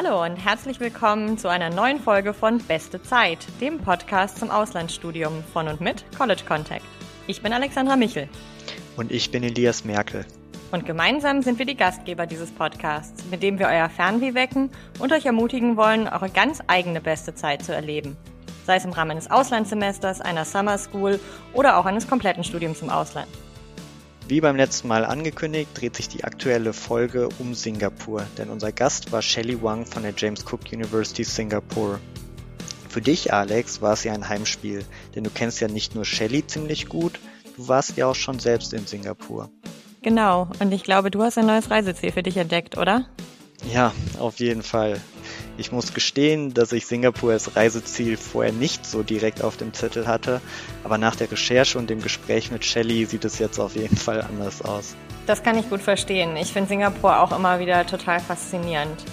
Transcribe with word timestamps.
Hallo 0.00 0.24
und 0.24 0.36
herzlich 0.36 0.78
willkommen 0.78 1.38
zu 1.38 1.48
einer 1.48 1.70
neuen 1.70 1.98
Folge 1.98 2.32
von 2.32 2.58
Beste 2.58 3.02
Zeit, 3.02 3.40
dem 3.60 3.78
Podcast 3.80 4.38
zum 4.38 4.48
Auslandsstudium 4.48 5.42
von 5.52 5.66
und 5.66 5.80
mit 5.80 6.04
College 6.16 6.42
Contact. 6.46 6.84
Ich 7.26 7.42
bin 7.42 7.52
Alexandra 7.52 7.96
Michel. 7.96 8.28
Und 8.96 9.10
ich 9.10 9.32
bin 9.32 9.42
Elias 9.42 9.84
Merkel. 9.84 10.24
Und 10.70 10.86
gemeinsam 10.86 11.42
sind 11.42 11.58
wir 11.58 11.66
die 11.66 11.74
Gastgeber 11.74 12.26
dieses 12.26 12.52
Podcasts, 12.52 13.24
mit 13.28 13.42
dem 13.42 13.58
wir 13.58 13.66
euer 13.66 13.88
Fernweh 13.88 14.34
wecken 14.34 14.70
und 15.00 15.12
euch 15.12 15.26
ermutigen 15.26 15.76
wollen, 15.76 16.06
eure 16.06 16.30
ganz 16.30 16.62
eigene 16.68 17.00
beste 17.00 17.34
Zeit 17.34 17.64
zu 17.64 17.74
erleben. 17.74 18.16
Sei 18.66 18.76
es 18.76 18.84
im 18.84 18.92
Rahmen 18.92 19.10
eines 19.10 19.28
Auslandssemesters, 19.28 20.20
einer 20.20 20.44
Summer 20.44 20.78
School 20.78 21.18
oder 21.54 21.76
auch 21.76 21.86
eines 21.86 22.06
kompletten 22.06 22.44
Studiums 22.44 22.82
im 22.82 22.90
Ausland. 22.90 23.26
Wie 24.28 24.42
beim 24.42 24.56
letzten 24.56 24.88
Mal 24.88 25.06
angekündigt, 25.06 25.70
dreht 25.72 25.96
sich 25.96 26.06
die 26.10 26.22
aktuelle 26.22 26.74
Folge 26.74 27.30
um 27.38 27.54
Singapur, 27.54 28.26
denn 28.36 28.50
unser 28.50 28.72
Gast 28.72 29.10
war 29.10 29.22
Shelley 29.22 29.62
Wang 29.62 29.86
von 29.86 30.02
der 30.02 30.12
James 30.14 30.44
Cook 30.44 30.70
University 30.70 31.24
Singapore. 31.24 31.98
Für 32.90 33.00
dich, 33.00 33.32
Alex, 33.32 33.80
war 33.80 33.94
es 33.94 34.04
ja 34.04 34.12
ein 34.12 34.28
Heimspiel, 34.28 34.84
denn 35.14 35.24
du 35.24 35.30
kennst 35.30 35.60
ja 35.60 35.68
nicht 35.68 35.94
nur 35.94 36.04
Shelley 36.04 36.46
ziemlich 36.46 36.90
gut, 36.90 37.18
du 37.56 37.68
warst 37.68 37.96
ja 37.96 38.06
auch 38.06 38.14
schon 38.14 38.38
selbst 38.38 38.74
in 38.74 38.86
Singapur. 38.86 39.48
Genau, 40.02 40.50
und 40.60 40.72
ich 40.72 40.84
glaube, 40.84 41.10
du 41.10 41.22
hast 41.22 41.38
ein 41.38 41.46
neues 41.46 41.70
Reiseziel 41.70 42.12
für 42.12 42.22
dich 42.22 42.36
entdeckt, 42.36 42.76
oder? 42.76 43.06
Ja, 43.64 43.92
auf 44.18 44.38
jeden 44.38 44.62
Fall. 44.62 45.00
Ich 45.56 45.72
muss 45.72 45.92
gestehen, 45.92 46.54
dass 46.54 46.72
ich 46.72 46.86
Singapur 46.86 47.32
als 47.32 47.56
Reiseziel 47.56 48.16
vorher 48.16 48.52
nicht 48.52 48.86
so 48.86 49.02
direkt 49.02 49.42
auf 49.42 49.56
dem 49.56 49.74
Zettel 49.74 50.06
hatte, 50.06 50.40
aber 50.84 50.98
nach 50.98 51.16
der 51.16 51.30
Recherche 51.30 51.78
und 51.78 51.90
dem 51.90 52.00
Gespräch 52.00 52.50
mit 52.50 52.64
Shelley 52.64 53.06
sieht 53.06 53.24
es 53.24 53.38
jetzt 53.38 53.58
auf 53.58 53.74
jeden 53.74 53.96
Fall 53.96 54.22
anders 54.22 54.62
aus. 54.62 54.94
Das 55.26 55.42
kann 55.42 55.58
ich 55.58 55.68
gut 55.68 55.82
verstehen. 55.82 56.36
Ich 56.36 56.52
finde 56.52 56.68
Singapur 56.68 57.20
auch 57.20 57.36
immer 57.36 57.58
wieder 57.58 57.86
total 57.86 58.20
faszinierend. 58.20 59.04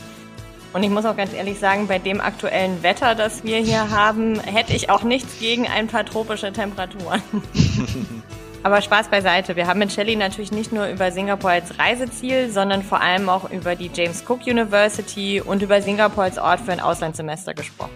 Und 0.72 0.84
ich 0.84 0.89
muss 0.89 1.06
auch 1.06 1.16
ganz 1.16 1.34
ehrlich 1.34 1.58
sagen, 1.58 1.88
bei 1.88 2.00
dem 2.00 2.19
aktuellen 2.19 2.84
Wetter, 2.84 3.16
das 3.16 3.44
wir 3.44 3.58
hier 3.58 3.89
haben, 3.89 4.39
hätte 4.41 4.73
ich 4.73 4.89
auch 4.89 5.03
nichts 5.03 5.39
gegen 5.39 5.67
ein 5.67 5.88
paar 5.88 6.06
tropische 6.06 6.52
Temperaturen. 6.52 7.22
Aber 8.66 8.81
Spaß 8.81 9.09
beiseite. 9.09 9.55
Wir 9.55 9.67
haben 9.67 9.77
mit 9.77 9.91
Shelley 9.91 10.16
natürlich 10.16 10.52
nicht 10.52 10.71
nur 10.71 10.88
über 10.88 11.11
Singapur 11.11 11.52
als 11.52 11.77
Reiseziel, 11.77 12.49
sondern 12.49 12.81
vor 12.81 12.99
allem 12.99 13.30
auch 13.30 13.52
über 13.52 13.75
die 13.75 13.91
James 13.94 14.23
Cook 14.27 14.47
University 14.47 15.39
und 15.39 15.61
über 15.61 15.83
Singapur 15.83 16.23
als 16.23 16.39
Ort 16.39 16.61
für 16.61 16.72
ein 16.72 16.80
Auslandssemester 16.80 17.53
gesprochen. 17.53 17.91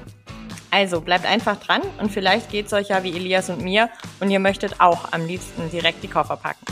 Also 0.70 1.02
bleibt 1.02 1.26
einfach 1.26 1.60
dran 1.60 1.82
und 2.00 2.12
vielleicht 2.12 2.52
geht 2.52 2.68
es 2.68 2.74
euch 2.74 2.90
ja 2.90 3.02
wie 3.04 3.10
Elias 3.16 3.50
und 3.50 3.64
mir 3.64 3.90
und 4.20 4.30
ihr 4.30 4.40
möchtet 4.40 4.80
auch 4.80 5.12
am 5.12 5.26
liebsten 5.26 5.72
direkt 5.72 6.04
die 6.04 6.08
Koffer 6.08 6.38
packen. 6.38 6.64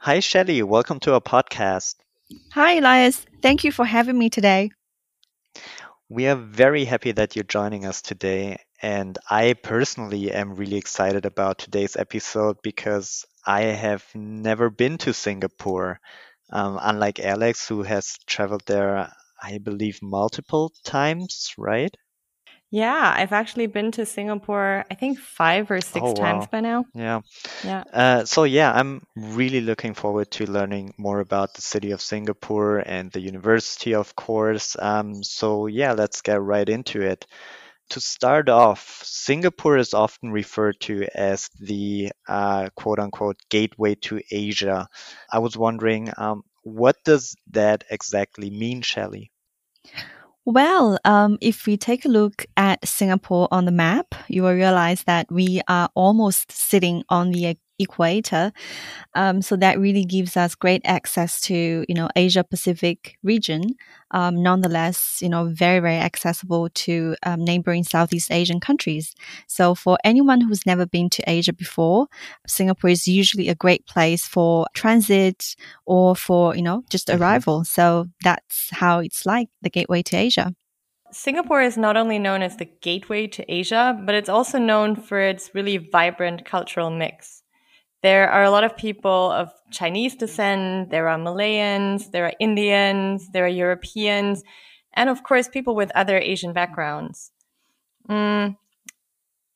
Hi 0.00 0.20
Shelley, 0.20 0.68
welcome 0.68 0.98
to 0.98 1.12
our 1.12 1.20
podcast. 1.20 2.00
Hi 2.56 2.78
Elias, 2.78 3.26
thank 3.42 3.62
you 3.62 3.70
for 3.70 3.86
having 3.86 4.18
me 4.18 4.28
today. 4.28 4.72
We 6.08 6.26
are 6.26 6.34
very 6.36 6.84
happy 6.84 7.12
that 7.12 7.36
you're 7.36 7.44
joining 7.44 7.86
us 7.86 8.02
today. 8.02 8.58
And 8.82 9.16
I 9.30 9.54
personally 9.54 10.32
am 10.32 10.54
really 10.56 10.78
excited 10.78 11.26
about 11.26 11.58
today's 11.58 11.96
episode 11.96 12.56
because 12.62 13.24
I 13.46 13.62
have 13.62 14.04
never 14.14 14.68
been 14.70 14.98
to 14.98 15.14
Singapore. 15.14 16.00
Um, 16.50 16.78
unlike 16.82 17.20
Alex, 17.20 17.68
who 17.68 17.82
has 17.84 18.18
traveled 18.26 18.64
there, 18.66 19.12
I 19.42 19.58
believe, 19.58 20.00
multiple 20.02 20.72
times, 20.84 21.54
right? 21.58 21.94
Yeah, 22.76 23.14
I've 23.16 23.32
actually 23.32 23.68
been 23.68 23.90
to 23.92 24.04
Singapore, 24.04 24.84
I 24.90 24.94
think 24.94 25.18
five 25.18 25.70
or 25.70 25.80
six 25.80 26.02
Oh, 26.04 26.14
times 26.14 26.46
by 26.46 26.60
now. 26.60 26.84
Yeah. 26.94 27.22
Yeah. 27.64 27.84
Uh, 27.90 28.24
so 28.26 28.44
yeah, 28.44 28.70
I'm 28.70 29.00
really 29.16 29.62
looking 29.62 29.94
forward 29.94 30.30
to 30.32 30.44
learning 30.44 30.92
more 30.98 31.20
about 31.20 31.54
the 31.54 31.62
city 31.62 31.92
of 31.92 32.02
Singapore 32.02 32.80
and 32.80 33.10
the 33.10 33.20
university, 33.20 33.94
of 33.94 34.14
course. 34.14 34.76
Um, 34.78 35.22
so 35.22 35.68
yeah, 35.68 35.92
let's 35.92 36.20
get 36.20 36.42
right 36.42 36.68
into 36.68 37.00
it. 37.00 37.26
To 37.90 38.00
start 38.00 38.50
off, 38.50 39.00
Singapore 39.02 39.78
is 39.78 39.94
often 39.94 40.30
referred 40.30 40.78
to 40.80 41.06
as 41.14 41.48
the 41.58 42.12
uh, 42.28 42.68
quote 42.74 42.98
unquote 42.98 43.38
gateway 43.48 43.94
to 44.02 44.20
Asia. 44.30 44.86
I 45.32 45.38
was 45.38 45.56
wondering, 45.56 46.12
um, 46.18 46.42
what 46.62 46.96
does 47.06 47.36
that 47.52 47.84
exactly 47.90 48.50
mean, 48.50 48.82
Shelley? 48.82 49.30
Well, 50.46 50.98
um, 51.04 51.38
if 51.40 51.66
we 51.66 51.76
take 51.76 52.04
a 52.04 52.08
look 52.08 52.46
at 52.56 52.86
Singapore 52.86 53.48
on 53.50 53.64
the 53.64 53.72
map, 53.72 54.14
you 54.28 54.44
will 54.44 54.54
realize 54.54 55.02
that 55.04 55.30
we 55.30 55.60
are 55.68 55.90
almost 55.94 56.52
sitting 56.52 57.02
on 57.08 57.32
the 57.32 57.46
equator. 57.78 58.52
Um, 59.14 59.42
so 59.42 59.56
that 59.56 59.78
really 59.78 60.04
gives 60.04 60.36
us 60.36 60.54
great 60.54 60.82
access 60.84 61.40
to, 61.42 61.84
you 61.88 61.94
know, 61.94 62.08
Asia 62.16 62.44
Pacific 62.44 63.16
region. 63.22 63.74
Um, 64.12 64.42
nonetheless, 64.42 65.18
you 65.20 65.28
know, 65.28 65.46
very, 65.46 65.80
very 65.80 65.96
accessible 65.96 66.68
to 66.70 67.16
um, 67.24 67.44
neighboring 67.44 67.84
Southeast 67.84 68.30
Asian 68.30 68.60
countries. 68.60 69.14
So 69.46 69.74
for 69.74 69.98
anyone 70.04 70.40
who's 70.40 70.64
never 70.64 70.86
been 70.86 71.10
to 71.10 71.22
Asia 71.26 71.52
before, 71.52 72.06
Singapore 72.46 72.90
is 72.90 73.08
usually 73.08 73.48
a 73.48 73.54
great 73.54 73.86
place 73.86 74.26
for 74.26 74.66
transit 74.74 75.56
or 75.86 76.14
for, 76.14 76.54
you 76.54 76.62
know, 76.62 76.84
just 76.88 77.08
Mhm. 77.08 77.20
arrival. 77.20 77.64
So 77.64 78.06
that's 78.22 78.70
how 78.70 79.00
it's 79.00 79.26
like 79.26 79.48
the 79.62 79.70
gateway 79.70 80.02
to 80.04 80.16
Asia. 80.16 80.54
Singapore 81.12 81.62
is 81.62 81.76
not 81.76 81.96
only 81.96 82.18
known 82.18 82.42
as 82.42 82.56
the 82.56 82.64
gateway 82.64 83.26
to 83.28 83.44
Asia, 83.52 83.98
but 84.04 84.14
it's 84.14 84.28
also 84.28 84.58
known 84.58 84.96
for 84.96 85.20
its 85.20 85.54
really 85.54 85.78
vibrant 85.78 86.44
cultural 86.44 86.90
mix. 86.90 87.42
There 88.06 88.30
are 88.30 88.44
a 88.44 88.52
lot 88.52 88.62
of 88.62 88.76
people 88.76 89.32
of 89.32 89.50
Chinese 89.72 90.14
descent, 90.14 90.90
there 90.90 91.08
are 91.08 91.18
Malayans, 91.18 92.12
there 92.12 92.26
are 92.26 92.34
Indians, 92.38 93.28
there 93.32 93.44
are 93.46 93.48
Europeans, 93.48 94.44
and 94.94 95.10
of 95.10 95.24
course, 95.24 95.48
people 95.48 95.74
with 95.74 95.90
other 95.92 96.16
Asian 96.16 96.52
backgrounds. 96.52 97.32
Mm, 98.08 98.56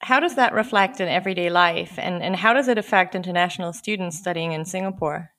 how 0.01 0.19
does 0.19 0.35
that 0.35 0.53
reflect 0.53 1.01
in 1.01 1.07
everyday 1.07 1.49
life, 1.49 1.95
and, 1.97 2.25
and 2.25 2.35
how 2.35 2.53
does 2.53 2.67
it 2.67 2.77
affect 2.77 3.15
international 3.15 3.73
students 3.73 4.19
studying 4.19 4.51
in 4.51 4.65
Singapore? 4.65 5.31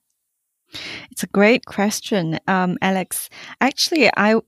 It's 1.11 1.23
a 1.23 1.27
great 1.27 1.65
question, 1.65 2.39
um, 2.47 2.77
Alex. 2.81 3.29
Actually, 3.59 4.09
I 4.15 4.39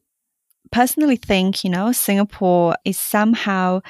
personally 0.72 1.18
think, 1.18 1.66
you 1.66 1.69
know, 1.69 1.91
Singapore 1.91 2.78
is 2.85 2.97
somehow 2.97 3.81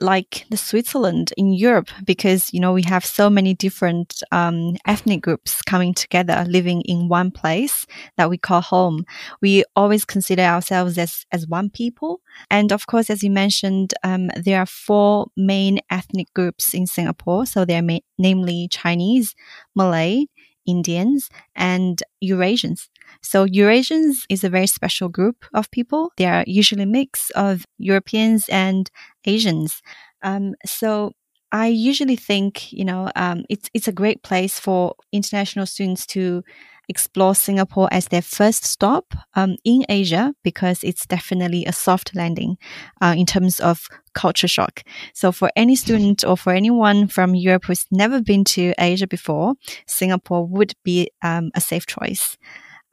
like 0.00 0.46
the 0.50 0.56
Switzerland 0.56 1.32
in 1.36 1.52
Europe 1.52 1.88
because, 2.04 2.52
you 2.52 2.60
know, 2.60 2.72
we 2.72 2.82
have 2.82 3.04
so 3.04 3.30
many 3.30 3.54
different 3.54 4.22
um, 4.32 4.76
ethnic 4.86 5.22
groups 5.22 5.62
coming 5.62 5.94
together, 5.94 6.44
living 6.48 6.82
in 6.82 7.08
one 7.08 7.30
place 7.30 7.86
that 8.16 8.30
we 8.30 8.38
call 8.38 8.60
home. 8.60 9.04
We 9.40 9.64
always 9.76 10.04
consider 10.04 10.42
ourselves 10.42 10.98
as, 10.98 11.24
as 11.32 11.46
one 11.46 11.70
people. 11.70 12.20
And 12.50 12.72
of 12.72 12.86
course, 12.86 13.10
as 13.10 13.22
you 13.22 13.30
mentioned, 13.30 13.94
um, 14.02 14.30
there 14.36 14.60
are 14.60 14.66
four 14.66 15.26
main 15.36 15.80
ethnic 15.90 16.32
groups 16.34 16.74
in 16.74 16.86
Singapore. 16.86 17.46
So 17.46 17.64
they're 17.64 17.82
ma- 17.82 17.98
namely 18.18 18.68
Chinese, 18.70 19.34
Malay, 19.74 20.26
Indians, 20.66 21.28
and 21.54 22.02
Eurasians. 22.22 22.88
So 23.22 23.46
Eurasians 23.46 24.24
is 24.28 24.44
a 24.44 24.50
very 24.50 24.66
special 24.66 25.08
group 25.08 25.44
of 25.54 25.70
people. 25.70 26.12
They 26.16 26.26
are 26.26 26.44
usually 26.46 26.82
a 26.82 26.86
mix 26.86 27.30
of 27.30 27.66
Europeans 27.78 28.48
and 28.48 28.90
Asians. 29.24 29.82
Um, 30.22 30.54
so 30.64 31.12
I 31.52 31.68
usually 31.68 32.16
think, 32.16 32.72
you 32.72 32.84
know, 32.84 33.10
um, 33.14 33.44
it's 33.48 33.70
it's 33.74 33.88
a 33.88 33.92
great 33.92 34.22
place 34.22 34.58
for 34.58 34.94
international 35.12 35.66
students 35.66 36.06
to 36.06 36.42
explore 36.88 37.34
Singapore 37.34 37.88
as 37.90 38.08
their 38.08 38.22
first 38.22 38.64
stop 38.64 39.14
um, 39.34 39.56
in 39.64 39.84
Asia 39.88 40.34
because 40.42 40.84
it's 40.84 41.06
definitely 41.06 41.64
a 41.64 41.72
soft 41.72 42.14
landing 42.14 42.56
uh, 43.00 43.14
in 43.16 43.26
terms 43.26 43.60
of 43.60 43.88
culture 44.14 44.48
shock. 44.48 44.82
So 45.12 45.32
for 45.32 45.50
any 45.56 45.76
student 45.76 46.24
or 46.24 46.36
for 46.36 46.52
anyone 46.52 47.08
from 47.08 47.34
Europe 47.34 47.64
who's 47.64 47.86
never 47.90 48.20
been 48.20 48.44
to 48.44 48.74
Asia 48.78 49.06
before, 49.06 49.54
Singapore 49.86 50.46
would 50.46 50.74
be 50.84 51.10
um, 51.22 51.50
a 51.54 51.60
safe 51.60 51.86
choice 51.86 52.36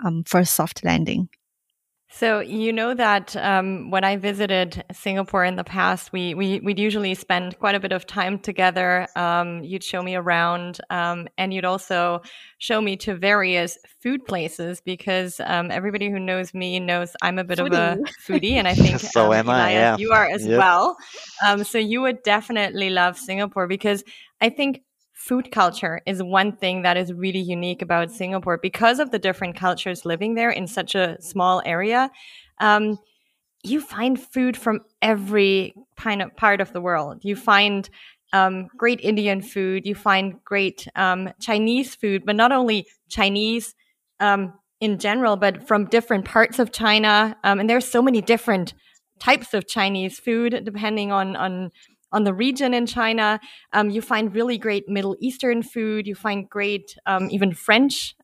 um, 0.03 0.23
for 0.25 0.39
a 0.39 0.45
soft 0.45 0.83
landing. 0.83 1.29
So 2.13 2.41
you 2.41 2.73
know 2.73 2.93
that 2.93 3.35
um, 3.37 3.89
when 3.89 4.03
I 4.03 4.17
visited 4.17 4.83
Singapore 4.91 5.45
in 5.45 5.55
the 5.55 5.63
past, 5.63 6.11
we 6.11 6.33
we 6.33 6.59
would 6.59 6.77
usually 6.77 7.15
spend 7.15 7.57
quite 7.57 7.73
a 7.73 7.79
bit 7.79 7.93
of 7.93 8.05
time 8.05 8.37
together. 8.37 9.07
Um, 9.15 9.63
you'd 9.63 9.83
show 9.83 10.03
me 10.03 10.15
around, 10.15 10.81
um, 10.89 11.29
and 11.37 11.53
you'd 11.53 11.63
also 11.65 12.21
show 12.57 12.81
me 12.81 12.97
to 12.97 13.15
various 13.15 13.77
food 14.01 14.25
places 14.25 14.81
because 14.81 15.39
um, 15.45 15.71
everybody 15.71 16.09
who 16.11 16.19
knows 16.19 16.53
me 16.53 16.81
knows 16.81 17.15
I'm 17.21 17.39
a 17.39 17.45
bit 17.45 17.59
of 17.59 17.71
a 17.71 17.97
foodie, 18.27 18.53
and 18.53 18.67
I 18.67 18.73
think 18.75 18.99
So 18.99 19.31
um, 19.31 19.33
am 19.33 19.49
I, 19.49 19.71
yeah. 19.71 19.97
you 19.97 20.11
are 20.11 20.25
as 20.25 20.45
Yep. 20.45 20.57
well. 20.59 20.97
Um, 21.45 21.63
so 21.63 21.77
you 21.77 22.01
would 22.01 22.23
definitely 22.23 22.89
love 22.89 23.17
Singapore 23.17 23.67
because 23.67 24.03
I 24.41 24.49
think 24.49 24.81
food 25.21 25.51
culture 25.51 26.01
is 26.07 26.23
one 26.23 26.51
thing 26.51 26.81
that 26.81 26.97
is 26.97 27.13
really 27.13 27.39
unique 27.39 27.83
about 27.83 28.09
Singapore 28.09 28.57
because 28.57 28.99
of 28.99 29.11
the 29.11 29.19
different 29.19 29.55
cultures 29.55 30.03
living 30.03 30.33
there 30.33 30.49
in 30.49 30.65
such 30.65 30.95
a 30.95 31.15
small 31.21 31.61
area. 31.63 32.09
Um, 32.59 32.97
you 33.63 33.81
find 33.81 34.19
food 34.19 34.57
from 34.57 34.79
every 34.99 35.75
kind 35.95 36.23
of 36.23 36.35
part 36.35 36.59
of 36.59 36.73
the 36.73 36.81
world. 36.81 37.19
You 37.23 37.35
find 37.35 37.87
um, 38.33 38.67
great 38.75 38.99
Indian 39.01 39.43
food. 39.43 39.85
You 39.85 39.93
find 39.93 40.43
great 40.43 40.87
um, 40.95 41.29
Chinese 41.39 41.93
food, 41.93 42.23
but 42.25 42.35
not 42.35 42.51
only 42.51 42.87
Chinese 43.07 43.75
um, 44.19 44.53
in 44.79 44.97
general, 44.97 45.35
but 45.35 45.67
from 45.67 45.85
different 45.85 46.25
parts 46.25 46.57
of 46.57 46.71
China. 46.71 47.37
Um, 47.43 47.59
and 47.59 47.69
there's 47.69 47.87
so 47.87 48.01
many 48.01 48.21
different 48.21 48.73
types 49.19 49.53
of 49.53 49.67
Chinese 49.67 50.17
food 50.17 50.61
depending 50.65 51.11
on 51.11 51.35
on 51.35 51.71
on 52.11 52.23
the 52.23 52.33
region 52.33 52.73
in 52.73 52.85
China. 52.85 53.39
Um, 53.73 53.89
you 53.89 54.01
find 54.01 54.33
really 54.33 54.57
great 54.57 54.87
Middle 54.87 55.15
Eastern 55.19 55.63
food. 55.63 56.07
You 56.07 56.15
find 56.15 56.49
great 56.49 56.97
um, 57.05 57.29
even 57.31 57.53
French 57.53 58.15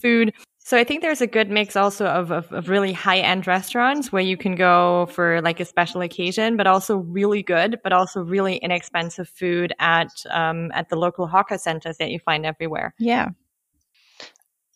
food. 0.00 0.32
So 0.66 0.76
I 0.76 0.82
think 0.82 1.00
there's 1.00 1.20
a 1.20 1.28
good 1.28 1.48
mix 1.48 1.76
also 1.76 2.06
of, 2.06 2.32
of, 2.32 2.52
of 2.52 2.68
really 2.68 2.92
high 2.92 3.20
end 3.20 3.46
restaurants 3.46 4.10
where 4.10 4.22
you 4.22 4.36
can 4.36 4.56
go 4.56 5.06
for 5.12 5.40
like 5.40 5.60
a 5.60 5.64
special 5.64 6.00
occasion, 6.00 6.56
but 6.56 6.66
also 6.66 6.96
really 6.96 7.40
good, 7.44 7.78
but 7.84 7.92
also 7.92 8.20
really 8.20 8.56
inexpensive 8.56 9.28
food 9.28 9.72
at 9.78 10.10
um, 10.28 10.72
at 10.74 10.88
the 10.88 10.96
local 10.96 11.28
hawker 11.28 11.56
centers 11.56 11.98
that 11.98 12.10
you 12.10 12.18
find 12.18 12.44
everywhere. 12.44 12.94
Yeah. 12.98 13.28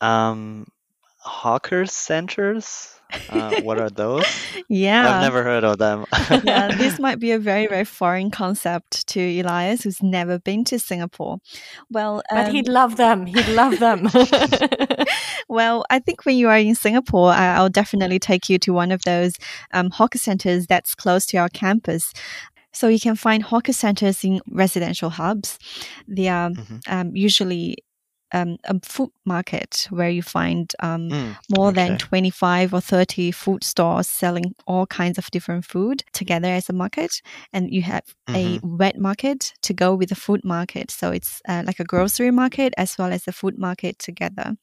Um, 0.00 0.69
hawker 1.19 1.87
centers. 1.87 3.00
Uh, 3.29 3.61
what 3.62 3.81
are 3.81 3.91
those? 3.91 4.25
yeah. 4.69 5.17
I've 5.17 5.23
never 5.23 5.43
heard 5.43 5.65
of 5.65 5.79
them. 5.79 6.07
yeah, 6.45 6.75
this 6.77 6.99
might 6.99 7.19
be 7.19 7.33
a 7.33 7.39
very, 7.39 7.67
very 7.67 7.85
foreign 7.85 8.31
concept 8.31 9.07
to 9.09 9.21
Elias, 9.21 9.83
who's 9.83 10.03
never 10.03 10.39
been 10.39 10.65
to 10.65 10.79
Singapore. 10.79 11.39
Well, 11.91 12.23
um, 12.31 12.45
but 12.45 12.53
he'd 12.53 12.69
love 12.69 12.97
them. 12.97 13.27
He'd 13.27 13.49
love 13.49 13.79
them. 13.79 14.09
well, 15.49 15.85
I 15.91 15.99
think 15.99 16.25
when 16.25 16.37
you 16.37 16.49
are 16.49 16.59
in 16.59 16.75
Singapore, 16.75 17.31
I'll 17.33 17.69
definitely 17.69 18.19
take 18.19 18.49
you 18.49 18.59
to 18.61 18.73
one 18.73 18.93
of 18.93 19.03
those 19.03 19.35
um, 19.73 19.91
hawker 19.91 20.19
centers 20.19 20.67
that's 20.67 20.95
close 20.95 21.27
to 21.27 21.39
our 21.39 21.49
campus. 21.49 22.12
So 22.73 22.89
you 22.89 23.01
can 23.01 23.17
find 23.17 23.43
hawker 23.43 23.73
centers 23.73 24.23
in 24.25 24.41
residential 24.49 25.11
hubs. 25.11 25.59
They 26.07 26.29
are 26.29 26.51
mm-hmm. 26.51 26.77
um, 26.87 27.17
usually 27.17 27.79
um, 28.32 28.56
a 28.65 28.79
food 28.82 29.11
market 29.25 29.87
where 29.91 30.11
you 30.11 30.23
find 30.23 30.73
um, 30.81 31.09
mm, 31.09 31.37
more 31.56 31.69
okay. 31.69 31.88
than 31.88 31.99
25 31.99 32.75
or 32.75 32.81
30 32.81 33.31
food 33.32 33.65
stores 33.65 34.09
selling 34.09 34.55
all 34.67 34.87
kinds 34.87 35.19
of 35.19 35.31
different 35.31 35.65
food 35.65 36.05
together 36.12 36.49
as 36.49 36.69
a 36.69 36.73
market. 36.73 37.23
And 37.53 37.73
you 37.73 37.82
have 37.82 38.05
mm-hmm. 38.29 38.65
a 38.65 38.77
wet 38.77 38.99
market 38.99 39.53
to 39.62 39.75
go 39.75 39.94
with 39.94 40.11
the 40.11 40.15
food 40.15 40.43
market. 40.44 40.91
So 40.91 41.11
it's 41.11 41.41
uh, 41.49 41.62
like 41.67 41.81
a 41.81 41.85
grocery 41.85 42.31
market 42.31 42.75
as 42.77 42.97
well 42.99 43.12
as 43.12 43.25
the 43.25 43.32
food 43.32 43.59
market 43.59 43.99
together. 43.99 44.56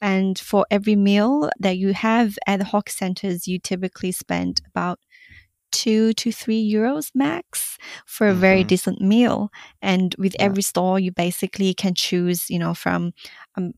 And 0.00 0.38
for 0.38 0.66
every 0.70 0.96
meal 0.96 1.50
that 1.58 1.76
you 1.76 1.92
have 1.94 2.38
at 2.46 2.58
the 2.58 2.64
hawk 2.64 2.90
centers, 2.90 3.46
you 3.46 3.58
typically 3.58 4.12
spend 4.12 4.60
about 4.66 4.98
two 5.72 6.12
to 6.14 6.30
three 6.30 6.62
euros 6.72 7.10
max 7.14 7.78
for 8.06 8.28
a 8.28 8.34
very 8.34 8.60
mm-hmm. 8.60 8.68
decent 8.68 9.00
meal. 9.00 9.50
And 9.80 10.14
with 10.18 10.34
yeah. 10.38 10.44
every 10.44 10.62
store, 10.62 11.00
you 11.00 11.10
basically 11.10 11.74
can 11.74 11.94
choose, 11.94 12.48
you 12.48 12.58
know, 12.58 12.74
from 12.74 13.12
um, 13.56 13.72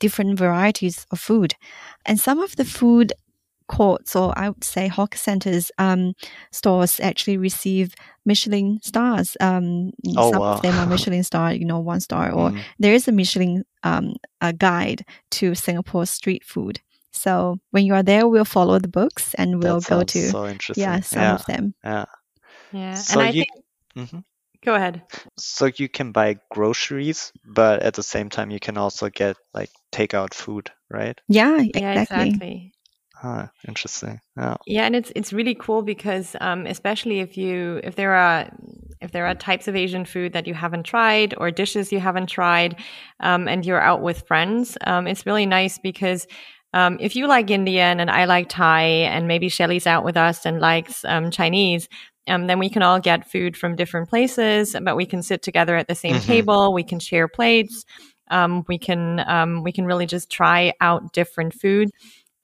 different 0.00 0.38
varieties 0.38 1.06
of 1.10 1.20
food. 1.20 1.54
And 2.04 2.18
some 2.18 2.40
of 2.40 2.56
the 2.56 2.64
food 2.64 3.12
courts, 3.68 4.14
or 4.14 4.36
I 4.36 4.50
would 4.50 4.64
say 4.64 4.88
hawker 4.88 5.18
centers, 5.18 5.70
um, 5.78 6.14
stores 6.50 7.00
actually 7.00 7.36
receive 7.36 7.94
Michelin 8.24 8.80
stars. 8.82 9.36
Um, 9.40 9.92
oh, 10.16 10.32
some 10.32 10.40
wow. 10.40 10.54
of 10.54 10.62
them 10.62 10.74
are 10.78 10.86
Michelin 10.94 11.24
star, 11.24 11.54
you 11.54 11.64
know, 11.64 11.78
one 11.78 12.00
star, 12.00 12.30
or 12.30 12.50
mm. 12.50 12.60
there 12.78 12.94
is 12.94 13.08
a 13.08 13.12
Michelin 13.12 13.64
um, 13.82 14.16
a 14.40 14.52
guide 14.52 15.04
to 15.32 15.54
Singapore 15.54 16.06
street 16.06 16.44
food. 16.44 16.80
So 17.14 17.58
when 17.70 17.86
you 17.86 17.94
are 17.94 18.02
there, 18.02 18.28
we'll 18.28 18.44
follow 18.44 18.78
the 18.78 18.88
books 18.88 19.34
and 19.34 19.62
we'll 19.62 19.80
go 19.80 20.02
to 20.02 20.28
so 20.28 20.46
interesting. 20.46 20.82
yeah 20.82 21.00
some 21.00 21.22
yeah. 21.22 21.34
of 21.34 21.46
them. 21.46 21.74
Yeah. 21.84 22.04
Yeah. 22.72 22.94
So 22.94 23.20
and 23.20 23.28
I 23.28 23.30
you, 23.30 23.44
think. 23.44 24.08
Mm-hmm. 24.08 24.18
Go 24.64 24.74
ahead. 24.74 25.02
So 25.36 25.70
you 25.76 25.88
can 25.88 26.12
buy 26.12 26.38
groceries, 26.50 27.32
but 27.46 27.82
at 27.82 27.94
the 27.94 28.02
same 28.02 28.30
time, 28.30 28.50
you 28.50 28.58
can 28.58 28.78
also 28.78 29.10
get 29.10 29.36
like 29.52 29.70
takeout 29.92 30.32
food, 30.32 30.70
right? 30.90 31.20
Yeah, 31.28 31.60
exactly. 31.60 31.82
Yeah, 31.82 32.00
exactly. 32.00 32.72
Ah, 33.22 33.50
interesting. 33.68 34.20
Yeah. 34.36 34.56
Yeah, 34.66 34.84
and 34.84 34.96
it's 34.96 35.12
it's 35.14 35.32
really 35.32 35.54
cool 35.54 35.82
because 35.82 36.34
um, 36.40 36.66
especially 36.66 37.20
if 37.20 37.36
you 37.36 37.80
if 37.84 37.94
there 37.94 38.14
are 38.14 38.50
if 39.00 39.12
there 39.12 39.26
are 39.26 39.34
types 39.34 39.68
of 39.68 39.76
Asian 39.76 40.04
food 40.04 40.32
that 40.32 40.46
you 40.46 40.54
haven't 40.54 40.84
tried 40.84 41.34
or 41.36 41.50
dishes 41.50 41.92
you 41.92 42.00
haven't 42.00 42.26
tried, 42.26 42.76
um, 43.20 43.48
and 43.48 43.64
you're 43.64 43.80
out 43.80 44.02
with 44.02 44.26
friends, 44.26 44.76
um, 44.86 45.06
it's 45.06 45.26
really 45.26 45.46
nice 45.46 45.78
because 45.78 46.26
um, 46.74 46.98
if 47.00 47.14
you 47.14 47.28
like 47.28 47.50
Indian 47.50 48.00
and 48.00 48.10
I 48.10 48.24
like 48.24 48.48
Thai 48.48 48.82
and 48.82 49.28
maybe 49.28 49.48
Shelley's 49.48 49.86
out 49.86 50.04
with 50.04 50.16
us 50.16 50.44
and 50.44 50.60
likes 50.60 51.04
um, 51.04 51.30
Chinese, 51.30 51.88
um, 52.26 52.48
then 52.48 52.58
we 52.58 52.68
can 52.68 52.82
all 52.82 52.98
get 52.98 53.30
food 53.30 53.56
from 53.56 53.76
different 53.76 54.08
places, 54.08 54.74
but 54.82 54.96
we 54.96 55.06
can 55.06 55.22
sit 55.22 55.40
together 55.40 55.76
at 55.76 55.86
the 55.86 55.94
same 55.94 56.16
mm-hmm. 56.16 56.26
table. 56.26 56.72
We 56.72 56.82
can 56.82 56.98
share 56.98 57.28
plates. 57.28 57.84
Um, 58.28 58.64
we 58.66 58.78
can 58.78 59.20
um, 59.20 59.62
we 59.62 59.70
can 59.70 59.84
really 59.84 60.06
just 60.06 60.30
try 60.30 60.72
out 60.80 61.12
different 61.12 61.54
food. 61.54 61.90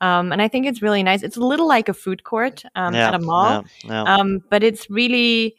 Um, 0.01 0.31
and 0.31 0.41
I 0.41 0.47
think 0.47 0.65
it's 0.65 0.81
really 0.81 1.03
nice. 1.03 1.25
It's 1.25 1.37
a 1.37 1.45
little 1.45 1.67
like 1.67 1.89
a 1.89 1.95
food 1.95 2.23
court 2.23 2.63
yeah, 2.77 3.09
at 3.09 3.15
a 3.15 3.19
mall, 3.19 3.65
yeah, 3.85 4.05
yeah. 4.17 4.39
but 4.49 4.63
it's 4.63 4.89
really 4.89 5.57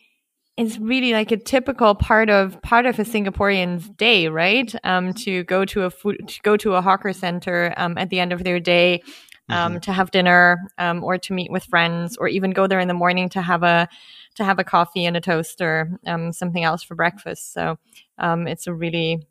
it's 0.61 0.77
really 0.77 1.11
like 1.11 1.31
a 1.31 1.37
typical 1.37 1.95
part 1.95 2.29
of 2.29 2.61
part 2.61 2.85
of 2.85 2.99
a 2.99 3.03
Singaporean's 3.03 3.89
day, 3.89 4.27
right? 4.27 4.73
Um, 4.83 5.11
to 5.15 5.43
go 5.45 5.65
to 5.65 5.83
a 5.83 5.89
food, 5.89 6.27
to 6.27 6.41
go 6.43 6.55
to 6.57 6.75
a 6.75 6.81
hawker 6.81 7.13
center 7.13 7.73
um, 7.77 7.97
at 7.97 8.11
the 8.11 8.19
end 8.19 8.31
of 8.31 8.43
their 8.43 8.59
day, 8.59 9.01
um, 9.49 9.73
mm-hmm. 9.73 9.79
to 9.79 9.91
have 9.91 10.11
dinner, 10.11 10.59
um, 10.77 11.03
or 11.03 11.17
to 11.17 11.33
meet 11.33 11.51
with 11.51 11.63
friends, 11.65 12.15
or 12.17 12.27
even 12.27 12.51
go 12.51 12.67
there 12.67 12.79
in 12.79 12.87
the 12.87 12.93
morning 12.93 13.27
to 13.29 13.41
have 13.41 13.63
a 13.63 13.89
to 14.35 14.45
have 14.45 14.59
a 14.59 14.63
coffee 14.63 15.05
and 15.05 15.17
a 15.17 15.21
toast 15.21 15.61
or 15.61 15.99
um, 16.05 16.31
something 16.31 16.63
else 16.63 16.83
for 16.83 16.93
breakfast. 16.93 17.53
So 17.53 17.79
um, 18.19 18.47
it's 18.47 18.67
a 18.67 18.73
really 18.73 19.27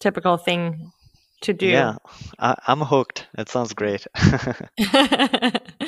typical 0.00 0.36
thing 0.36 0.90
to 1.42 1.52
do. 1.52 1.66
Yeah, 1.66 1.96
I, 2.38 2.56
am 2.66 2.80
hooked. 2.80 3.26
It 3.36 3.48
sounds 3.48 3.72
great. 3.72 4.06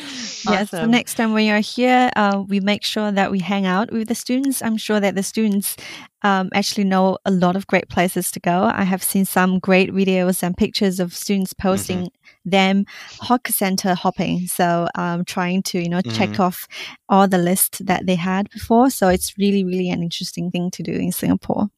Yes, 0.49 0.71
so 0.71 0.87
next 0.87 1.15
time 1.15 1.33
when 1.33 1.45
you're 1.45 1.59
here, 1.59 2.11
uh, 2.17 2.43
we 2.47 2.61
make 2.61 2.83
sure 2.83 3.13
that 3.13 3.31
we 3.31 3.41
hang 3.41 3.67
out 3.67 3.93
with 3.93 4.09
the 4.09 4.15
students. 4.15 4.63
I'm 4.63 4.77
sure 4.77 5.01
that 5.01 5.15
the 5.15 5.23
students 5.23 5.77
um, 6.23 6.51
actually 6.55 6.85
know 6.85 7.19
a 7.25 7.31
lot 7.31 7.57
of 7.57 7.67
great 7.67 7.89
places 7.89 8.31
to 8.33 8.41
go. 8.41 8.71
I 8.73 8.85
have 8.85 9.03
seen 9.03 9.25
some 9.25 9.59
great 9.59 9.91
videos 9.93 10.43
and 10.43 10.57
pictures 10.57 11.01
of 11.01 11.15
students 11.15 11.53
posting 11.53 11.99
mm-hmm. 11.99 12.51
them 12.51 12.85
hawker 13.21 13.53
center 13.53 13.95
hopping. 13.95 14.47
So 14.47 14.89
um, 14.95 15.25
trying 15.25 15.63
to 15.65 15.81
you 15.81 15.89
know 15.89 16.01
mm-hmm. 16.01 16.17
check 16.17 16.41
off 16.41 16.67
all 17.09 17.29
the 17.29 17.39
list 17.39 17.85
that 17.87 18.07
they 18.07 18.17
had 18.17 18.51
before. 18.51 18.91
So 18.91 19.09
it's 19.09 19.37
really 19.39 19.65
really 19.65 19.91
an 19.91 20.03
interesting 20.03 20.51
thing 20.51 20.71
to 20.73 20.83
do 20.83 20.93
in 20.93 21.13
Singapore. 21.13 21.69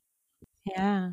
Yeah. 0.65 1.11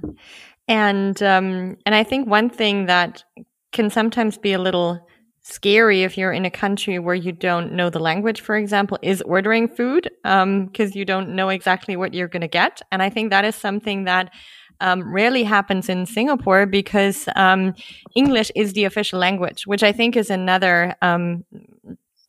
And 0.69 1.21
um, 1.23 1.77
and 1.85 1.95
I 1.95 2.03
think 2.03 2.29
one 2.29 2.49
thing 2.49 2.85
that 2.85 3.23
can 3.71 3.89
sometimes 3.89 4.37
be 4.37 4.53
a 4.53 4.59
little 4.59 5.05
scary 5.41 6.03
if 6.03 6.15
you're 6.15 6.31
in 6.31 6.45
a 6.45 6.51
country 6.51 6.99
where 6.99 7.15
you 7.15 7.31
don't 7.31 7.73
know 7.73 7.89
the 7.89 7.99
language, 7.99 8.41
for 8.41 8.55
example, 8.55 8.99
is 9.01 9.21
ordering 9.23 9.67
food 9.67 10.09
because 10.23 10.43
um, 10.43 10.91
you 10.93 11.05
don't 11.05 11.35
know 11.35 11.49
exactly 11.49 11.95
what 11.95 12.13
you're 12.13 12.27
going 12.27 12.41
to 12.41 12.47
get. 12.47 12.81
And 12.91 13.01
I 13.01 13.09
think 13.09 13.31
that 13.31 13.45
is 13.45 13.55
something 13.55 14.03
that 14.03 14.31
um, 14.79 15.11
rarely 15.11 15.43
happens 15.43 15.89
in 15.89 16.05
Singapore 16.05 16.67
because 16.67 17.27
um, 17.35 17.73
English 18.15 18.51
is 18.55 18.73
the 18.73 18.85
official 18.85 19.19
language, 19.19 19.65
which 19.65 19.81
I 19.81 19.91
think 19.91 20.15
is 20.15 20.29
another 20.29 20.95
um, 21.01 21.43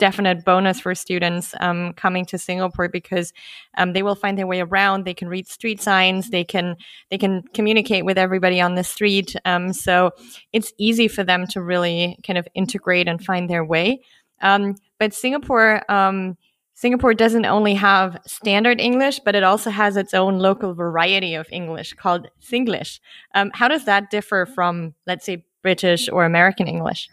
definite 0.00 0.44
bonus 0.44 0.80
for 0.80 0.94
students 0.96 1.54
um, 1.60 1.92
coming 1.92 2.24
to 2.24 2.38
Singapore 2.38 2.88
because 2.88 3.32
um, 3.78 3.92
they 3.92 4.02
will 4.02 4.16
find 4.16 4.36
their 4.36 4.46
way 4.48 4.60
around. 4.60 5.04
They 5.04 5.14
can 5.14 5.28
read 5.28 5.46
street 5.46 5.80
signs. 5.80 6.30
They 6.30 6.42
can 6.42 6.76
they 7.10 7.18
can 7.18 7.42
communicate 7.54 8.04
with 8.04 8.18
everybody 8.18 8.60
on 8.60 8.74
the 8.74 8.82
street. 8.82 9.36
Um, 9.44 9.72
so 9.72 10.10
it's 10.52 10.72
easy 10.78 11.06
for 11.06 11.22
them 11.22 11.46
to 11.48 11.62
really 11.62 12.18
kind 12.26 12.38
of 12.38 12.48
integrate 12.54 13.06
and 13.06 13.24
find 13.24 13.48
their 13.48 13.64
way. 13.64 14.00
Um, 14.42 14.74
but 14.98 15.14
Singapore. 15.14 15.82
Um, 15.88 16.36
Singapore 16.72 17.12
doesn't 17.12 17.44
only 17.44 17.74
have 17.74 18.16
standard 18.26 18.80
English, 18.80 19.20
but 19.22 19.34
it 19.34 19.42
also 19.42 19.68
has 19.68 19.98
its 19.98 20.14
own 20.14 20.38
local 20.38 20.72
variety 20.72 21.34
of 21.34 21.46
English 21.52 21.92
called 21.92 22.28
Singlish. 22.40 23.00
Um, 23.34 23.50
how 23.52 23.68
does 23.68 23.84
that 23.84 24.10
differ 24.10 24.46
from, 24.46 24.94
let's 25.06 25.26
say, 25.26 25.44
British 25.60 26.08
or 26.08 26.24
American 26.24 26.66
English? 26.66 27.10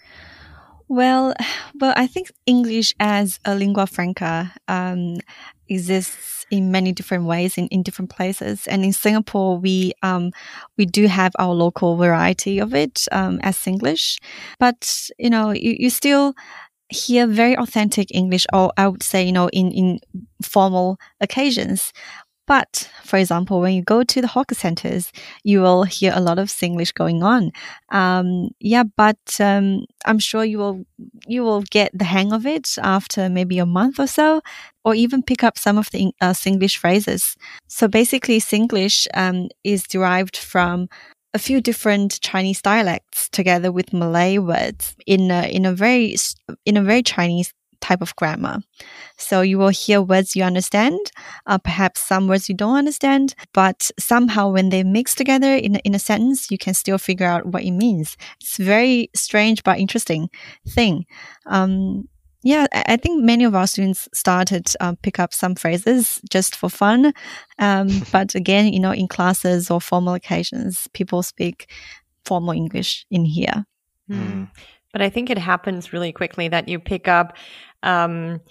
Well, 0.89 1.33
well, 1.79 1.93
I 1.97 2.07
think 2.07 2.31
English 2.45 2.93
as 2.99 3.39
a 3.43 3.55
lingua 3.55 3.87
franca 3.87 4.53
um, 4.69 5.17
exists 5.67 6.45
in 6.49 6.71
many 6.71 6.93
different 6.93 7.25
ways 7.25 7.57
in, 7.57 7.67
in 7.67 7.83
different 7.83 8.09
places. 8.09 8.65
And 8.67 8.85
in 8.85 8.93
Singapore, 8.93 9.57
we 9.57 9.91
um, 10.01 10.31
we 10.77 10.85
do 10.85 11.07
have 11.07 11.33
our 11.39 11.53
local 11.53 11.97
variety 11.97 12.59
of 12.59 12.73
it 12.73 13.05
um, 13.11 13.39
as 13.43 13.67
English, 13.67 14.17
but 14.59 15.09
you 15.19 15.29
know, 15.29 15.51
you, 15.51 15.75
you 15.77 15.89
still 15.89 16.33
hear 16.89 17.27
very 17.27 17.57
authentic 17.57 18.13
English, 18.13 18.45
or 18.53 18.71
I 18.77 18.87
would 18.87 19.03
say, 19.03 19.23
you 19.25 19.33
know, 19.33 19.49
in 19.49 19.71
in 19.71 19.99
formal 20.43 20.97
occasions. 21.21 21.93
But 22.47 22.89
for 23.03 23.17
example, 23.17 23.59
when 23.59 23.73
you 23.73 23.83
go 23.83 24.03
to 24.03 24.21
the 24.21 24.27
hawker 24.27 24.55
centers, 24.55 25.11
you 25.43 25.61
will 25.61 25.83
hear 25.83 26.13
a 26.15 26.21
lot 26.21 26.39
of 26.39 26.47
Singlish 26.47 26.93
going 26.93 27.21
on. 27.21 27.51
Um, 27.91 28.49
yeah, 28.59 28.83
but 28.83 29.19
um, 29.39 29.85
I'm 30.05 30.17
sure 30.17 30.45
you 30.45 30.57
will 30.57 30.85
you 31.27 31.43
will 31.43 31.61
get 31.69 31.91
the 31.93 32.05
hang 32.05 32.31
of 32.31 32.45
it 32.45 32.77
after 32.81 33.29
maybe 33.29 33.59
a 33.59 33.65
month 33.65 33.99
or 33.99 34.07
so, 34.07 34.41
or 34.85 34.95
even 34.95 35.21
pick 35.21 35.43
up 35.43 35.57
some 35.57 35.77
of 35.77 35.91
the 35.91 36.11
uh, 36.21 36.31
Singlish 36.31 36.77
phrases. 36.77 37.35
So 37.67 37.87
basically, 37.87 38.39
Singlish 38.39 39.07
um, 39.13 39.49
is 39.63 39.83
derived 39.83 40.37
from 40.37 40.87
a 41.33 41.39
few 41.39 41.61
different 41.61 42.19
Chinese 42.21 42.61
dialects 42.61 43.29
together 43.29 43.71
with 43.71 43.93
Malay 43.93 44.37
words 44.37 44.95
in 45.05 45.29
a, 45.29 45.43
in 45.47 45.65
a 45.65 45.73
very 45.73 46.15
in 46.65 46.77
a 46.77 46.81
very 46.81 47.03
Chinese 47.03 47.53
type 47.81 48.01
of 48.01 48.15
grammar. 48.15 48.59
So 49.17 49.41
you 49.41 49.57
will 49.57 49.69
hear 49.69 50.01
words 50.01 50.35
you 50.35 50.43
understand, 50.43 50.99
uh, 51.45 51.57
perhaps 51.57 52.01
some 52.01 52.27
words 52.27 52.49
you 52.49 52.55
don't 52.55 52.77
understand, 52.77 53.35
but 53.53 53.89
somehow 53.99 54.49
when 54.49 54.69
they 54.69 54.83
mix 54.83 55.15
together 55.15 55.53
in, 55.55 55.75
in 55.77 55.95
a 55.95 55.99
sentence, 55.99 56.51
you 56.51 56.57
can 56.57 56.73
still 56.73 56.97
figure 56.97 57.27
out 57.27 57.45
what 57.45 57.63
it 57.63 57.71
means. 57.71 58.17
It's 58.41 58.57
very 58.57 59.09
strange 59.15 59.63
but 59.63 59.79
interesting 59.79 60.29
thing. 60.67 61.05
Um, 61.45 62.07
yeah, 62.43 62.67
I 62.71 62.97
think 62.97 63.23
many 63.23 63.43
of 63.43 63.55
our 63.55 63.67
students 63.67 64.07
started 64.13 64.71
uh, 64.79 64.93
pick 65.01 65.19
up 65.19 65.33
some 65.33 65.55
phrases 65.55 66.21
just 66.29 66.55
for 66.55 66.69
fun. 66.69 67.13
Um, 67.59 67.89
but 68.11 68.35
again, 68.35 68.71
you 68.71 68.79
know, 68.79 68.93
in 68.93 69.07
classes 69.07 69.69
or 69.69 69.81
formal 69.81 70.13
occasions, 70.13 70.87
people 70.93 71.23
speak 71.23 71.69
formal 72.25 72.53
English 72.53 73.05
in 73.09 73.25
here. 73.25 73.65
Mm. 74.09 74.49
But 74.93 75.01
I 75.01 75.09
think 75.09 75.29
it 75.29 75.37
happens 75.37 75.93
really 75.93 76.11
quickly 76.11 76.47
that 76.47 76.67
you 76.67 76.79
pick 76.79 77.07
up, 77.07 77.37
um, 77.83 78.41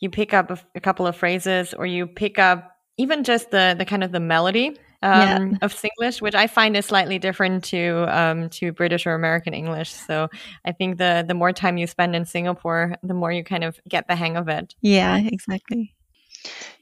you 0.00 0.10
pick 0.10 0.34
up 0.34 0.50
a, 0.50 0.58
a 0.74 0.80
couple 0.80 1.06
of 1.06 1.16
phrases, 1.16 1.74
or 1.74 1.86
you 1.86 2.06
pick 2.06 2.38
up 2.38 2.76
even 2.96 3.24
just 3.24 3.50
the 3.50 3.74
the 3.78 3.84
kind 3.84 4.04
of 4.04 4.12
the 4.12 4.20
melody 4.20 4.76
um, 5.02 5.50
yeah. 5.50 5.58
of 5.62 5.74
Singlish, 5.74 6.20
which 6.20 6.34
I 6.34 6.46
find 6.46 6.76
is 6.76 6.86
slightly 6.86 7.18
different 7.18 7.64
to 7.64 8.06
um, 8.08 8.48
to 8.50 8.72
British 8.72 9.06
or 9.06 9.14
American 9.14 9.54
English. 9.54 9.90
So 9.90 10.28
I 10.64 10.72
think 10.72 10.98
the 10.98 11.24
the 11.26 11.34
more 11.34 11.52
time 11.52 11.76
you 11.76 11.86
spend 11.86 12.14
in 12.14 12.24
Singapore, 12.24 12.96
the 13.02 13.14
more 13.14 13.32
you 13.32 13.44
kind 13.44 13.64
of 13.64 13.80
get 13.88 14.06
the 14.08 14.16
hang 14.16 14.36
of 14.36 14.48
it. 14.48 14.74
Yeah, 14.80 15.18
exactly. 15.18 15.94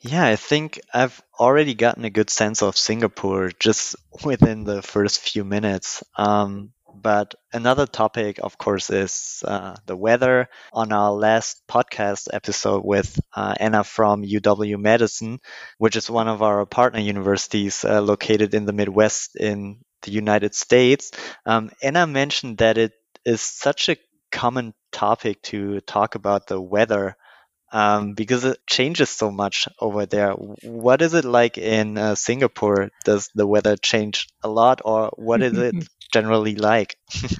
Yeah, 0.00 0.24
I 0.24 0.36
think 0.36 0.80
I've 0.92 1.20
already 1.38 1.74
gotten 1.74 2.04
a 2.04 2.10
good 2.10 2.30
sense 2.30 2.62
of 2.62 2.76
Singapore 2.76 3.50
just 3.58 3.96
within 4.24 4.64
the 4.64 4.80
first 4.80 5.20
few 5.20 5.44
minutes. 5.44 6.02
Um, 6.16 6.72
but 6.94 7.34
another 7.52 7.86
topic, 7.86 8.38
of 8.42 8.58
course, 8.58 8.90
is 8.90 9.42
uh, 9.46 9.76
the 9.86 9.96
weather. 9.96 10.48
On 10.72 10.92
our 10.92 11.12
last 11.12 11.62
podcast 11.68 12.28
episode 12.32 12.84
with 12.84 13.18
uh, 13.34 13.54
Anna 13.58 13.84
from 13.84 14.22
UW 14.24 14.78
Madison, 14.78 15.40
which 15.78 15.96
is 15.96 16.10
one 16.10 16.28
of 16.28 16.42
our 16.42 16.64
partner 16.66 17.00
universities 17.00 17.84
uh, 17.84 18.00
located 18.00 18.54
in 18.54 18.64
the 18.66 18.72
Midwest 18.72 19.36
in 19.36 19.80
the 20.02 20.10
United 20.12 20.54
States, 20.54 21.10
um, 21.46 21.70
Anna 21.82 22.06
mentioned 22.06 22.58
that 22.58 22.78
it 22.78 22.92
is 23.24 23.40
such 23.42 23.88
a 23.88 23.96
common 24.32 24.74
topic 24.92 25.42
to 25.42 25.80
talk 25.80 26.14
about 26.14 26.46
the 26.46 26.60
weather 26.60 27.16
um, 27.72 28.14
because 28.14 28.44
it 28.44 28.58
changes 28.66 29.10
so 29.10 29.30
much 29.30 29.68
over 29.80 30.06
there. 30.06 30.32
What 30.32 31.02
is 31.02 31.14
it 31.14 31.24
like 31.24 31.58
in 31.58 31.96
uh, 31.98 32.14
Singapore? 32.14 32.90
Does 33.04 33.30
the 33.34 33.46
weather 33.46 33.76
change 33.76 34.28
a 34.42 34.48
lot, 34.48 34.80
or 34.84 35.10
what 35.16 35.42
is 35.42 35.56
it 35.58 35.76
generally 36.12 36.56
like? 36.56 36.96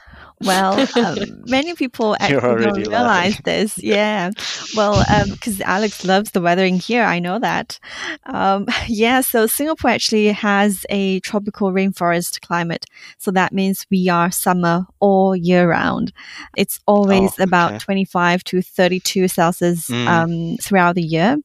Well, 0.42 0.86
um, 0.96 1.18
many 1.46 1.74
people 1.74 2.16
actually 2.18 2.64
don't 2.64 2.76
realize 2.76 3.32
laughing. 3.32 3.42
this. 3.44 3.78
Yeah. 3.90 4.30
Well, 4.76 5.04
because 5.30 5.60
um, 5.60 5.66
Alex 5.66 6.04
loves 6.04 6.30
the 6.30 6.40
weather 6.40 6.64
in 6.64 6.76
here. 6.76 7.02
I 7.02 7.18
know 7.18 7.38
that. 7.38 7.78
Um, 8.24 8.66
yeah. 8.86 9.20
So 9.20 9.46
Singapore 9.46 9.90
actually 9.90 10.28
has 10.28 10.86
a 10.88 11.20
tropical 11.20 11.72
rainforest 11.72 12.40
climate. 12.40 12.86
So 13.18 13.30
that 13.32 13.52
means 13.52 13.86
we 13.90 14.08
are 14.08 14.30
summer 14.30 14.86
all 15.00 15.34
year 15.34 15.68
round. 15.68 16.12
It's 16.56 16.78
always 16.86 17.32
oh, 17.38 17.42
about 17.42 17.80
25 17.80 18.44
to 18.44 18.62
32 18.62 19.28
Celsius 19.28 19.88
mm. 19.88 20.06
Um, 20.06 20.56
throughout 20.58 20.94
the 20.94 21.02
year. 21.02 21.36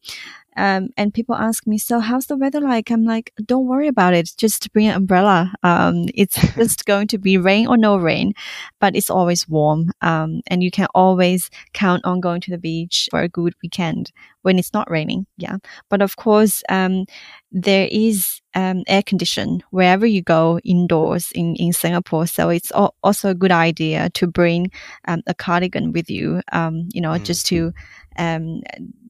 Um, 0.55 0.89
and 0.97 1.13
people 1.13 1.35
ask 1.35 1.67
me, 1.67 1.77
so 1.77 1.99
how's 1.99 2.27
the 2.27 2.37
weather 2.37 2.61
like? 2.61 2.89
I'm 2.91 3.05
like, 3.05 3.33
don't 3.45 3.67
worry 3.67 3.87
about 3.87 4.13
it. 4.13 4.31
Just 4.37 4.71
bring 4.73 4.87
an 4.87 4.95
umbrella. 4.95 5.53
Um, 5.63 6.05
it's 6.13 6.35
just 6.55 6.85
going 6.85 7.07
to 7.07 7.17
be 7.17 7.37
rain 7.37 7.67
or 7.67 7.77
no 7.77 7.97
rain, 7.97 8.33
but 8.79 8.95
it's 8.95 9.09
always 9.09 9.47
warm. 9.47 9.91
Um, 10.01 10.41
and 10.47 10.63
you 10.63 10.71
can 10.71 10.87
always 10.95 11.49
count 11.73 12.05
on 12.05 12.19
going 12.19 12.41
to 12.41 12.51
the 12.51 12.57
beach 12.57 13.07
for 13.11 13.21
a 13.21 13.29
good 13.29 13.53
weekend 13.61 14.11
when 14.43 14.59
it's 14.59 14.73
not 14.73 14.89
raining. 14.89 15.25
Yeah. 15.37 15.57
But 15.89 16.01
of 16.01 16.15
course, 16.15 16.63
um, 16.69 17.05
there 17.51 17.87
is, 17.91 18.41
um, 18.53 18.83
air 18.87 19.03
condition 19.03 19.63
wherever 19.71 20.05
you 20.05 20.21
go 20.21 20.59
indoors 20.63 21.31
in, 21.33 21.55
in 21.55 21.73
Singapore. 21.73 22.27
So 22.27 22.49
it's 22.49 22.71
also 22.71 23.29
a 23.29 23.35
good 23.35 23.51
idea 23.51 24.09
to 24.11 24.27
bring, 24.27 24.71
um, 25.07 25.21
a 25.27 25.33
cardigan 25.33 25.91
with 25.91 26.09
you, 26.09 26.41
you 26.53 27.01
know, 27.01 27.11
mm. 27.11 27.23
just 27.23 27.45
to, 27.47 27.73
um, 28.17 28.61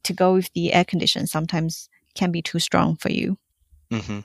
to 0.05 0.13
go 0.13 0.33
with 0.33 0.51
the 0.53 0.73
air 0.73 0.85
condition 0.85 1.27
sometimes 1.27 1.89
can 2.15 2.31
be 2.31 2.41
too 2.41 2.59
strong 2.59 2.95
for 2.95 3.11
you. 3.11 3.37
Mm-hmm. 3.91 4.19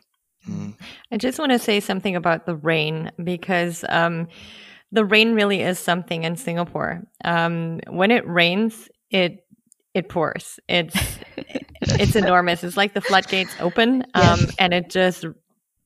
Mm-hmm. 0.48 0.70
I 1.12 1.16
just 1.16 1.38
want 1.38 1.52
to 1.52 1.58
say 1.58 1.80
something 1.80 2.16
about 2.16 2.46
the 2.46 2.56
rain 2.56 3.10
because 3.22 3.84
um, 3.88 4.28
the 4.92 5.04
rain 5.04 5.34
really 5.34 5.60
is 5.60 5.78
something 5.78 6.24
in 6.24 6.36
Singapore. 6.36 7.02
Um, 7.24 7.80
when 7.88 8.10
it 8.10 8.26
rains, 8.26 8.88
it 9.10 9.44
it 9.92 10.08
pours. 10.08 10.58
It's 10.68 10.96
it's 11.82 12.16
enormous. 12.16 12.64
It's 12.64 12.76
like 12.76 12.94
the 12.94 13.00
floodgates 13.00 13.54
open, 13.60 14.02
um, 14.14 14.40
yes. 14.40 14.54
and 14.58 14.72
it 14.72 14.88
just 14.88 15.26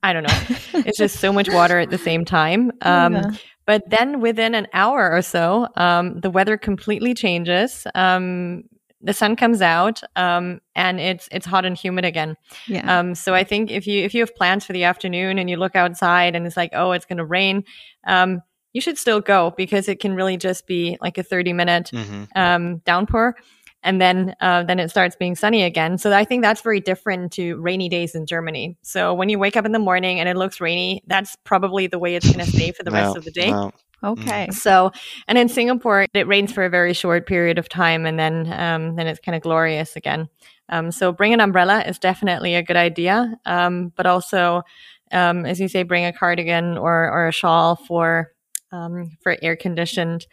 I 0.02 0.12
don't 0.12 0.24
know. 0.24 0.56
It's 0.86 0.98
just 0.98 1.18
so 1.18 1.32
much 1.32 1.50
water 1.50 1.78
at 1.78 1.90
the 1.90 1.98
same 1.98 2.24
time. 2.24 2.72
Um, 2.82 3.14
yeah. 3.14 3.30
But 3.66 3.88
then 3.88 4.20
within 4.20 4.54
an 4.54 4.66
hour 4.74 5.10
or 5.10 5.22
so, 5.22 5.66
um, 5.76 6.20
the 6.20 6.28
weather 6.28 6.58
completely 6.58 7.14
changes. 7.14 7.86
Um, 7.94 8.64
the 9.04 9.12
sun 9.12 9.36
comes 9.36 9.60
out 9.60 10.00
um, 10.16 10.60
and 10.74 10.98
it's 10.98 11.28
it's 11.30 11.46
hot 11.46 11.64
and 11.64 11.76
humid 11.76 12.04
again. 12.04 12.36
Yeah. 12.66 12.98
Um, 12.98 13.14
so 13.14 13.34
I 13.34 13.44
think 13.44 13.70
if 13.70 13.86
you 13.86 14.02
if 14.02 14.14
you 14.14 14.20
have 14.20 14.34
plans 14.34 14.64
for 14.64 14.72
the 14.72 14.84
afternoon 14.84 15.38
and 15.38 15.48
you 15.48 15.56
look 15.56 15.76
outside 15.76 16.34
and 16.34 16.46
it's 16.46 16.56
like 16.56 16.70
oh 16.72 16.92
it's 16.92 17.04
going 17.04 17.18
to 17.18 17.24
rain, 17.24 17.64
um, 18.06 18.42
you 18.72 18.80
should 18.80 18.98
still 18.98 19.20
go 19.20 19.52
because 19.56 19.88
it 19.88 20.00
can 20.00 20.14
really 20.14 20.38
just 20.38 20.66
be 20.66 20.96
like 21.00 21.18
a 21.18 21.22
thirty 21.22 21.52
minute 21.52 21.90
mm-hmm. 21.92 22.24
um, 22.34 22.78
downpour, 22.78 23.36
and 23.82 24.00
then 24.00 24.34
uh, 24.40 24.62
then 24.62 24.80
it 24.80 24.88
starts 24.88 25.16
being 25.16 25.36
sunny 25.36 25.62
again. 25.62 25.98
So 25.98 26.10
I 26.12 26.24
think 26.24 26.42
that's 26.42 26.62
very 26.62 26.80
different 26.80 27.32
to 27.32 27.60
rainy 27.60 27.90
days 27.90 28.14
in 28.14 28.24
Germany. 28.24 28.78
So 28.82 29.12
when 29.12 29.28
you 29.28 29.38
wake 29.38 29.56
up 29.56 29.66
in 29.66 29.72
the 29.72 29.78
morning 29.78 30.18
and 30.18 30.30
it 30.30 30.36
looks 30.36 30.62
rainy, 30.62 31.02
that's 31.06 31.36
probably 31.44 31.86
the 31.86 31.98
way 31.98 32.16
it's 32.16 32.26
going 32.26 32.44
to 32.44 32.50
stay 32.50 32.72
for 32.72 32.82
the 32.82 32.90
no, 32.90 32.96
rest 32.96 33.16
of 33.18 33.24
the 33.24 33.30
day. 33.30 33.50
No. 33.50 33.70
Okay. 34.04 34.48
So, 34.50 34.92
and 35.26 35.38
in 35.38 35.48
Singapore, 35.48 36.06
it 36.12 36.26
rains 36.26 36.52
for 36.52 36.64
a 36.64 36.70
very 36.70 36.92
short 36.92 37.26
period 37.26 37.58
of 37.58 37.68
time, 37.68 38.04
and 38.06 38.18
then 38.18 38.52
um, 38.52 38.96
then 38.96 39.06
it's 39.06 39.20
kind 39.20 39.34
of 39.34 39.42
glorious 39.42 39.96
again. 39.96 40.28
Um, 40.68 40.92
so, 40.92 41.12
bring 41.12 41.32
an 41.32 41.40
umbrella 41.40 41.82
is 41.82 41.98
definitely 41.98 42.54
a 42.54 42.62
good 42.62 42.76
idea, 42.76 43.38
um, 43.46 43.92
but 43.96 44.06
also, 44.06 44.62
um, 45.10 45.46
as 45.46 45.60
you 45.60 45.68
say, 45.68 45.82
bring 45.82 46.04
a 46.04 46.12
cardigan 46.12 46.76
or 46.76 47.10
or 47.10 47.28
a 47.28 47.32
shawl 47.32 47.76
for 47.76 48.32
um, 48.72 49.16
for 49.22 49.36
air 49.42 49.56
conditioned 49.56 50.26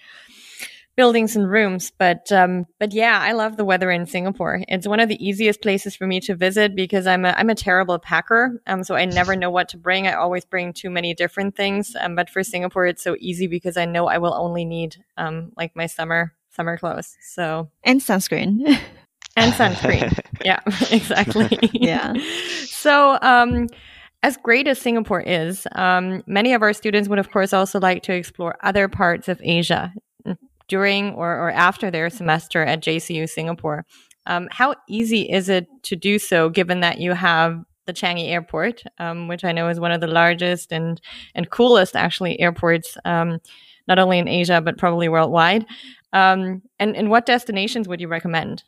buildings 1.01 1.36
and 1.36 1.50
rooms. 1.50 1.91
But 1.98 2.31
um, 2.31 2.67
but 2.79 2.93
yeah, 2.93 3.17
I 3.20 3.31
love 3.31 3.58
the 3.58 3.65
weather 3.65 3.89
in 3.89 4.05
Singapore. 4.05 4.62
It's 4.67 4.88
one 4.88 5.00
of 5.00 5.10
the 5.10 5.17
easiest 5.27 5.60
places 5.60 5.96
for 5.96 6.05
me 6.05 6.20
to 6.20 6.36
visit 6.36 6.75
because 6.75 7.08
I'm 7.08 7.25
a 7.25 7.29
I'm 7.29 7.50
a 7.50 7.55
terrible 7.55 7.98
packer. 7.98 8.62
Um, 8.67 8.84
so 8.84 8.93
I 8.93 9.05
never 9.05 9.36
know 9.36 9.50
what 9.50 9.67
to 9.70 9.77
bring. 9.77 10.05
I 10.05 10.13
always 10.13 10.46
bring 10.46 10.74
too 10.74 10.91
many 10.91 11.15
different 11.15 11.55
things. 11.55 11.96
Um, 12.00 12.15
but 12.15 12.29
for 12.29 12.43
Singapore, 12.43 12.86
it's 12.86 13.03
so 13.03 13.15
easy 13.20 13.48
because 13.48 13.77
I 13.77 13.86
know 13.86 14.05
I 14.05 14.20
will 14.20 14.36
only 14.36 14.63
need 14.63 15.03
um 15.17 15.51
like 15.58 15.75
my 15.75 15.88
summer 15.88 16.36
summer 16.51 16.77
clothes. 16.77 17.17
So 17.20 17.72
and 17.84 18.00
sunscreen. 18.00 18.60
and 19.36 19.53
sunscreen. 19.53 20.20
yeah, 20.46 20.60
exactly. 20.91 21.58
yeah. 21.74 22.13
So 22.65 23.17
um 23.24 23.70
as 24.22 24.38
great 24.38 24.67
as 24.67 24.77
Singapore 24.77 25.22
is, 25.22 25.65
um, 25.72 26.22
many 26.27 26.53
of 26.53 26.62
our 26.62 26.74
students 26.74 27.10
would, 27.10 27.17
of 27.17 27.31
course, 27.31 27.53
also 27.53 27.79
like 27.79 28.03
to 28.03 28.13
explore 28.13 28.55
other 28.62 28.88
parts 28.88 29.27
of 29.27 29.41
Asia 29.43 29.91
during 30.71 31.13
or, 31.15 31.29
or 31.37 31.51
after 31.51 31.91
their 31.91 32.09
semester 32.09 32.63
at 32.63 32.81
JCU 32.81 33.29
Singapore. 33.29 33.85
Um, 34.25 34.47
how 34.51 34.73
easy 34.87 35.29
is 35.29 35.49
it 35.49 35.67
to 35.83 35.97
do 35.97 36.17
so, 36.17 36.49
given 36.49 36.79
that 36.79 36.97
you 36.97 37.11
have 37.11 37.61
the 37.87 37.93
Changi 37.93 38.29
Airport, 38.29 38.83
um, 38.97 39.27
which 39.27 39.43
I 39.43 39.51
know 39.51 39.67
is 39.67 39.81
one 39.81 39.91
of 39.91 39.99
the 39.99 40.07
largest 40.07 40.71
and 40.71 41.01
and 41.35 41.49
coolest 41.49 41.97
actually 41.97 42.39
airports, 42.39 42.97
um, 43.03 43.39
not 43.89 43.99
only 43.99 44.17
in 44.17 44.29
Asia 44.29 44.61
but 44.61 44.77
probably 44.77 45.09
worldwide. 45.09 45.65
Um, 46.13 46.61
and 46.79 46.95
and 46.95 47.09
what 47.09 47.25
destinations 47.25 47.89
would 47.89 47.99
you 47.99 48.07
recommend? 48.07 48.63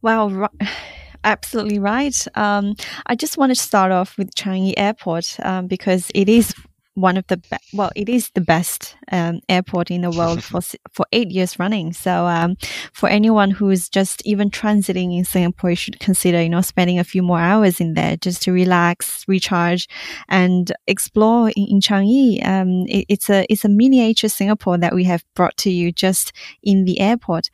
Wow, 0.00 0.48
absolutely 1.24 1.80
right. 1.80 2.26
Um, 2.34 2.76
I 3.04 3.14
just 3.14 3.36
want 3.36 3.50
to 3.50 3.60
start 3.60 3.92
off 3.92 4.16
with 4.16 4.34
Changi 4.34 4.72
Airport 4.78 5.36
um, 5.42 5.66
because 5.66 6.10
it 6.14 6.30
is 6.30 6.54
one 6.98 7.16
of 7.16 7.26
the 7.28 7.36
be- 7.36 7.56
well, 7.72 7.90
it 7.94 8.08
is 8.08 8.30
the 8.30 8.40
best 8.40 8.96
um, 9.12 9.40
airport 9.48 9.90
in 9.90 10.02
the 10.02 10.10
world 10.10 10.42
for 10.50 10.60
for 10.92 11.06
eight 11.12 11.30
years 11.30 11.58
running. 11.58 11.92
So 11.92 12.26
um, 12.26 12.56
for 12.92 13.08
anyone 13.08 13.50
who 13.50 13.70
is 13.70 13.88
just 13.88 14.20
even 14.26 14.50
transiting 14.50 15.16
in 15.16 15.24
Singapore, 15.24 15.70
you 15.70 15.76
should 15.76 16.00
consider 16.00 16.42
you 16.42 16.48
know 16.48 16.60
spending 16.60 16.98
a 16.98 17.04
few 17.04 17.22
more 17.22 17.38
hours 17.38 17.80
in 17.80 17.94
there 17.94 18.16
just 18.16 18.42
to 18.42 18.52
relax, 18.52 19.24
recharge, 19.28 19.88
and 20.28 20.72
explore 20.86 21.50
in, 21.50 21.66
in 21.66 21.80
Changi. 21.80 22.44
Um, 22.44 22.86
it, 22.88 23.06
it's 23.08 23.30
a 23.30 23.46
it's 23.48 23.64
a 23.64 23.68
miniature 23.68 24.28
Singapore 24.28 24.78
that 24.78 24.94
we 24.94 25.04
have 25.04 25.24
brought 25.34 25.56
to 25.58 25.70
you 25.70 25.92
just 25.92 26.32
in 26.62 26.84
the 26.84 27.00
airport. 27.00 27.50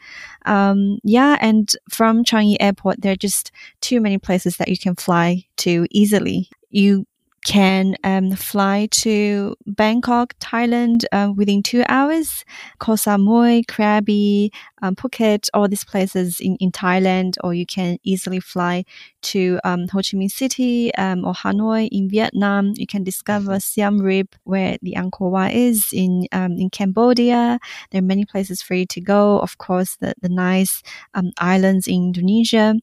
Um, 0.47 0.99
yeah, 1.05 1.37
and 1.41 1.71
from 1.91 2.25
Changi 2.25 2.57
Airport, 2.61 3.03
there 3.03 3.13
are 3.13 3.17
just 3.17 3.51
too 3.81 4.01
many 4.01 4.19
places 4.19 4.57
that 4.57 4.69
you 4.69 4.79
can 4.79 4.95
fly 4.95 5.45
to 5.59 5.87
easily. 5.91 6.49
You 6.71 7.07
can 7.45 7.95
um, 8.05 8.33
fly 8.33 8.89
to 8.91 9.55
Bangkok, 9.67 10.35
Thailand 10.41 11.05
uh, 11.13 11.33
within 11.37 11.63
two 11.63 11.85
hours. 11.89 12.45
Koh 12.79 12.93
Samui, 12.95 13.65
Krabi, 13.67 14.51
um, 14.83 14.97
Phuket, 14.97 15.51
all 15.55 15.69
these 15.69 15.85
places 15.85 16.41
in, 16.41 16.57
in 16.57 16.73
Thailand, 16.73 17.37
or 17.45 17.55
you 17.55 17.67
can 17.67 17.99
easily 18.03 18.41
fly 18.41 18.85
to 19.23 19.61
um, 19.65 19.89
Ho 19.89 19.99
Chi 19.99 20.17
Minh 20.17 20.31
City 20.31 20.95
um, 20.95 21.25
or 21.25 21.35
Hanoi 21.35 21.89
in 21.93 22.09
Vietnam. 22.09 22.73
You 22.77 22.87
can 22.87 23.05
discover 23.05 23.53
mm-hmm. 23.53 23.59
Siem 23.59 24.01
Reap, 24.01 24.35
where 24.45 24.79
the 24.83 24.95
Angkor 24.97 25.31
Wat 25.31 25.53
is 25.53 25.91
in 25.93 26.27
um, 26.33 26.53
in 26.59 26.71
Cambodia. 26.71 27.59
There 27.91 27.99
are 27.99 28.03
many 28.03 28.25
places 28.25 28.63
for 28.63 28.75
you 28.75 28.87
to 28.87 29.01
go. 29.01 29.39
Of 29.39 29.59
course, 29.59 29.97
the 29.97 30.15
the 30.21 30.29
nice 30.29 30.83
um, 31.15 31.33
islands 31.39 31.87
in 31.87 32.15
Indonesia. 32.15 32.75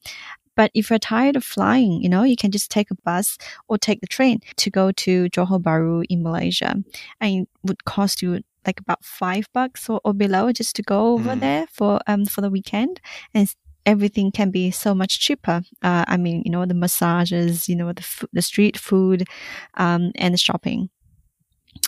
But 0.61 0.69
if 0.75 0.91
you're 0.91 0.99
tired 0.99 1.35
of 1.35 1.43
flying, 1.43 2.03
you 2.03 2.07
know, 2.07 2.21
you 2.21 2.35
can 2.35 2.51
just 2.51 2.69
take 2.69 2.91
a 2.91 2.95
bus 3.03 3.39
or 3.67 3.79
take 3.79 3.99
the 3.99 4.05
train 4.05 4.41
to 4.57 4.69
go 4.69 4.91
to 4.91 5.27
Johor 5.31 5.59
Bahru 5.59 6.05
in 6.07 6.21
Malaysia. 6.21 6.75
And 7.19 7.41
it 7.41 7.47
would 7.63 7.83
cost 7.85 8.21
you 8.21 8.43
like 8.63 8.79
about 8.79 9.03
five 9.03 9.49
bucks 9.53 9.89
or, 9.89 9.99
or 10.05 10.13
below 10.13 10.51
just 10.51 10.75
to 10.75 10.83
go 10.83 11.13
over 11.13 11.31
mm. 11.31 11.39
there 11.39 11.65
for 11.73 11.99
um 12.05 12.25
for 12.27 12.41
the 12.41 12.51
weekend. 12.51 13.01
And 13.33 13.51
everything 13.87 14.31
can 14.31 14.51
be 14.51 14.69
so 14.69 14.93
much 14.93 15.19
cheaper. 15.19 15.63
Uh, 15.81 16.05
I 16.07 16.17
mean, 16.17 16.43
you 16.45 16.51
know, 16.51 16.63
the 16.67 16.75
massages, 16.75 17.67
you 17.67 17.75
know, 17.75 17.91
the 17.91 18.05
f- 18.13 18.29
the 18.31 18.43
street 18.43 18.77
food, 18.77 19.27
um, 19.73 20.11
and 20.13 20.31
the 20.31 20.37
shopping. 20.37 20.91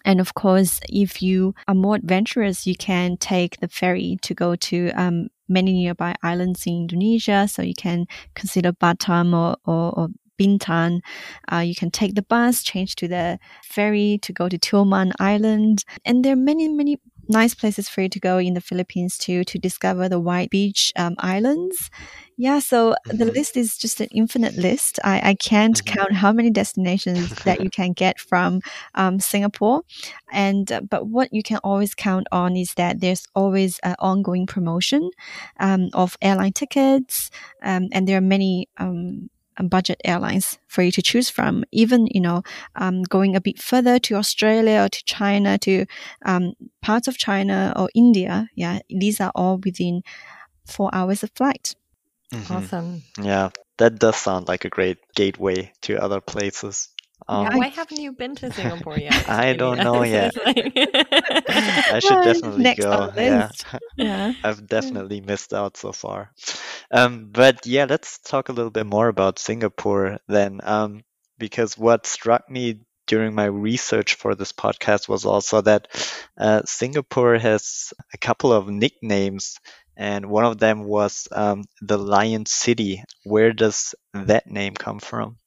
And 0.04 0.20
of 0.20 0.34
course, 0.34 0.80
if 0.90 1.22
you 1.22 1.54
are 1.68 1.76
more 1.76 1.96
adventurous, 1.96 2.66
you 2.66 2.76
can 2.76 3.18
take 3.18 3.60
the 3.60 3.68
ferry 3.68 4.18
to 4.24 4.34
go 4.34 4.56
to 4.56 4.90
um, 4.96 5.28
many 5.48 5.74
nearby 5.74 6.16
islands 6.24 6.66
in 6.66 6.84
Indonesia. 6.84 7.48
So 7.48 7.62
you 7.62 7.76
can 7.76 8.06
consider 8.36 8.72
Batam 8.72 9.34
or, 9.34 9.58
or, 9.66 10.00
or 10.00 10.08
Bintan. 10.40 11.02
Uh, 11.52 11.60
you 11.60 11.76
can 11.76 11.92
take 11.92 12.16
the 12.16 12.24
bus, 12.24 12.64
change 12.64 12.96
to 12.96 13.08
the 13.08 13.40
ferry 13.64 14.20
to 14.24 14.34
go 14.34 14.50
to 14.50 14.58
Tioman 14.58 15.12
Island. 15.20 15.86
And 16.06 16.24
there 16.24 16.34
are 16.34 16.38
many, 16.38 16.68
many 16.68 16.98
nice 17.28 17.54
places 17.54 17.90
for 17.90 18.02
you 18.02 18.10
to 18.10 18.20
go 18.20 18.38
in 18.38 18.54
the 18.54 18.62
Philippines 18.62 19.18
too 19.18 19.44
to 19.46 19.58
discover 19.58 20.10
the 20.10 20.20
white 20.20 20.50
beach 20.50 20.92
um, 20.96 21.16
islands. 21.20 21.90
Yeah, 22.36 22.60
so 22.60 22.92
mm-hmm. 22.92 23.18
the 23.18 23.26
list 23.26 23.56
is 23.58 23.78
just 23.78 24.02
an 24.02 24.08
infinite 24.12 24.56
list. 24.56 25.00
I, 25.04 25.22
I 25.30 25.36
can't 25.36 25.78
mm-hmm. 25.78 25.94
count 25.94 26.14
how 26.14 26.34
many 26.34 26.50
destinations 26.50 27.30
that 27.44 27.62
you 27.62 27.70
can 27.80 27.94
get 27.94 28.20
from 28.20 28.62
um, 28.96 29.20
Singapore. 29.20 29.84
And 30.32 30.72
uh, 30.72 30.82
but 30.82 31.08
what 31.08 31.32
you 31.32 31.44
can 31.44 31.58
always 31.58 31.94
count 31.94 32.28
on 32.32 32.56
is 32.58 32.74
that 32.76 33.00
there's 33.02 33.28
always 33.36 33.80
an 33.80 33.96
ongoing 34.00 34.48
promotion 34.48 35.10
um, 35.60 35.90
of 35.94 36.18
airline 36.22 36.54
tickets, 36.54 37.30
um, 37.62 37.90
and 37.92 38.08
there 38.08 38.18
are 38.18 38.22
many 38.22 38.68
um, 38.78 39.30
budget 39.62 40.02
airlines 40.04 40.58
for 40.68 40.82
you 40.82 40.92
to 40.92 41.02
choose 41.02 41.30
from. 41.30 41.64
Even 41.72 42.08
you 42.08 42.22
know, 42.22 42.44
um, 42.76 43.04
going 43.04 43.36
a 43.36 43.42
bit 43.42 43.62
further 43.62 44.00
to 44.00 44.16
Australia 44.16 44.84
or 44.84 44.90
to 44.90 45.04
China, 45.06 45.58
to 45.60 45.86
um, 46.26 46.54
parts 46.82 47.08
of 47.08 47.18
China 47.18 47.74
or 47.76 47.90
India. 47.94 48.50
Yeah, 48.56 48.80
these 48.90 49.20
are 49.22 49.32
all 49.36 49.58
within 49.58 50.04
four 50.66 50.90
hours 50.94 51.24
of 51.24 51.32
flight. 51.36 51.76
Mm-hmm. 52.34 52.54
Awesome. 52.54 53.04
Yeah, 53.22 53.50
that 53.78 54.00
does 54.00 54.16
sound 54.16 54.48
like 54.48 54.66
a 54.66 54.70
great 54.70 54.98
gateway 55.16 55.72
to 55.82 56.02
other 56.02 56.22
places. 56.22 56.90
Um, 57.28 57.46
yeah, 57.46 57.58
why 57.58 57.68
haven't 57.68 58.00
you 58.00 58.12
been 58.12 58.36
to 58.36 58.52
Singapore 58.52 58.98
yet? 58.98 59.30
I 59.30 59.54
don't 59.54 59.78
know 59.78 60.04
yet. 60.04 60.34
I 60.46 62.00
should 62.00 62.24
definitely 62.24 62.64
Next 62.64 62.84
go. 62.84 63.12
Yeah. 63.16 63.50
yeah. 63.96 64.34
I've 64.44 64.68
definitely 64.68 65.22
missed 65.22 65.54
out 65.54 65.78
so 65.78 65.92
far. 65.92 66.32
Um, 66.92 67.30
but 67.32 67.66
yeah, 67.66 67.86
let's 67.90 68.20
talk 68.20 68.50
a 68.50 68.54
little 68.54 68.72
bit 68.72 68.86
more 68.86 69.08
about 69.08 69.40
Singapore 69.40 70.20
then. 70.28 70.60
Um, 70.64 71.04
because 71.38 71.78
what 71.78 72.06
struck 72.06 72.50
me 72.50 72.82
during 73.08 73.36
my 73.36 73.46
research 73.46 74.16
for 74.16 74.36
this 74.36 74.52
podcast 74.52 75.10
was 75.10 75.26
also 75.26 75.62
that 75.62 75.88
uh, 76.38 76.62
Singapore 76.66 77.38
has 77.38 77.94
a 78.14 78.18
couple 78.18 78.54
of 78.54 78.70
nicknames 78.70 79.60
and 79.96 80.26
one 80.26 80.46
of 80.46 80.58
them 80.58 80.84
was 80.84 81.28
um, 81.32 81.64
the 81.82 81.98
Lion 81.98 82.46
City. 82.46 83.04
Where 83.24 83.54
does 83.54 83.94
that 84.14 84.48
name 84.48 84.74
come 84.74 85.00
from? 85.00 85.38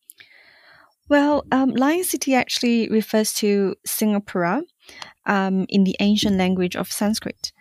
Well, 1.08 1.44
um, 1.52 1.70
Lion 1.70 2.04
City 2.04 2.34
actually 2.34 2.88
refers 2.88 3.32
to 3.34 3.74
Singapura 3.86 4.62
um, 5.26 5.66
in 5.68 5.84
the 5.84 5.96
ancient 6.00 6.36
language 6.36 6.76
of 6.76 6.90
Sanskrit. 6.90 7.52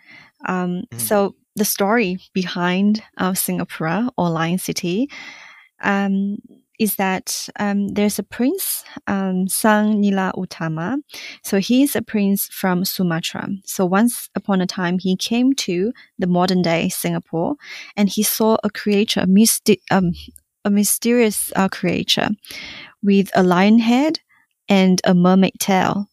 Um, 0.46 0.82
mm. 0.92 1.00
So 1.00 1.34
the 1.54 1.64
story 1.64 2.18
behind 2.32 3.02
uh, 3.18 3.32
Singapura 3.32 4.10
or 4.16 4.30
Lion 4.30 4.58
City 4.58 5.08
um, 5.82 6.38
is 6.78 6.96
that 6.96 7.48
um, 7.58 7.88
there's 7.88 8.18
a 8.18 8.22
prince, 8.22 8.84
um, 9.06 9.48
Sang 9.48 10.00
Nila 10.00 10.32
Utama. 10.36 10.98
So 11.42 11.58
he's 11.58 11.96
a 11.96 12.02
prince 12.02 12.48
from 12.48 12.84
Sumatra. 12.84 13.48
So 13.64 13.86
once 13.86 14.28
upon 14.34 14.60
a 14.60 14.66
time, 14.66 14.98
he 14.98 15.16
came 15.16 15.54
to 15.54 15.92
the 16.18 16.26
modern 16.26 16.62
day 16.62 16.88
Singapore 16.88 17.56
and 17.96 18.08
he 18.08 18.22
saw 18.22 18.58
a 18.62 18.70
creature, 18.70 19.20
a, 19.20 19.26
mysti- 19.26 19.80
um, 19.90 20.12
a 20.64 20.70
mysterious 20.70 21.52
uh, 21.56 21.68
creature 21.68 22.28
with 23.06 23.30
a 23.34 23.42
lion 23.42 23.78
head 23.78 24.20
and 24.68 25.00
a 25.04 25.14
mermaid 25.14 25.54
tail. 25.58 26.08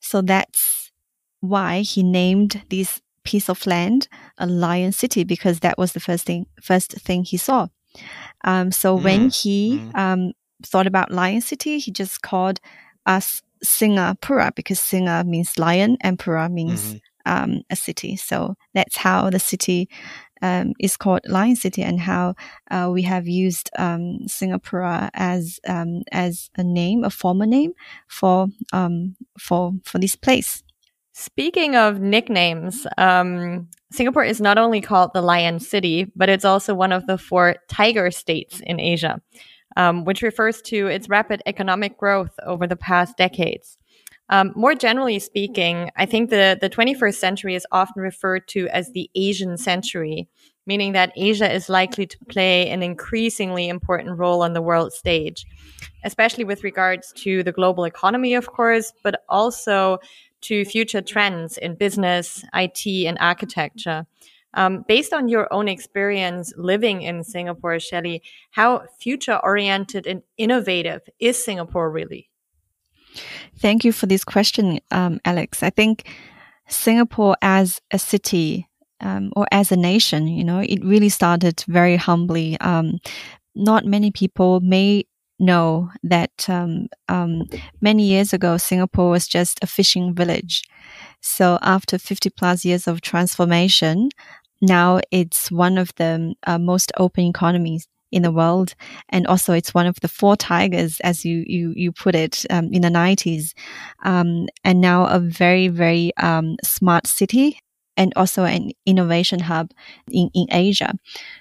So 0.00 0.22
that's 0.22 0.92
why 1.40 1.80
he 1.80 2.02
named 2.02 2.62
this 2.68 3.00
piece 3.24 3.48
of 3.48 3.66
land 3.66 4.06
a 4.36 4.46
lion 4.46 4.92
city 4.92 5.24
because 5.24 5.60
that 5.60 5.78
was 5.78 5.94
the 5.94 6.00
first 6.00 6.26
thing, 6.26 6.46
first 6.62 6.92
thing 6.92 7.24
he 7.24 7.38
saw. 7.38 7.68
Um, 8.44 8.70
so 8.70 8.98
mm. 8.98 9.02
when 9.02 9.30
he 9.30 9.78
mm. 9.78 9.96
um, 9.96 10.32
thought 10.62 10.86
about 10.86 11.10
Lion 11.10 11.40
City, 11.40 11.78
he 11.78 11.90
just 11.90 12.22
called 12.22 12.60
us 13.06 13.42
Singapura 13.64 14.54
because 14.54 14.78
Singa 14.78 15.24
means 15.26 15.58
lion 15.58 15.96
and 16.00 16.18
Pura 16.18 16.48
means 16.48 16.94
mm-hmm. 16.94 17.32
um, 17.32 17.62
a 17.70 17.76
city. 17.76 18.16
So 18.16 18.56
that's 18.74 18.96
how 18.96 19.30
the 19.30 19.38
city 19.38 19.88
um, 20.42 20.72
is 20.78 20.96
called 20.96 21.20
Lion 21.26 21.56
City 21.56 21.82
and 21.82 22.00
how 22.00 22.34
uh, 22.70 22.90
we 22.92 23.02
have 23.02 23.26
used 23.26 23.70
um, 23.78 24.18
Singapura 24.26 25.10
as 25.14 25.60
um, 25.66 26.02
as 26.12 26.50
a 26.56 26.64
name, 26.64 27.04
a 27.04 27.10
former 27.10 27.46
name 27.46 27.72
for 28.08 28.48
um, 28.72 29.16
for 29.38 29.72
for 29.84 29.98
this 29.98 30.16
place. 30.16 30.62
Speaking 31.12 31.76
of 31.76 32.00
nicknames, 32.00 32.88
um, 32.98 33.68
Singapore 33.92 34.24
is 34.24 34.40
not 34.40 34.58
only 34.58 34.80
called 34.80 35.12
the 35.14 35.22
Lion 35.22 35.60
City, 35.60 36.10
but 36.16 36.28
it's 36.28 36.44
also 36.44 36.74
one 36.74 36.90
of 36.90 37.06
the 37.06 37.16
four 37.16 37.54
tiger 37.68 38.10
states 38.10 38.60
in 38.66 38.80
Asia, 38.80 39.22
um, 39.76 40.04
which 40.04 40.22
refers 40.22 40.60
to 40.62 40.88
its 40.88 41.08
rapid 41.08 41.40
economic 41.46 41.96
growth 41.96 42.32
over 42.44 42.66
the 42.66 42.74
past 42.74 43.16
decades. 43.16 43.78
Um, 44.34 44.52
more 44.56 44.74
generally 44.74 45.20
speaking, 45.20 45.92
I 45.94 46.06
think 46.06 46.28
the, 46.28 46.58
the 46.60 46.68
21st 46.68 47.14
century 47.14 47.54
is 47.54 47.64
often 47.70 48.02
referred 48.02 48.48
to 48.48 48.66
as 48.70 48.90
the 48.90 49.08
Asian 49.14 49.56
century, 49.56 50.26
meaning 50.66 50.90
that 50.94 51.12
Asia 51.14 51.54
is 51.54 51.68
likely 51.68 52.04
to 52.04 52.18
play 52.28 52.68
an 52.68 52.82
increasingly 52.82 53.68
important 53.68 54.18
role 54.18 54.42
on 54.42 54.52
the 54.52 54.60
world 54.60 54.92
stage, 54.92 55.46
especially 56.02 56.42
with 56.42 56.64
regards 56.64 57.12
to 57.18 57.44
the 57.44 57.52
global 57.52 57.84
economy, 57.84 58.34
of 58.34 58.48
course, 58.48 58.92
but 59.04 59.22
also 59.28 59.98
to 60.40 60.64
future 60.64 61.00
trends 61.00 61.56
in 61.56 61.76
business, 61.76 62.44
IT, 62.54 63.06
and 63.06 63.16
architecture. 63.20 64.04
Um, 64.54 64.84
based 64.88 65.12
on 65.12 65.28
your 65.28 65.46
own 65.52 65.68
experience 65.68 66.52
living 66.56 67.02
in 67.02 67.22
Singapore, 67.22 67.78
Shelley, 67.78 68.20
how 68.50 68.82
future 68.98 69.38
oriented 69.44 70.08
and 70.08 70.22
innovative 70.38 71.02
is 71.20 71.44
Singapore 71.44 71.88
really? 71.88 72.30
Thank 73.58 73.84
you 73.84 73.92
for 73.92 74.06
this 74.06 74.24
question, 74.24 74.80
um, 74.90 75.20
Alex. 75.24 75.62
I 75.62 75.70
think 75.70 76.08
Singapore 76.68 77.36
as 77.42 77.80
a 77.90 77.98
city 77.98 78.68
um, 79.00 79.32
or 79.36 79.46
as 79.52 79.70
a 79.70 79.76
nation, 79.76 80.26
you 80.26 80.44
know, 80.44 80.60
it 80.60 80.84
really 80.84 81.08
started 81.08 81.62
very 81.68 81.96
humbly. 81.96 82.58
Um, 82.60 82.98
not 83.54 83.84
many 83.84 84.10
people 84.10 84.60
may 84.60 85.04
know 85.38 85.90
that 86.02 86.48
um, 86.48 86.88
um, 87.08 87.44
many 87.80 88.04
years 88.04 88.32
ago, 88.32 88.56
Singapore 88.56 89.10
was 89.10 89.26
just 89.28 89.58
a 89.62 89.66
fishing 89.66 90.14
village. 90.14 90.62
So 91.20 91.58
after 91.62 91.98
50 91.98 92.30
plus 92.30 92.64
years 92.64 92.86
of 92.86 93.00
transformation, 93.00 94.10
now 94.62 95.00
it's 95.10 95.50
one 95.50 95.78
of 95.78 95.94
the 95.96 96.34
uh, 96.46 96.58
most 96.58 96.92
open 96.96 97.24
economies 97.24 97.88
in 98.14 98.22
the 98.22 98.32
world. 98.32 98.74
And 99.08 99.26
also 99.26 99.52
it's 99.52 99.74
one 99.74 99.88
of 99.88 100.00
the 100.00 100.08
four 100.08 100.36
tigers, 100.36 101.00
as 101.00 101.24
you, 101.24 101.44
you, 101.46 101.72
you 101.76 101.92
put 101.92 102.14
it, 102.14 102.46
um, 102.50 102.72
in 102.72 102.82
the 102.82 102.90
nineties. 102.90 103.54
Um, 104.04 104.46
and 104.62 104.80
now 104.80 105.06
a 105.06 105.18
very, 105.18 105.68
very, 105.68 106.12
um, 106.16 106.56
smart 106.62 107.06
city 107.06 107.58
and 107.96 108.12
also 108.16 108.44
an 108.44 108.70
innovation 108.86 109.40
hub 109.40 109.70
in, 110.10 110.28
in 110.34 110.46
Asia. 110.50 110.94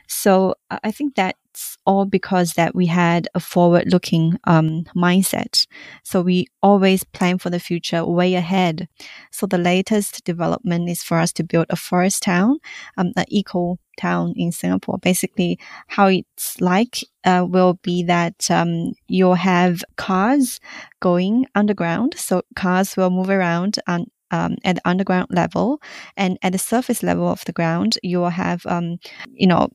So 0.07 0.55
I 0.69 0.91
think 0.91 1.15
that's 1.15 1.77
all 1.85 2.05
because 2.05 2.53
that 2.53 2.75
we 2.75 2.85
had 2.85 3.27
a 3.33 3.39
forward 3.39 3.91
looking 3.91 4.37
um, 4.45 4.85
mindset. 4.95 5.65
So 6.03 6.21
we 6.21 6.47
always 6.61 7.03
plan 7.03 7.37
for 7.39 7.49
the 7.49 7.59
future 7.59 8.05
way 8.05 8.35
ahead. 8.35 8.87
So 9.31 9.47
the 9.47 9.57
latest 9.57 10.23
development 10.25 10.89
is 10.89 11.03
for 11.03 11.17
us 11.17 11.33
to 11.33 11.43
build 11.43 11.67
a 11.69 11.75
forest 11.75 12.23
town, 12.23 12.59
um, 12.97 13.11
an 13.15 13.25
eco 13.29 13.77
town 13.97 14.33
in 14.35 14.51
Singapore. 14.51 14.97
Basically, 14.99 15.59
how 15.87 16.07
it's 16.07 16.59
like 16.61 16.97
uh, 17.23 17.45
will 17.47 17.75
be 17.83 18.03
that 18.03 18.49
um, 18.51 18.93
you'll 19.07 19.35
have 19.35 19.83
cars 19.95 20.59
going 20.99 21.45
underground. 21.55 22.15
So 22.17 22.41
cars 22.55 22.97
will 22.97 23.09
move 23.09 23.29
around 23.29 23.79
on 23.87 24.07
um, 24.31 24.55
at 24.63 24.75
the 24.77 24.81
underground 24.83 25.27
level 25.29 25.79
and 26.17 26.39
at 26.41 26.53
the 26.53 26.57
surface 26.57 27.03
level 27.03 27.27
of 27.27 27.45
the 27.45 27.51
ground 27.51 27.99
you 28.01 28.17
will 28.17 28.29
have 28.31 28.65
um, 28.65 28.97
you 29.31 29.45
know 29.45 29.69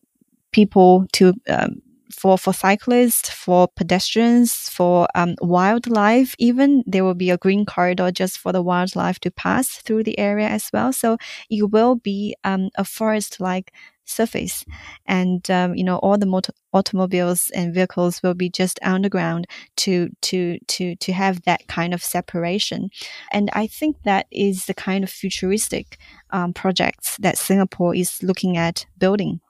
people 0.51 1.07
to 1.13 1.33
um, 1.49 1.81
for 2.11 2.39
for 2.39 2.53
cyclists, 2.53 3.31
for 3.31 3.69
pedestrians, 3.69 4.69
for 4.71 5.09
um, 5.15 5.35
wildlife. 5.41 6.35
Even 6.39 6.83
there 6.87 7.05
will 7.05 7.15
be 7.15 7.31
a 7.31 7.39
green 7.39 7.67
corridor 7.67 8.11
just 8.11 8.39
for 8.39 8.53
the 8.53 8.63
wildlife 8.63 9.19
to 9.21 9.31
pass 9.31 9.69
through 9.69 10.05
the 10.05 10.19
area 10.19 10.49
as 10.49 10.71
well. 10.73 10.93
So 10.93 11.19
it 11.51 11.71
will 11.71 11.97
be 11.97 12.35
um, 12.45 12.71
a 12.77 12.85
forest-like 12.85 13.73
surface, 14.09 14.65
and 15.07 15.49
um, 15.51 15.75
you 15.75 15.85
know 15.85 15.97
all 15.99 16.19
the 16.19 16.27
motor- 16.27 16.53
automobiles 16.73 17.51
and 17.51 17.75
vehicles 17.75 18.23
will 18.23 18.35
be 18.35 18.51
just 18.51 18.79
underground 18.83 19.47
to 19.77 20.11
to 20.23 20.59
to 20.67 20.97
to 20.97 21.13
have 21.13 21.43
that 21.43 21.67
kind 21.69 21.95
of 21.95 22.03
separation. 22.03 22.91
And 23.33 23.51
I 23.53 23.67
think 23.67 23.97
that 24.05 24.27
is 24.31 24.67
the 24.67 24.75
kind 24.75 25.05
of 25.05 25.11
futuristic 25.11 25.99
um, 26.31 26.53
projects 26.53 27.17
that 27.19 27.39
Singapore 27.39 27.95
is 27.95 28.23
looking 28.23 28.57
at 28.57 28.87
building. 28.99 29.41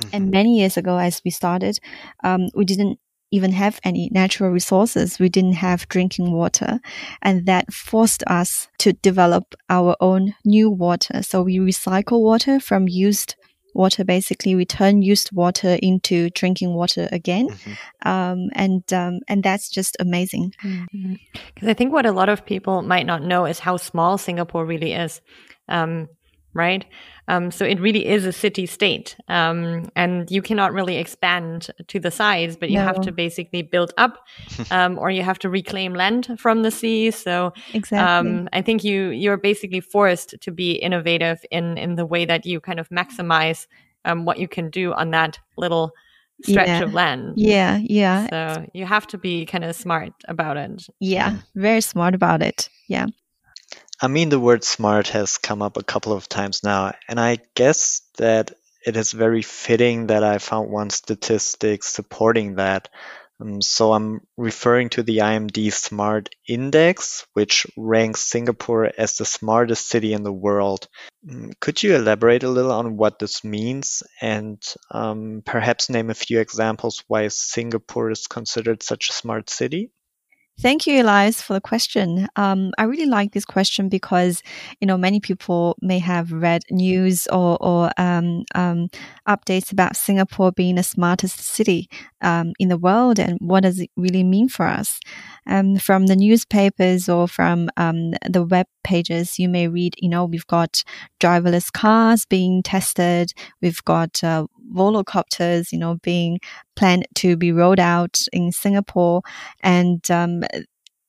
Mm-hmm. 0.00 0.16
And 0.16 0.30
many 0.30 0.58
years 0.58 0.76
ago, 0.76 0.98
as 0.98 1.20
we 1.24 1.30
started, 1.30 1.78
um, 2.22 2.48
we 2.54 2.64
didn't 2.64 2.98
even 3.30 3.52
have 3.52 3.78
any 3.84 4.08
natural 4.10 4.50
resources. 4.50 5.18
We 5.18 5.28
didn't 5.28 5.54
have 5.54 5.88
drinking 5.88 6.32
water. 6.32 6.80
And 7.22 7.46
that 7.46 7.72
forced 7.72 8.22
us 8.26 8.68
to 8.78 8.92
develop 8.94 9.54
our 9.68 9.96
own 10.00 10.34
new 10.44 10.70
water. 10.70 11.22
So 11.22 11.42
we 11.42 11.58
recycle 11.58 12.22
water 12.22 12.58
from 12.58 12.88
used 12.88 13.36
water. 13.78 14.04
Basically, 14.04 14.54
we 14.54 14.66
turn 14.66 15.00
used 15.00 15.32
water 15.32 15.78
into 15.82 16.28
drinking 16.30 16.74
water 16.74 17.08
again. 17.12 17.48
Mm-hmm. 17.48 18.08
Um, 18.08 18.50
and, 18.52 18.92
um, 18.92 19.20
and 19.28 19.42
that's 19.42 19.70
just 19.70 19.96
amazing. 20.00 20.54
Because 20.60 20.88
mm-hmm. 20.92 21.68
I 21.68 21.74
think 21.74 21.92
what 21.92 22.04
a 22.04 22.12
lot 22.12 22.28
of 22.28 22.44
people 22.44 22.82
might 22.82 23.06
not 23.06 23.22
know 23.22 23.46
is 23.46 23.58
how 23.60 23.78
small 23.78 24.18
Singapore 24.18 24.66
really 24.66 24.92
is. 24.92 25.22
Um, 25.68 26.08
right? 26.58 26.84
Um, 27.28 27.50
so 27.50 27.64
it 27.64 27.78
really 27.78 28.06
is 28.06 28.24
a 28.24 28.32
city 28.32 28.66
state. 28.66 29.16
Um, 29.28 29.90
and 29.94 30.30
you 30.30 30.42
cannot 30.42 30.72
really 30.72 30.96
expand 30.96 31.68
to 31.86 32.00
the 32.00 32.10
size, 32.10 32.56
but 32.56 32.70
you 32.70 32.78
no. 32.78 32.84
have 32.84 33.00
to 33.02 33.12
basically 33.12 33.62
build 33.62 33.92
up, 33.96 34.26
um, 34.70 34.98
or 34.98 35.10
you 35.10 35.22
have 35.22 35.38
to 35.40 35.48
reclaim 35.48 35.94
land 35.94 36.36
from 36.38 36.62
the 36.62 36.70
sea. 36.70 37.10
So 37.10 37.52
exactly. 37.72 37.98
Um, 37.98 38.48
I 38.52 38.62
think 38.62 38.82
you, 38.82 39.10
you're 39.10 39.36
basically 39.36 39.80
forced 39.80 40.34
to 40.40 40.50
be 40.50 40.72
innovative 40.72 41.44
in, 41.50 41.78
in 41.78 41.94
the 41.94 42.06
way 42.06 42.24
that 42.24 42.44
you 42.44 42.60
kind 42.60 42.80
of 42.80 42.88
maximize, 42.88 43.66
um, 44.04 44.24
what 44.24 44.38
you 44.38 44.48
can 44.48 44.70
do 44.70 44.92
on 44.94 45.10
that 45.10 45.38
little 45.56 45.92
stretch 46.42 46.68
yeah. 46.68 46.82
of 46.82 46.94
land. 46.94 47.34
Yeah. 47.36 47.78
Yeah. 47.82 48.28
So 48.30 48.66
you 48.72 48.86
have 48.86 49.06
to 49.08 49.18
be 49.18 49.44
kind 49.44 49.64
of 49.64 49.74
smart 49.76 50.12
about 50.28 50.56
it. 50.56 50.86
Yeah. 51.00 51.38
Very 51.54 51.80
smart 51.80 52.14
about 52.14 52.42
it. 52.42 52.68
Yeah. 52.88 53.06
I 54.00 54.06
mean, 54.06 54.28
the 54.28 54.38
word 54.38 54.62
smart 54.62 55.08
has 55.08 55.38
come 55.38 55.60
up 55.60 55.76
a 55.76 55.82
couple 55.82 56.12
of 56.12 56.28
times 56.28 56.62
now, 56.62 56.92
and 57.08 57.18
I 57.18 57.38
guess 57.54 58.02
that 58.18 58.52
it 58.86 58.96
is 58.96 59.10
very 59.10 59.42
fitting 59.42 60.06
that 60.06 60.22
I 60.22 60.38
found 60.38 60.70
one 60.70 60.90
statistic 60.90 61.82
supporting 61.82 62.54
that. 62.56 62.88
Um, 63.40 63.60
so 63.60 63.92
I'm 63.92 64.20
referring 64.36 64.90
to 64.90 65.02
the 65.02 65.18
IMD 65.18 65.72
Smart 65.72 66.28
Index, 66.46 67.26
which 67.32 67.66
ranks 67.76 68.20
Singapore 68.20 68.90
as 68.96 69.16
the 69.16 69.24
smartest 69.24 69.88
city 69.88 70.12
in 70.12 70.22
the 70.22 70.32
world. 70.32 70.88
Um, 71.28 71.52
could 71.60 71.82
you 71.82 71.96
elaborate 71.96 72.44
a 72.44 72.50
little 72.50 72.72
on 72.72 72.96
what 72.96 73.18
this 73.18 73.42
means 73.42 74.04
and 74.20 74.62
um, 74.92 75.42
perhaps 75.44 75.90
name 75.90 76.10
a 76.10 76.14
few 76.14 76.38
examples 76.40 77.02
why 77.08 77.28
Singapore 77.28 78.10
is 78.10 78.28
considered 78.28 78.82
such 78.82 79.10
a 79.10 79.12
smart 79.12 79.50
city? 79.50 79.90
Thank 80.60 80.88
you, 80.88 81.00
Elias, 81.00 81.40
for 81.40 81.52
the 81.52 81.60
question. 81.60 82.26
Um, 82.34 82.72
I 82.78 82.82
really 82.82 83.06
like 83.06 83.30
this 83.32 83.44
question 83.44 83.88
because, 83.88 84.42
you 84.80 84.88
know, 84.88 84.98
many 84.98 85.20
people 85.20 85.76
may 85.80 86.00
have 86.00 86.32
read 86.32 86.62
news 86.68 87.28
or, 87.28 87.56
or 87.60 87.90
um, 87.96 88.44
um, 88.56 88.88
updates 89.28 89.70
about 89.70 89.96
Singapore 89.96 90.50
being 90.50 90.74
the 90.74 90.82
smartest 90.82 91.38
city 91.38 91.88
um, 92.22 92.54
in 92.58 92.70
the 92.70 92.76
world 92.76 93.20
and 93.20 93.38
what 93.40 93.62
does 93.62 93.78
it 93.78 93.90
really 93.96 94.24
mean 94.24 94.48
for 94.48 94.66
us. 94.66 94.98
Um, 95.46 95.76
from 95.78 96.06
the 96.06 96.16
newspapers 96.16 97.08
or 97.08 97.28
from 97.28 97.70
um, 97.76 98.14
the 98.28 98.42
web 98.42 98.66
pages, 98.82 99.38
you 99.38 99.48
may 99.48 99.68
read, 99.68 99.94
you 99.98 100.08
know, 100.08 100.24
we've 100.24 100.46
got 100.48 100.82
driverless 101.20 101.72
cars 101.72 102.24
being 102.26 102.64
tested. 102.64 103.32
We've 103.62 103.82
got 103.84 104.24
uh, 104.24 104.46
volocopters, 104.72 105.72
you 105.72 105.78
know, 105.78 105.96
being 106.02 106.38
planned 106.76 107.06
to 107.16 107.36
be 107.36 107.52
rolled 107.52 107.80
out 107.80 108.20
in 108.32 108.52
Singapore. 108.52 109.22
And, 109.62 110.08
um, 110.10 110.42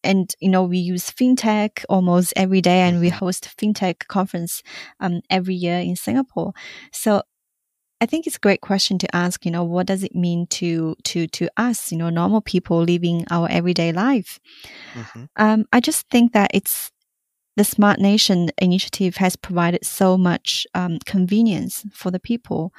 and 0.01 0.33
you 0.39 0.49
know 0.49 0.63
we 0.63 0.77
use 0.77 1.11
fintech 1.11 1.83
almost 1.89 2.31
every 2.37 2.61
day 2.61 2.79
and 2.81 3.01
we 3.01 3.09
mm-hmm. 3.09 3.17
host 3.17 3.49
fintech 3.57 4.07
conference 4.07 4.63
um, 5.01 5.19
every 5.29 5.55
year 5.55 5.77
in 5.79 5.97
singapore 5.97 6.53
so 6.93 7.21
I 8.01 8.05
think 8.05 8.25
it's 8.25 8.37
a 8.37 8.39
great 8.39 8.61
question 8.61 8.97
to 8.99 9.13
ask, 9.15 9.45
you 9.45 9.51
know, 9.51 9.65
what 9.65 9.85
does 9.85 10.03
it 10.03 10.15
mean 10.15 10.47
to, 10.51 10.95
to, 11.03 11.27
to 11.27 11.49
us, 11.57 11.91
you 11.91 11.97
know, 11.97 12.09
normal 12.09 12.39
people 12.39 12.81
living 12.81 13.25
our 13.29 13.49
everyday 13.49 13.91
life? 13.91 14.39
Mm-hmm. 14.93 15.23
Um, 15.35 15.65
I 15.73 15.81
just 15.81 16.07
think 16.09 16.31
that 16.31 16.51
it's, 16.53 16.91
the 17.59 17.65
Smart 17.65 17.99
Nation 17.99 18.51
initiative 18.59 19.17
has 19.17 19.35
provided 19.35 19.83
so 19.83 20.17
much 20.17 20.65
um, 20.75 20.97
convenience 21.05 21.83
for 21.91 22.09
the 22.09 22.17
people. 22.17 22.73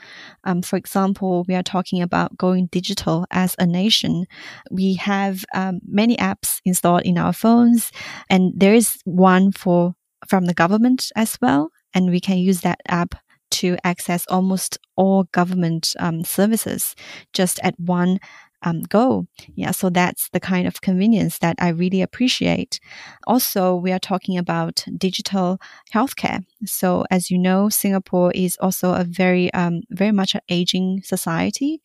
Um, 0.45 0.62
for 0.62 0.79
example, 0.79 1.45
we 1.47 1.55
are 1.55 1.62
talking 1.62 2.01
about 2.01 2.38
going 2.38 2.64
digital 2.73 3.27
as 3.31 3.55
a 3.59 3.66
nation. 3.66 4.25
We 4.71 4.95
have 4.95 5.45
um, 5.55 5.81
many 5.87 6.16
apps 6.16 6.62
installed 6.64 7.03
in 7.03 7.19
our 7.19 7.35
phones, 7.35 7.93
and 8.31 8.55
there 8.57 8.73
is 8.73 8.97
one 9.05 9.53
for 9.53 9.97
from 10.27 10.47
the 10.47 10.55
government 10.55 11.12
as 11.14 11.37
well, 11.43 11.73
and 11.93 12.09
we 12.09 12.19
can 12.19 12.38
use 12.38 12.62
that 12.62 12.81
app 12.88 13.16
to 13.51 13.77
access 13.85 14.25
almost 14.29 14.79
all 14.97 15.25
government 15.25 15.95
um, 15.99 16.25
services 16.25 16.95
just 17.35 17.61
at 17.62 17.79
one 17.79 18.19
um, 18.62 18.83
go. 18.83 19.27
Yeah, 19.55 19.70
so 19.70 19.90
that's 19.90 20.29
the 20.31 20.40
kind 20.40 20.66
of 20.66 20.81
convenience 20.81 21.38
that 21.38 21.57
I 21.59 21.68
really 21.68 22.03
appreciate. 22.03 22.81
Also, 23.27 23.75
we 23.75 23.92
are 23.92 23.99
talking 23.99 24.37
about 24.38 24.85
digital 24.96 25.61
healthcare. 25.92 26.44
So, 26.66 27.05
as 27.11 27.31
you 27.31 27.38
know, 27.38 27.68
Singapore 27.68 28.33
is 28.35 28.57
also 28.61 28.94
a 28.94 29.05
very, 29.05 29.53
um, 29.55 29.83
very 29.90 30.12
much 30.12 30.35
an 30.35 30.42
aging 30.49 31.03
society, 31.05 31.81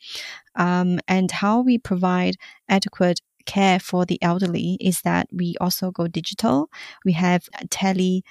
um, 0.55 0.99
and 1.07 1.31
how 1.31 1.61
we 1.61 1.77
provide 1.77 2.35
adequate 2.69 3.21
care 3.45 3.79
for 3.79 4.05
the 4.05 4.21
elderly 4.21 4.77
is 4.81 5.01
that 5.01 5.27
we 5.31 5.55
also 5.61 5.91
go 5.91 6.07
digital. 6.07 6.69
We 7.03 7.13
have 7.13 7.47
tele 7.69 8.23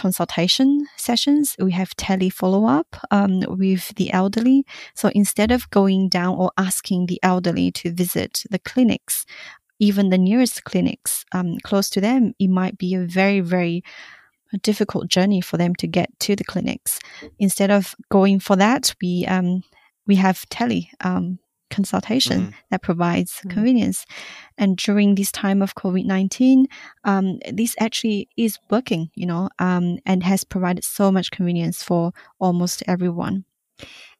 consultation 0.00 0.86
sessions. 0.96 1.56
We 1.58 1.72
have 1.72 1.94
tele 1.96 2.30
follow 2.30 2.64
up 2.64 2.96
um, 3.10 3.40
with 3.46 3.94
the 3.96 4.10
elderly. 4.12 4.64
So 4.94 5.10
instead 5.14 5.50
of 5.52 5.68
going 5.70 6.08
down 6.08 6.36
or 6.36 6.50
asking 6.56 7.06
the 7.06 7.20
elderly 7.22 7.70
to 7.72 7.92
visit 7.92 8.42
the 8.50 8.58
clinics, 8.58 9.26
even 9.78 10.08
the 10.08 10.18
nearest 10.18 10.64
clinics 10.64 11.24
um, 11.32 11.58
close 11.64 11.90
to 11.90 12.00
them, 12.00 12.32
it 12.38 12.48
might 12.48 12.78
be 12.78 12.94
a 12.94 13.00
very, 13.00 13.40
very 13.40 13.82
difficult 14.62 15.08
journey 15.08 15.42
for 15.42 15.58
them 15.58 15.74
to 15.76 15.86
get 15.86 16.08
to 16.20 16.34
the 16.34 16.44
clinics. 16.44 16.98
Instead 17.38 17.70
of 17.70 17.94
going 18.10 18.40
for 18.40 18.56
that, 18.56 18.94
we 19.02 19.26
um, 19.26 19.62
we 20.06 20.16
have 20.16 20.48
tele 20.48 20.90
um, 21.04 21.38
consultation 21.70 22.40
mm-hmm. 22.40 22.50
that 22.70 22.82
provides 22.82 23.32
mm-hmm. 23.32 23.50
convenience. 23.50 24.06
And 24.58 24.76
during 24.76 25.14
this 25.14 25.32
time 25.32 25.62
of 25.62 25.74
COVID 25.74 26.04
19, 26.04 26.66
um, 27.04 27.38
this 27.52 27.74
actually 27.78 28.28
is 28.36 28.58
working, 28.70 29.10
you 29.14 29.26
know, 29.26 29.48
um, 29.58 29.98
and 30.04 30.22
has 30.22 30.44
provided 30.44 30.84
so 30.84 31.10
much 31.10 31.30
convenience 31.30 31.82
for 31.82 32.12
almost 32.38 32.82
everyone. 32.86 33.44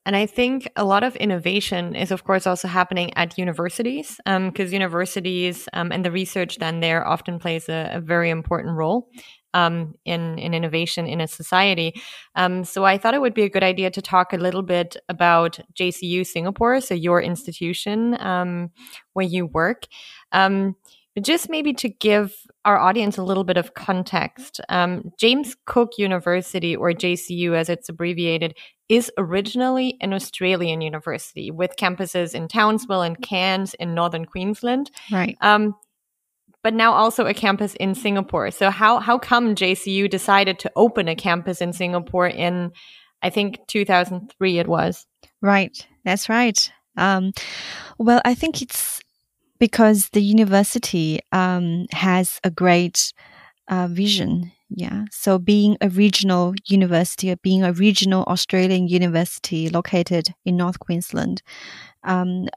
And 0.07 0.17
I 0.17 0.25
think 0.25 0.69
a 0.77 0.85
lot 0.85 1.05
of 1.05 1.15
innovation 1.17 1.95
is, 1.95 2.11
of 2.11 2.25
course, 2.25 2.47
also 2.47 2.69
happening 2.69 3.13
at 3.17 3.37
universities, 3.37 4.19
because 4.25 4.69
um, 4.69 4.73
universities 4.73 5.69
um, 5.75 5.93
and 5.93 6.05
the 6.05 6.11
research 6.11 6.57
done 6.57 6.81
there 6.81 7.07
often 7.07 7.39
plays 7.39 7.69
a, 7.69 7.91
a 7.93 8.01
very 8.01 8.31
important 8.31 8.77
role. 8.77 9.11
Um, 9.55 9.95
in 10.05 10.39
in 10.39 10.55
innovation 10.55 11.07
in 11.07 11.21
a 11.21 11.27
society. 11.27 12.01
Um, 12.35 12.65
so 12.65 12.85
I 12.85 12.99
thought 12.99 13.15
it 13.15 13.21
would 13.21 13.35
be 13.35 13.43
a 13.43 13.51
good 13.51 13.63
idea 13.63 13.91
to 13.91 14.03
talk 14.03 14.33
a 14.33 14.37
little 14.37 14.63
bit 14.63 14.97
about 15.09 15.59
JCU 15.75 16.27
Singapore, 16.27 16.81
so 16.81 16.95
your 16.95 17.21
institution 17.21 18.21
um, 18.21 18.71
where 19.13 19.27
you 19.27 19.47
work. 19.47 19.87
Um, 20.33 20.77
just 21.21 21.51
maybe 21.51 21.73
to 21.75 21.89
give 21.89 22.35
our 22.65 22.79
audience 22.79 23.19
a 23.19 23.23
little 23.23 23.43
bit 23.45 23.57
of 23.57 23.75
context, 23.75 24.61
um, 24.69 25.11
James 25.19 25.57
Cook 25.67 25.99
University, 25.99 26.77
or 26.77 26.93
JCU 26.93 27.55
as 27.55 27.69
it's 27.69 27.89
abbreviated, 27.89 28.57
is 28.89 29.11
originally 29.19 29.97
an 30.01 30.13
Australian 30.13 30.81
university 30.81 31.51
with 31.51 31.73
campuses 31.79 32.35
in 32.35 32.49
Townsville 32.49 33.03
and 33.03 33.21
Cairns 33.23 33.75
in 33.75 33.95
northern 33.95 34.25
Queensland. 34.25 34.91
Right. 35.11 35.37
But 36.62 36.75
now 36.75 36.92
also 36.92 37.27
a 37.27 37.35
campus 37.35 37.75
in 37.77 37.94
Singapore. 37.94 38.51
So 38.51 38.70
how 38.70 38.99
how 38.99 39.18
come 39.18 39.55
JCU 39.55 40.11
decided 40.11 40.59
to 40.59 40.73
open 40.77 41.09
a 41.09 41.14
campus 41.14 41.61
in 41.61 41.73
Singapore 41.73 42.29
in 42.29 42.73
I 43.23 43.31
think 43.31 43.61
2003 43.66 44.59
it 44.59 44.68
was. 44.68 45.07
Right. 45.42 45.87
That's 46.05 46.29
right. 46.29 46.70
Um, 46.96 47.33
well, 47.99 48.20
I 48.25 48.35
think 48.35 48.62
it's 48.62 49.01
because 49.59 50.09
the 50.11 50.23
university 50.23 51.20
um, 51.33 51.87
has 51.92 52.40
a 52.44 52.51
great 52.51 53.12
uh, 53.68 53.88
vision. 53.90 54.53
Yeah. 54.70 55.05
So 55.11 55.38
being 55.38 55.77
a 55.81 55.88
regional 55.88 56.55
university, 56.66 57.31
or 57.31 57.37
being 57.37 57.62
a 57.62 57.73
regional 57.73 58.25
Australian 58.25 58.88
university 58.88 59.68
located 59.68 60.29
in 60.44 60.57
North 60.57 60.79
Queensland, 60.79 61.42
um, 62.05 62.49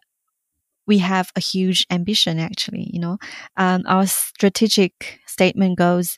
we 0.87 0.97
have 0.97 1.31
a 1.35 1.39
huge 1.39 1.85
ambition 1.89 2.39
actually 2.39 2.89
you 2.93 2.99
know 2.99 3.17
um, 3.57 3.83
our 3.87 4.05
strategic 4.05 5.19
statement 5.25 5.77
goes 5.77 6.15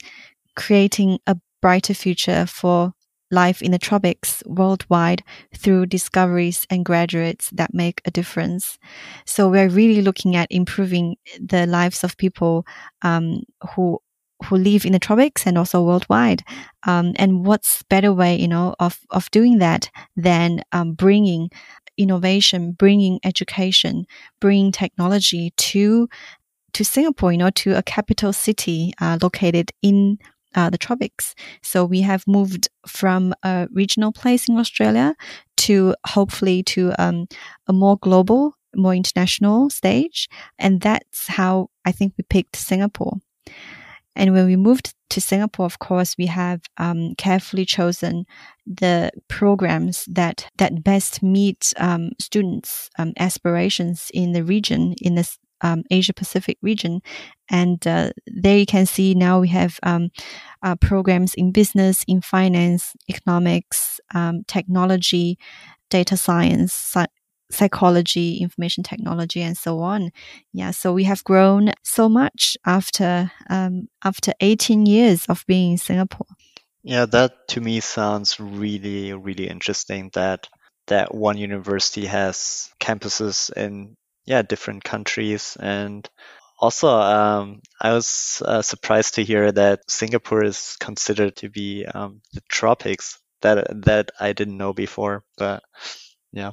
creating 0.56 1.19
a 1.28 1.38
brighter 1.62 1.93
future 1.93 2.45
for 2.45 2.93
life 3.32 3.62
in 3.62 3.71
the 3.71 3.80
tropics 3.80 4.43
worldwide 4.45 5.23
through 5.56 5.88
discoveries 5.88 6.65
and 6.69 6.86
graduates 6.86 7.49
that 7.51 7.73
make 7.73 8.01
a 8.06 8.12
difference. 8.12 8.78
So 9.25 9.49
we're 9.49 9.69
really 9.69 10.01
looking 10.01 10.36
at 10.36 10.51
improving 10.51 11.15
the 11.39 11.65
lives 11.65 12.04
of 12.04 12.17
people 12.17 12.65
um, 13.01 13.43
who 13.75 13.99
who 14.43 14.58
live 14.58 14.86
in 14.86 14.91
the 14.91 14.99
tropics 14.99 15.47
and 15.47 15.58
also 15.58 15.82
worldwide. 15.82 16.43
Um, 16.86 17.13
and 17.15 17.45
what's 17.45 17.84
better 17.84 18.12
way, 18.13 18.36
you 18.36 18.47
know, 18.49 18.75
of 18.80 18.99
of 19.12 19.32
doing 19.32 19.60
that 19.60 19.89
than 20.15 20.62
um, 20.71 20.93
bringing 20.93 21.49
innovation, 21.97 22.71
bringing 22.73 23.19
education, 23.23 24.05
bringing 24.39 24.71
technology 24.71 25.51
to 25.58 26.08
to 26.73 26.84
Singapore, 26.84 27.31
you 27.31 27.38
know, 27.38 27.51
to 27.51 27.71
a 27.71 27.81
capital 27.81 28.34
city 28.34 28.93
uh, 28.99 29.17
located 29.21 29.71
in 29.81 30.17
uh, 30.55 30.69
the 30.69 30.77
tropics. 30.77 31.34
So 31.63 31.86
we 31.86 32.01
have 32.01 32.27
moved 32.27 32.67
from 32.86 33.34
a 33.43 33.67
regional 33.71 34.12
place 34.12 34.49
in 34.49 34.58
Australia 34.58 35.15
to 35.58 35.95
hopefully 36.05 36.63
to 36.63 36.91
um, 36.99 37.27
a 37.67 37.73
more 37.73 37.97
global, 37.97 38.55
more 38.75 38.93
international 38.93 39.69
stage, 39.69 40.27
and 40.60 40.81
that's 40.81 41.27
how 41.27 41.69
I 41.86 41.91
think 41.93 42.13
we 42.17 42.23
picked 42.29 42.58
Singapore. 42.58 43.19
And 44.15 44.34
when 44.34 44.45
we 44.45 44.56
moved 44.56 44.93
to 45.10 45.21
Singapore, 45.21 45.65
of 45.65 45.80
course, 45.80 46.15
we 46.17 46.25
have 46.28 46.62
um, 46.78 47.15
carefully 47.15 47.65
chosen 47.65 48.25
the 48.65 49.12
programs 49.28 50.06
that 50.06 50.47
that 50.58 50.84
best 50.84 51.21
meet 51.21 51.73
um, 51.78 52.12
students' 52.19 52.89
um, 52.97 53.13
aspirations 53.17 54.10
in 54.13 54.32
the 54.32 54.43
region, 54.43 54.95
in 55.01 55.15
the 55.15 55.38
um, 55.62 55.84
Asia 55.89 56.13
Pacific 56.13 56.58
region. 56.62 57.01
And 57.49 57.86
uh, 57.88 58.12
there 58.28 58.58
you 58.58 58.65
can 58.65 58.86
see 58.86 59.13
now 59.13 59.39
we 59.39 59.49
have 59.49 59.80
um, 59.84 60.10
uh, 60.63 60.75
programs 60.75 61.34
in 61.36 61.51
business, 61.51 62.04
in 62.08 62.21
finance, 62.21 62.93
economics, 63.10 63.99
um, 64.13 64.43
technology, 64.47 65.38
data 65.89 66.17
science, 66.17 66.73
psychology, 67.56 68.38
information 68.38 68.84
technology, 68.84 69.41
and 69.41 69.58
so 69.58 69.80
on. 69.80 70.12
Yeah, 70.54 70.72
so 70.72 70.94
we 70.94 71.04
have 71.06 71.24
grown 71.24 71.72
so 71.84 72.10
much 72.10 72.58
after 72.65 73.32
um, 73.50 73.88
after 74.04 74.34
18 74.39 74.86
years 74.86 75.26
of 75.26 75.44
being 75.48 75.72
in 75.72 75.78
Singapore. 75.78 76.28
Yeah, 76.84 77.06
that 77.08 77.48
to 77.50 77.62
me 77.62 77.80
sounds 77.80 78.39
really, 78.39 79.13
really 79.13 79.48
interesting. 79.48 80.12
That 80.13 80.48
that 80.88 81.13
one 81.13 81.38
university 81.38 82.06
has 82.06 82.70
campuses 82.80 83.52
in 83.54 83.96
yeah 84.26 84.41
different 84.41 84.84
countries 84.84 85.58
and 85.60 86.10
also 86.60 86.88
um, 86.89 87.62
i 87.82 87.94
was 87.94 88.41
uh, 88.46 88.62
surprised 88.62 89.15
to 89.15 89.24
hear 89.24 89.52
that 89.52 89.80
singapore 89.89 90.44
is 90.44 90.78
considered 90.80 91.36
to 91.36 91.50
be 91.50 91.86
um, 91.86 92.22
the 92.34 92.41
tropics 92.50 93.20
that 93.41 93.68
that 93.86 94.12
i 94.20 94.34
didn't 94.34 94.58
know 94.58 94.74
before 94.74 95.24
but 95.38 95.63
yeah 96.32 96.52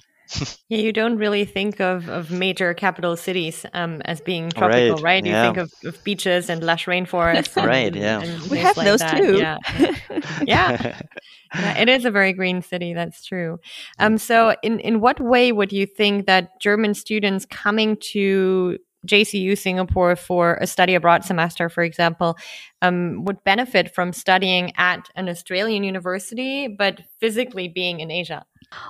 yeah, 0.69 0.79
you 0.79 0.93
don't 0.93 1.17
really 1.17 1.45
think 1.45 1.81
of, 1.81 2.09
of 2.09 2.31
major 2.31 2.75
capital 2.75 3.17
cities 3.17 3.67
um, 3.75 4.01
as 4.05 4.21
being 4.21 4.51
tropical, 4.51 4.97
right? 4.97 5.03
right? 5.03 5.25
You 5.25 5.33
yeah. 5.33 5.45
think 5.45 5.57
of, 5.57 5.73
of, 5.85 6.05
beaches 6.05 6.49
and 6.49 6.63
lush 6.63 6.87
rainforests. 6.87 7.57
And, 7.57 7.67
right, 7.67 7.95
yeah. 7.95 8.21
And 8.21 8.51
we 8.51 8.59
have 8.59 8.77
like 8.77 8.87
those 8.87 9.01
that. 9.01 9.17
too. 9.17 9.39
Yeah. 9.39 9.59
yeah. 9.71 9.93
yeah. 11.55 11.79
It 11.79 11.89
is 11.89 12.05
a 12.05 12.11
very 12.11 12.33
green 12.33 12.63
city, 12.63 12.95
that's 12.95 13.25
true. 13.25 13.59
Um, 13.99 14.19
so, 14.19 14.55
in, 14.63 14.81
in 14.81 15.01
what 15.01 15.21
way 15.21 15.53
would 15.53 15.73
you 15.73 15.87
think 15.87 16.27
that 16.27 16.61
German 16.61 16.95
students 16.95 17.45
coming 17.47 17.97
to 18.13 18.79
JCU 19.07 19.59
Singapore 19.59 20.17
for 20.17 20.59
a 20.61 20.67
study 20.67 20.95
abroad 20.95 21.25
semester, 21.25 21.69
for 21.69 21.83
example, 21.83 22.37
um, 22.83 23.25
would 23.25 23.43
benefit 23.45 23.95
from 23.95 24.13
studying 24.13 24.73
at 24.77 25.09
an 25.15 25.29
Australian 25.29 25.85
university, 25.85 26.69
but 26.69 27.01
physically 27.21 27.69
being 27.69 28.01
in 28.01 28.11
Asia? 28.11 28.45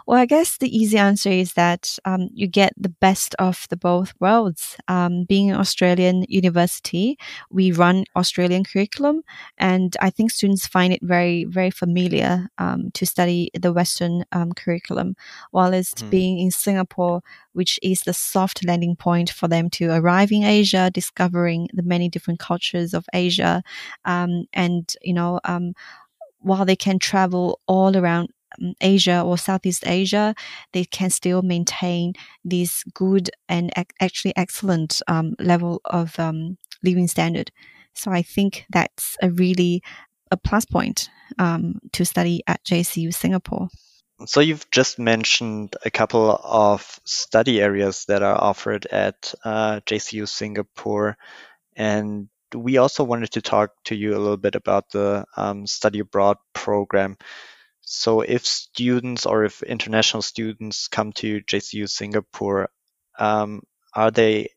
Well, 0.07 0.18
I 0.18 0.26
guess 0.26 0.57
the 0.59 0.74
easy 0.76 0.98
answer 0.98 1.31
is 1.31 1.55
that 1.55 1.98
um, 2.05 2.28
you 2.33 2.46
get 2.46 2.72
the 2.76 2.88
best 2.88 3.35
of 3.38 3.66
the 3.68 3.76
both 3.76 4.12
worlds. 4.20 4.76
Um, 4.88 5.24
being 5.24 5.50
an 5.50 5.57
Australian 5.57 6.24
university, 6.28 7.18
we 7.50 7.72
run 7.72 8.05
Australian 8.16 8.64
curriculum, 8.64 9.22
and 9.59 9.96
I 10.00 10.11
think 10.11 10.31
students 10.31 10.66
find 10.66 10.92
it 10.92 11.00
very, 11.02 11.44
very 11.44 11.70
familiar 11.70 12.48
um, 12.59 12.90
to 12.94 13.07
study 13.07 13.50
the 13.59 13.72
Western 13.72 14.24
um, 14.33 14.52
curriculum. 14.52 15.16
Whilst 15.52 16.05
mm. 16.05 16.11
being 16.11 16.38
in 16.38 16.50
Singapore, 16.50 17.22
which 17.52 17.78
is 17.83 18.00
the 18.00 18.14
soft 18.14 18.64
landing 18.64 18.96
point 18.96 19.31
for 19.31 19.48
them 19.48 19.68
to 19.70 19.90
arrive 19.90 20.33
in 20.33 20.42
Asia, 20.42 20.90
discovering 20.92 21.68
the 21.72 21.83
many 21.83 22.09
different 22.09 22.38
cultures 22.38 22.94
of 22.94 23.07
Asia, 23.12 23.62
um, 24.05 24.47
and 24.53 24.95
you 25.03 25.14
know 25.14 25.40
um, 25.45 25.75
while 26.40 26.64
they 26.64 26.77
can 26.77 26.99
travel 26.99 27.61
all 27.66 27.97
around 27.97 28.29
um, 28.61 28.75
Asia 28.81 29.23
or 29.23 29.38
Southeast 29.38 29.87
Asia, 29.87 30.35
they 30.73 30.85
can 30.85 31.11
still 31.11 31.42
maintain 31.42 32.14
this 32.45 32.85
good 32.95 33.31
and 33.49 33.73
ac- 33.77 33.87
actually 34.01 34.37
excellent 34.37 35.01
um, 35.09 35.35
level 35.38 35.81
of 35.85 36.18
um, 36.18 36.59
living 36.83 37.09
standard. 37.09 37.51
So 37.95 38.11
I 38.11 38.23
think 38.23 38.66
that's 38.71 39.16
a 39.23 39.31
really 39.31 39.83
a 40.31 40.37
plus 40.37 40.64
point 40.64 41.11
um, 41.38 41.81
to 41.92 42.05
study 42.05 42.42
at 42.47 42.64
JCU 42.64 43.14
Singapore. 43.14 43.68
So 44.27 44.40
you've 44.40 44.71
just 44.71 44.99
mentioned 44.99 45.77
a 45.85 45.90
couple 45.90 46.31
of 46.31 47.01
study 47.05 47.61
areas 47.61 48.05
that 48.07 48.23
are 48.23 48.40
offered 48.40 48.87
at 48.87 49.35
uh, 49.45 49.81
JCU 49.81 50.29
Singapore, 50.29 51.16
and 51.77 52.29
we 52.54 52.78
also 52.78 53.04
wanted 53.04 53.32
to 53.32 53.42
talk 53.42 53.70
to 53.84 53.94
you 53.94 54.12
a 54.12 54.18
little 54.18 54.36
bit 54.36 54.54
about 54.54 54.90
the 54.90 55.24
um, 55.36 55.66
study 55.66 56.00
abroad 56.00 56.36
program. 56.52 57.16
So 57.80 58.20
if 58.20 58.46
students 58.46 59.26
or 59.26 59.44
if 59.44 59.62
international 59.62 60.22
students 60.22 60.88
come 60.88 61.12
to 61.14 61.40
JCU 61.42 61.88
Singapore, 61.88 62.70
um, 63.18 63.62
are 63.94 64.10
they 64.10 64.50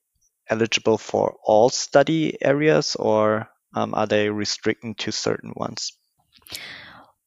eligible 0.49 0.97
for 0.97 1.37
all 1.43 1.69
study 1.69 2.37
areas 2.41 2.95
or 2.95 3.49
um, 3.73 3.93
are 3.93 4.07
they 4.07 4.29
restricted 4.29 4.97
to 4.99 5.11
certain 5.11 5.53
ones? 5.55 5.97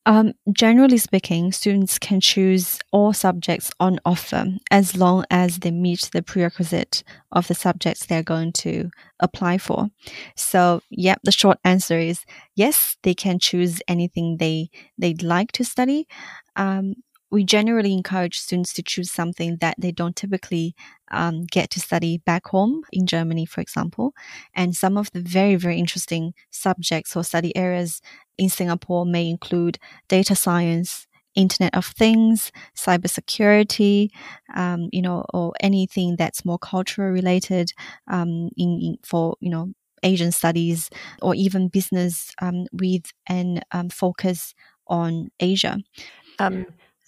Um, 0.09 0.33
generally 0.51 0.97
speaking, 0.97 1.53
students 1.53 1.99
can 1.99 2.23
choose 2.23 2.79
all 2.93 3.13
subjects 3.13 3.71
on 3.79 3.99
offer 4.07 4.47
as 4.71 4.97
long 4.97 5.27
as 5.31 5.59
they 5.59 5.71
meet 5.71 6.09
the 6.15 6.23
prerequisite 6.23 7.03
of 7.31 7.47
the 7.47 7.55
subjects 7.55 8.07
they're 8.07 8.23
going 8.23 8.55
to 8.55 8.89
apply 9.21 9.59
for. 9.59 9.89
So, 10.35 10.81
yeah, 10.89 11.17
the 11.25 11.31
short 11.31 11.59
answer 11.63 11.99
is 11.99 12.25
yes, 12.55 12.97
they 13.03 13.13
can 13.13 13.39
choose 13.39 13.83
anything 13.87 14.39
they 14.39 14.71
they'd 14.97 15.23
like 15.23 15.53
to 15.53 15.65
study. 15.65 16.09
Um, 16.57 16.95
we 17.31 17.45
generally 17.45 17.93
encourage 17.93 18.39
students 18.39 18.73
to 18.75 18.83
choose 18.83 19.11
something 19.11 19.59
that 19.61 19.75
they 19.79 19.93
don't 19.93 20.17
typically 20.17 20.75
um, 21.11 21.45
get 21.45 21.71
to 21.71 21.81
study 21.81 22.19
back 22.19 22.47
home 22.49 22.83
in 22.93 23.07
Germany, 23.07 23.45
for 23.45 23.61
example. 23.61 24.15
And 24.55 24.75
some 24.75 24.97
of 24.97 25.11
the 25.13 25.21
very, 25.21 25.57
very 25.57 25.79
interesting 25.79 26.35
subjects 26.51 27.17
or 27.17 27.25
study 27.25 27.57
areas 27.57 28.01
in 28.39 28.49
Singapore 28.49 29.05
may 29.05 29.29
include 29.29 29.79
data 30.09 30.35
science, 30.35 31.07
Internet 31.35 31.77
of 31.77 31.87
Things, 31.87 32.51
cybersecurity, 32.77 34.09
um, 34.55 34.89
you 34.93 35.03
know, 35.03 35.25
or 35.33 35.53
anything 35.61 36.17
that's 36.17 36.45
more 36.45 36.59
cultural 36.59 37.11
related 37.11 37.73
um, 38.09 38.49
in, 38.57 38.81
in, 38.81 38.99
for 39.05 39.37
you 39.41 39.51
know 39.51 39.73
Asian 40.03 40.33
studies 40.33 40.91
or 41.23 41.35
even 41.35 41.69
business 41.69 42.33
um, 42.41 42.67
with 42.73 43.13
an 43.29 43.61
um, 43.73 43.89
focus 43.89 44.55
on 44.87 45.31
Asia. 45.39 45.79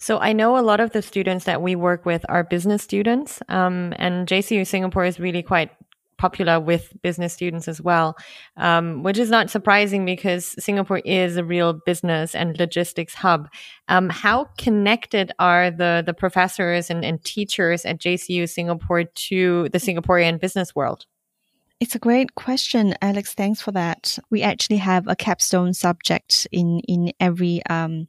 So 0.01 0.17
I 0.17 0.33
know 0.33 0.57
a 0.57 0.65
lot 0.65 0.79
of 0.79 0.93
the 0.93 1.03
students 1.03 1.45
that 1.45 1.61
we 1.61 1.75
work 1.75 2.07
with 2.07 2.25
are 2.27 2.43
business 2.43 2.81
students, 2.81 3.39
um, 3.49 3.93
and 3.97 4.27
JCU 4.27 4.65
Singapore 4.65 5.05
is 5.05 5.19
really 5.19 5.43
quite 5.43 5.69
popular 6.17 6.59
with 6.59 6.91
business 7.03 7.33
students 7.33 7.67
as 7.67 7.79
well, 7.79 8.17
um, 8.57 9.03
which 9.03 9.19
is 9.19 9.29
not 9.29 9.51
surprising 9.51 10.03
because 10.03 10.55
Singapore 10.57 11.03
is 11.05 11.37
a 11.37 11.43
real 11.43 11.73
business 11.73 12.33
and 12.33 12.57
logistics 12.57 13.13
hub. 13.13 13.47
Um, 13.89 14.09
how 14.09 14.45
connected 14.57 15.31
are 15.37 15.69
the 15.69 16.01
the 16.03 16.15
professors 16.15 16.89
and, 16.89 17.05
and 17.05 17.23
teachers 17.23 17.85
at 17.85 17.99
JCU 17.99 18.49
Singapore 18.49 19.03
to 19.03 19.69
the 19.69 19.77
Singaporean 19.77 20.39
business 20.39 20.75
world? 20.75 21.05
It's 21.79 21.93
a 21.93 21.99
great 21.99 22.33
question, 22.33 22.95
Alex. 23.03 23.35
Thanks 23.35 23.61
for 23.61 23.71
that. 23.73 24.17
We 24.31 24.41
actually 24.41 24.77
have 24.77 25.07
a 25.07 25.15
capstone 25.15 25.75
subject 25.75 26.47
in 26.51 26.79
in 26.87 27.13
every 27.19 27.61
um, 27.67 28.07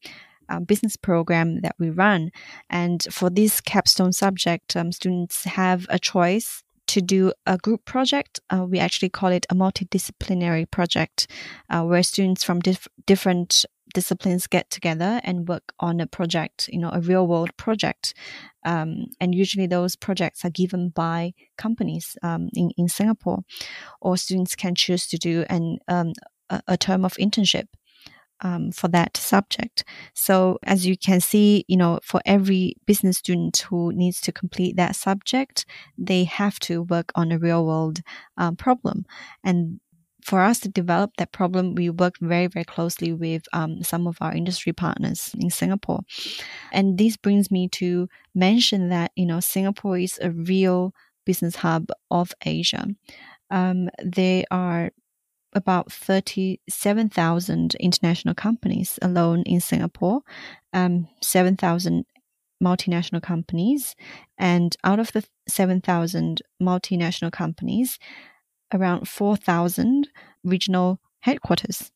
business 0.60 0.96
program 0.96 1.60
that 1.60 1.74
we 1.78 1.90
run, 1.90 2.30
and 2.68 3.06
for 3.10 3.30
this 3.30 3.60
capstone 3.60 4.12
subject, 4.12 4.76
um, 4.76 4.92
students 4.92 5.44
have 5.44 5.86
a 5.88 5.98
choice 5.98 6.62
to 6.88 7.00
do 7.00 7.32
a 7.46 7.56
group 7.56 7.84
project. 7.84 8.40
Uh, 8.50 8.66
we 8.68 8.78
actually 8.78 9.08
call 9.08 9.30
it 9.30 9.46
a 9.48 9.54
multidisciplinary 9.54 10.70
project, 10.70 11.26
uh, 11.70 11.82
where 11.82 12.02
students 12.02 12.44
from 12.44 12.60
dif- 12.60 12.88
different 13.06 13.64
disciplines 13.94 14.46
get 14.46 14.70
together 14.70 15.20
and 15.22 15.48
work 15.48 15.72
on 15.78 16.00
a 16.00 16.06
project, 16.06 16.68
you 16.72 16.78
know, 16.78 16.90
a 16.92 17.00
real 17.00 17.26
world 17.26 17.56
project. 17.56 18.14
Um, 18.64 19.06
and 19.20 19.34
usually 19.34 19.66
those 19.66 19.96
projects 19.96 20.44
are 20.44 20.50
given 20.50 20.88
by 20.88 21.34
companies 21.58 22.16
um, 22.22 22.48
in, 22.54 22.70
in 22.76 22.88
Singapore, 22.88 23.40
or 24.00 24.16
students 24.16 24.54
can 24.54 24.74
choose 24.74 25.06
to 25.08 25.18
do 25.18 25.44
an, 25.48 25.78
um, 25.88 26.12
a 26.66 26.76
term 26.76 27.04
of 27.04 27.14
internship. 27.14 27.66
Um, 28.44 28.72
for 28.72 28.88
that 28.88 29.16
subject. 29.16 29.84
So 30.14 30.58
as 30.64 30.84
you 30.84 30.96
can 30.96 31.20
see, 31.20 31.64
you 31.68 31.76
know, 31.76 32.00
for 32.02 32.20
every 32.26 32.74
business 32.86 33.18
student 33.18 33.56
who 33.70 33.92
needs 33.92 34.20
to 34.22 34.32
complete 34.32 34.74
that 34.76 34.96
subject, 34.96 35.64
they 35.96 36.24
have 36.24 36.58
to 36.60 36.82
work 36.82 37.12
on 37.14 37.30
a 37.30 37.38
real 37.38 37.64
world 37.64 38.00
um, 38.36 38.56
problem. 38.56 39.06
And 39.44 39.78
for 40.24 40.40
us 40.40 40.60
to 40.60 40.68
develop 40.68 41.12
that 41.18 41.32
problem, 41.32 41.74
we 41.76 41.90
work 41.90 42.14
very, 42.20 42.48
very 42.48 42.64
closely 42.64 43.12
with 43.12 43.42
um, 43.52 43.82
some 43.82 44.08
of 44.08 44.16
our 44.20 44.34
industry 44.34 44.72
partners 44.72 45.34
in 45.38 45.50
Singapore. 45.50 46.00
And 46.72 46.98
this 46.98 47.16
brings 47.16 47.50
me 47.50 47.68
to 47.68 48.08
mention 48.34 48.88
that, 48.88 49.12
you 49.14 49.26
know, 49.26 49.40
Singapore 49.40 49.98
is 49.98 50.18
a 50.20 50.30
real 50.30 50.94
business 51.24 51.56
hub 51.56 51.90
of 52.10 52.32
Asia. 52.44 52.86
Um, 53.50 53.88
there 54.02 54.44
are 54.50 54.90
about 55.54 55.92
37,000 55.92 57.74
international 57.76 58.34
companies 58.34 58.98
alone 59.02 59.42
in 59.42 59.60
Singapore, 59.60 60.22
um, 60.72 61.08
7,000 61.20 62.06
multinational 62.62 63.22
companies. 63.22 63.94
And 64.38 64.76
out 64.84 64.98
of 64.98 65.12
the 65.12 65.24
7,000 65.48 66.42
multinational 66.62 67.32
companies, 67.32 67.98
around 68.72 69.08
4,000 69.08 70.08
regional 70.44 70.98
headquarters 71.20 71.92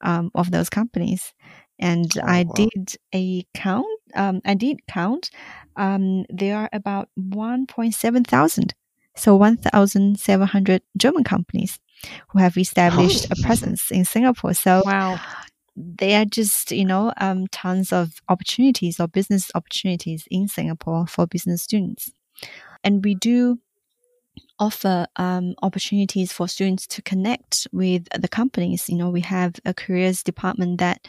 um, 0.00 0.30
of 0.34 0.50
those 0.50 0.70
companies. 0.70 1.34
And 1.78 2.10
oh, 2.18 2.26
I 2.26 2.44
wow. 2.44 2.54
did 2.54 2.96
a 3.14 3.46
count. 3.54 3.86
Um, 4.14 4.40
I 4.44 4.54
did 4.54 4.86
count. 4.86 5.30
Um, 5.76 6.24
there 6.28 6.56
are 6.56 6.68
about 6.72 7.08
1.7 7.18 8.26
thousand, 8.26 8.74
so 9.16 9.34
1,700 9.36 10.82
German 10.96 11.24
companies 11.24 11.80
who 12.28 12.38
have 12.38 12.56
established 12.56 13.26
oh. 13.30 13.34
a 13.38 13.46
presence 13.46 13.90
in 13.90 14.04
Singapore. 14.04 14.54
So 14.54 14.82
wow. 14.84 15.20
There 15.76 16.20
are 16.20 16.26
just, 16.26 16.72
you 16.72 16.84
know, 16.84 17.12
um, 17.18 17.46
tons 17.46 17.92
of 17.92 18.20
opportunities 18.28 19.00
or 19.00 19.06
business 19.06 19.50
opportunities 19.54 20.26
in 20.30 20.48
Singapore 20.48 21.06
for 21.06 21.26
business 21.26 21.62
students. 21.62 22.10
And 22.84 23.04
we 23.04 23.14
do 23.14 23.58
offer 24.58 25.06
um, 25.16 25.54
opportunities 25.62 26.32
for 26.32 26.46
students 26.46 26.86
to 26.88 27.02
connect 27.02 27.66
with 27.72 28.08
the 28.18 28.28
companies. 28.28 28.88
You 28.88 28.96
know, 28.96 29.08
we 29.08 29.22
have 29.22 29.54
a 29.64 29.72
careers 29.72 30.22
department 30.22 30.78
that 30.78 31.08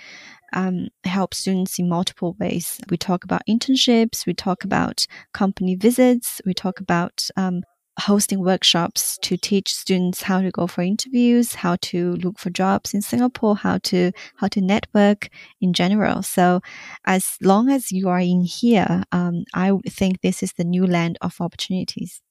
um, 0.54 0.88
helps 1.04 1.40
students 1.40 1.78
in 1.80 1.90
multiple 1.90 2.36
ways. 2.40 2.80
We 2.90 2.98
talk 2.98 3.24
about 3.24 3.42
internships, 3.48 4.26
we 4.26 4.34
talk 4.34 4.64
about 4.64 5.06
company 5.34 5.76
visits, 5.76 6.42
we 6.46 6.54
talk 6.54 6.80
about 6.80 7.28
um, 7.36 7.64
hosting 8.00 8.44
workshops 8.44 9.18
to 9.22 9.38
teach 9.38 9.74
students 9.74 10.24
how 10.24 10.42
to 10.42 10.52
go 10.52 10.68
for 10.68 10.82
interviews, 10.82 11.56
how 11.56 11.76
to 11.82 12.16
look 12.16 12.40
for 12.40 12.50
jobs 12.50 12.94
in 12.94 13.02
Singapore, 13.02 13.56
how 13.56 13.78
to 13.80 14.12
how 14.38 14.48
to 14.48 14.62
network 14.62 15.30
in 15.60 15.74
general. 15.74 16.24
So, 16.24 16.62
as 17.06 17.38
long 17.42 17.70
as 17.70 17.92
you 17.92 18.10
are 18.10 18.20
in 18.20 18.42
here, 18.42 19.04
um, 19.12 19.44
I 19.54 19.72
think 19.88 20.22
this 20.22 20.42
is 20.44 20.54
the 20.54 20.64
new 20.64 20.88
land 20.88 21.18
of 21.22 21.40
opportunities. 21.40 22.22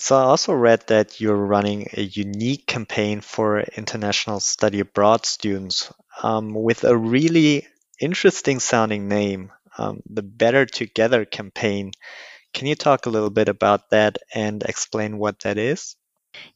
So 0.00 0.16
I 0.16 0.22
also 0.22 0.54
read 0.54 0.86
that 0.86 1.20
you're 1.20 1.36
running 1.36 1.88
a 1.92 2.00
unique 2.00 2.66
campaign 2.66 3.20
for 3.20 3.60
international 3.60 4.40
study 4.40 4.80
abroad 4.80 5.26
students 5.26 5.92
um, 6.22 6.54
with 6.54 6.84
a 6.84 6.96
really 6.96 7.66
interesting 8.00 8.60
sounding 8.60 9.08
name, 9.08 9.52
um, 9.76 10.00
the 10.06 10.22
Better 10.22 10.64
Together 10.64 11.26
campaign. 11.26 11.92
Can 12.52 12.66
you 12.66 12.74
talk 12.74 13.06
a 13.06 13.10
little 13.10 13.30
bit 13.30 13.48
about 13.48 13.90
that 13.90 14.18
and 14.34 14.62
explain 14.62 15.18
what 15.18 15.40
that 15.40 15.58
is? 15.58 15.96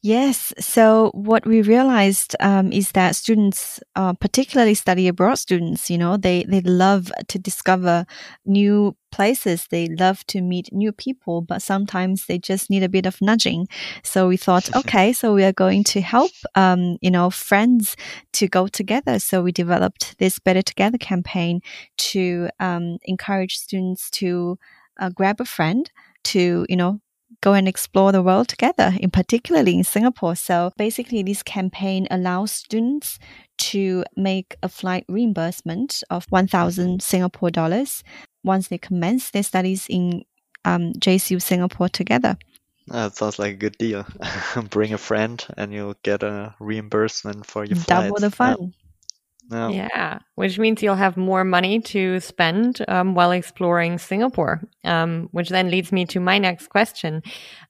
Yes. 0.01 0.53
So 0.59 1.11
what 1.13 1.45
we 1.45 1.61
realized 1.61 2.35
um, 2.39 2.71
is 2.71 2.91
that 2.91 3.15
students, 3.15 3.79
uh, 3.95 4.13
particularly 4.13 4.73
study 4.73 5.07
abroad 5.07 5.35
students, 5.35 5.89
you 5.89 5.97
know, 5.97 6.15
they 6.15 6.43
they 6.43 6.61
love 6.61 7.11
to 7.27 7.39
discover 7.39 8.05
new 8.45 8.95
places. 9.11 9.67
They 9.69 9.87
love 9.87 10.25
to 10.27 10.41
meet 10.41 10.71
new 10.71 10.91
people, 10.91 11.41
but 11.41 11.61
sometimes 11.61 12.25
they 12.25 12.37
just 12.37 12.69
need 12.69 12.83
a 12.83 12.89
bit 12.89 13.05
of 13.05 13.21
nudging. 13.21 13.67
So 14.03 14.27
we 14.27 14.37
thought, 14.37 14.73
okay, 14.79 15.13
so 15.13 15.33
we 15.33 15.43
are 15.43 15.53
going 15.53 15.83
to 15.85 16.01
help, 16.01 16.31
um, 16.55 16.97
you 17.01 17.11
know, 17.11 17.29
friends 17.29 17.95
to 18.33 18.47
go 18.47 18.67
together. 18.67 19.19
So 19.19 19.41
we 19.41 19.51
developed 19.51 20.17
this 20.19 20.39
Better 20.39 20.61
Together 20.61 20.97
campaign 20.97 21.61
to 21.97 22.49
um, 22.59 22.97
encourage 23.03 23.57
students 23.57 24.09
to 24.11 24.57
uh, 24.99 25.09
grab 25.09 25.41
a 25.41 25.45
friend 25.45 25.89
to, 26.25 26.65
you 26.69 26.75
know, 26.75 26.99
go 27.41 27.53
and 27.53 27.67
explore 27.67 28.11
the 28.11 28.23
world 28.23 28.47
together, 28.47 28.93
in 28.99 29.11
particularly 29.11 29.75
in 29.75 29.83
Singapore. 29.83 30.35
So 30.35 30.71
basically, 30.77 31.23
this 31.23 31.43
campaign 31.43 32.07
allows 32.09 32.51
students 32.51 33.19
to 33.57 34.03
make 34.15 34.55
a 34.63 34.69
flight 34.69 35.05
reimbursement 35.07 36.03
of 36.09 36.25
1,000 36.29 37.01
Singapore 37.01 37.51
dollars 37.51 38.03
once 38.43 38.67
they 38.67 38.77
commence 38.77 39.31
their 39.31 39.43
studies 39.43 39.87
in 39.89 40.23
um, 40.65 40.93
JCU 40.93 41.41
Singapore 41.41 41.89
together. 41.89 42.37
That 42.87 43.15
sounds 43.15 43.39
like 43.39 43.53
a 43.53 43.57
good 43.57 43.77
deal. 43.77 44.05
Bring 44.69 44.93
a 44.93 44.97
friend 44.97 45.43
and 45.57 45.73
you'll 45.73 45.95
get 46.03 46.21
a 46.23 46.53
reimbursement 46.59 47.45
for 47.45 47.65
your 47.65 47.75
flights. 47.75 47.87
Double 47.87 48.19
the 48.19 48.31
fun. 48.31 48.73
Yeah. 49.51 49.57
No. 49.57 49.69
Yeah, 49.69 50.19
which 50.35 50.57
means 50.57 50.81
you'll 50.81 50.95
have 50.95 51.17
more 51.17 51.43
money 51.43 51.79
to 51.81 52.19
spend 52.19 52.83
um, 52.87 53.13
while 53.15 53.31
exploring 53.31 53.97
Singapore, 53.97 54.61
um, 54.83 55.29
which 55.31 55.49
then 55.49 55.69
leads 55.69 55.91
me 55.91 56.05
to 56.07 56.19
my 56.19 56.37
next 56.37 56.67
question. 56.69 57.21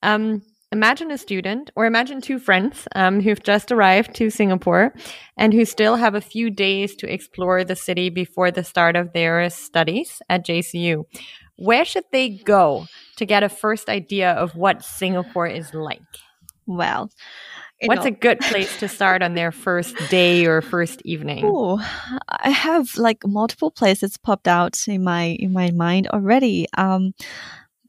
Um, 0.01 0.41
imagine 0.71 1.11
a 1.11 1.17
student, 1.17 1.71
or 1.75 1.85
imagine 1.85 2.21
two 2.21 2.39
friends 2.39 2.87
um, 2.95 3.19
who've 3.21 3.43
just 3.43 3.71
arrived 3.71 4.15
to 4.15 4.29
Singapore 4.29 4.93
and 5.37 5.53
who 5.53 5.65
still 5.65 5.95
have 5.95 6.15
a 6.15 6.21
few 6.21 6.49
days 6.49 6.95
to 6.97 7.11
explore 7.11 7.63
the 7.63 7.75
city 7.75 8.09
before 8.09 8.51
the 8.51 8.63
start 8.63 8.95
of 8.95 9.13
their 9.13 9.49
studies 9.49 10.21
at 10.29 10.45
JCU. 10.45 11.03
Where 11.57 11.85
should 11.85 12.03
they 12.11 12.29
go 12.29 12.87
to 13.17 13.25
get 13.25 13.43
a 13.43 13.49
first 13.49 13.89
idea 13.89 14.31
of 14.31 14.55
what 14.55 14.83
Singapore 14.83 15.47
is 15.47 15.73
like? 15.73 16.01
Well, 16.67 17.11
What's 17.83 18.05
know. 18.05 18.07
a 18.07 18.11
good 18.11 18.39
place 18.39 18.79
to 18.79 18.87
start 18.87 19.21
on 19.21 19.35
their 19.35 19.51
first 19.51 19.95
day 20.09 20.45
or 20.45 20.61
first 20.61 21.01
evening? 21.03 21.43
Oh, 21.45 21.77
I 22.29 22.49
have 22.49 22.95
like 22.97 23.25
multiple 23.25 23.69
places 23.69 24.17
popped 24.17 24.47
out 24.47 24.87
in 24.87 25.03
my 25.03 25.35
in 25.39 25.51
my 25.51 25.71
mind 25.71 26.07
already. 26.07 26.67
Um, 26.77 27.13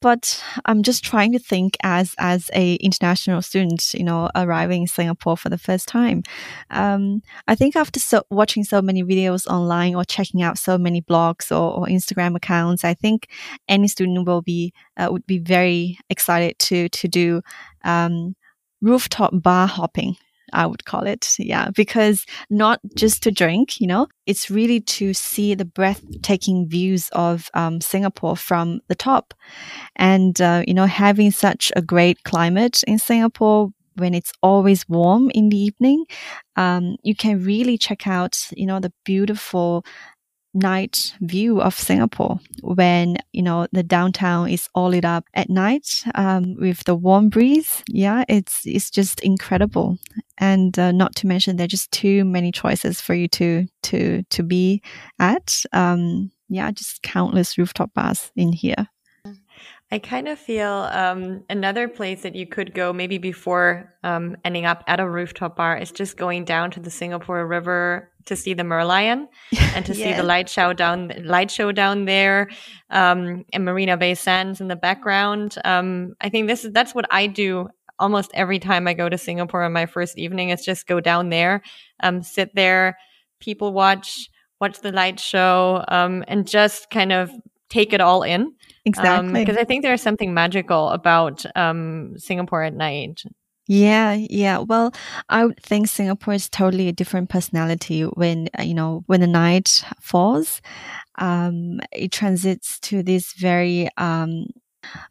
but 0.01 0.43
I'm 0.65 0.83
just 0.83 1.03
trying 1.03 1.31
to 1.33 1.39
think 1.39 1.77
as 1.83 2.13
as 2.19 2.51
a 2.53 2.75
international 2.75 3.41
student, 3.41 3.93
you 3.93 4.03
know, 4.03 4.29
arriving 4.35 4.81
in 4.81 4.87
Singapore 4.87 5.37
for 5.37 5.49
the 5.49 5.57
first 5.57 5.87
time. 5.87 6.23
Um, 6.69 7.21
I 7.47 7.55
think 7.55 7.75
after 7.75 7.99
so, 7.99 8.23
watching 8.29 8.63
so 8.63 8.81
many 8.81 9.03
videos 9.03 9.47
online 9.47 9.95
or 9.95 10.03
checking 10.03 10.41
out 10.43 10.57
so 10.57 10.77
many 10.77 11.01
blogs 11.01 11.51
or, 11.51 11.79
or 11.79 11.85
Instagram 11.87 12.35
accounts, 12.35 12.83
I 12.83 12.93
think 12.93 13.29
any 13.67 13.87
student 13.87 14.27
will 14.27 14.41
be 14.41 14.73
uh, 14.97 15.07
would 15.11 15.25
be 15.25 15.39
very 15.39 15.97
excited 16.09 16.59
to 16.59 16.89
to 16.89 17.07
do 17.07 17.41
um, 17.83 18.35
rooftop 18.81 19.31
bar 19.33 19.67
hopping. 19.67 20.15
I 20.53 20.65
would 20.65 20.85
call 20.85 21.05
it. 21.05 21.35
Yeah. 21.37 21.71
Because 21.75 22.25
not 22.49 22.79
just 22.95 23.21
to 23.23 23.31
drink, 23.31 23.81
you 23.81 23.87
know, 23.87 24.07
it's 24.25 24.49
really 24.49 24.79
to 24.81 25.13
see 25.13 25.55
the 25.55 25.65
breathtaking 25.65 26.69
views 26.69 27.09
of 27.09 27.49
um, 27.53 27.81
Singapore 27.81 28.37
from 28.37 28.79
the 28.87 28.95
top. 28.95 29.33
And, 29.97 30.39
uh, 30.39 30.63
you 30.65 30.73
know, 30.73 30.85
having 30.85 31.31
such 31.31 31.71
a 31.75 31.81
great 31.81 32.23
climate 32.23 32.81
in 32.87 32.97
Singapore, 32.97 33.71
when 33.95 34.13
it's 34.13 34.31
always 34.41 34.87
warm 34.87 35.31
in 35.31 35.49
the 35.49 35.57
evening, 35.57 36.05
um, 36.55 36.97
you 37.03 37.15
can 37.15 37.43
really 37.43 37.77
check 37.77 38.07
out, 38.07 38.37
you 38.55 38.65
know, 38.65 38.79
the 38.79 38.93
beautiful 39.03 39.83
night 40.57 41.13
view 41.21 41.61
of 41.61 41.73
Singapore 41.73 42.39
when 42.61 43.17
you 43.31 43.41
know 43.41 43.67
the 43.71 43.83
downtown 43.83 44.49
is 44.49 44.67
all 44.75 44.89
lit 44.89 45.05
up 45.05 45.25
at 45.33 45.49
night 45.49 46.03
um, 46.15 46.55
with 46.59 46.83
the 46.83 46.95
warm 46.95 47.29
breeze. 47.29 47.83
Yeah, 47.87 48.23
it's 48.27 48.65
it's 48.65 48.89
just 48.89 49.19
incredible, 49.21 49.97
and 50.37 50.77
uh, 50.77 50.91
not 50.91 51.15
to 51.17 51.27
mention 51.27 51.55
there's 51.55 51.71
just 51.71 51.91
too 51.91 52.25
many 52.25 52.51
choices 52.51 52.99
for 53.01 53.13
you 53.13 53.27
to 53.29 53.67
to 53.83 54.23
to 54.23 54.43
be 54.43 54.81
at. 55.19 55.63
Um, 55.73 56.31
yeah, 56.49 56.71
just 56.71 57.03
countless 57.03 57.57
rooftop 57.57 57.93
bars 57.93 58.31
in 58.35 58.53
here. 58.53 58.87
I 59.89 59.99
kind 59.99 60.27
of 60.27 60.37
feel 60.37 60.89
um, 60.91 61.43
another 61.49 61.87
place 61.87 62.23
that 62.23 62.35
you 62.35 62.45
could 62.45 62.73
go 62.73 62.91
maybe 62.91 63.17
before 63.17 63.93
um, 64.03 64.35
ending 64.43 64.65
up 64.65 64.83
at 64.85 64.99
a 64.99 65.09
rooftop 65.09 65.55
bar 65.55 65.77
is 65.77 65.91
just 65.91 66.17
going 66.17 66.43
down 66.43 66.71
to 66.71 66.81
the 66.81 66.91
Singapore 66.91 67.47
River 67.47 68.11
to 68.27 68.35
see 68.35 68.53
the 68.53 68.63
Merlion 68.63 69.27
and 69.75 69.85
to 69.85 69.93
yeah. 69.93 70.05
see 70.05 70.13
the 70.13 70.23
light 70.23 70.47
show 70.49 70.73
down 70.73 71.11
light 71.23 71.51
show 71.51 71.71
down 71.71 72.05
there 72.05 72.49
um, 72.89 73.43
and 73.53 73.65
Marina 73.65 73.97
Bay 73.97 74.15
Sands 74.15 74.61
in 74.61 74.67
the 74.67 74.75
background. 74.75 75.55
Um, 75.65 76.13
I 76.21 76.29
think 76.29 76.47
this 76.47 76.63
is 76.63 76.71
that's 76.71 76.93
what 76.95 77.05
I 77.11 77.27
do 77.27 77.69
almost 77.99 78.31
every 78.33 78.59
time 78.59 78.87
I 78.87 78.93
go 78.93 79.09
to 79.09 79.17
Singapore 79.17 79.63
on 79.63 79.73
my 79.73 79.85
first 79.85 80.17
evening. 80.17 80.49
It's 80.49 80.65
just 80.65 80.87
go 80.87 80.99
down 80.99 81.29
there, 81.29 81.61
um, 82.01 82.21
sit 82.21 82.53
there, 82.55 82.97
people 83.39 83.73
watch, 83.73 84.29
watch 84.61 84.79
the 84.81 84.91
light 84.91 85.19
show, 85.19 85.83
um, 85.87 86.23
and 86.27 86.47
just 86.47 86.89
kind 86.89 87.11
of 87.11 87.31
take 87.69 87.93
it 87.93 88.01
all 88.01 88.23
in. 88.23 88.53
Exactly. 88.85 89.33
Because 89.33 89.57
um, 89.57 89.61
I 89.61 89.65
think 89.65 89.83
there's 89.83 90.01
something 90.01 90.33
magical 90.33 90.89
about 90.89 91.45
um, 91.55 92.13
Singapore 92.17 92.63
at 92.63 92.73
night. 92.73 93.23
Yeah, 93.67 94.13
yeah. 94.13 94.59
Well, 94.59 94.93
I 95.29 95.45
would 95.45 95.61
think 95.61 95.87
Singapore 95.87 96.33
is 96.33 96.49
totally 96.49 96.87
a 96.87 96.93
different 96.93 97.29
personality 97.29 98.03
when, 98.03 98.47
uh, 98.57 98.63
you 98.63 98.73
know, 98.73 99.03
when 99.07 99.19
the 99.19 99.27
night 99.27 99.83
falls. 99.99 100.61
Um, 101.19 101.81
it 101.91 102.11
transits 102.11 102.79
to 102.81 103.03
this 103.03 103.33
very, 103.33 103.89
um, 103.97 104.47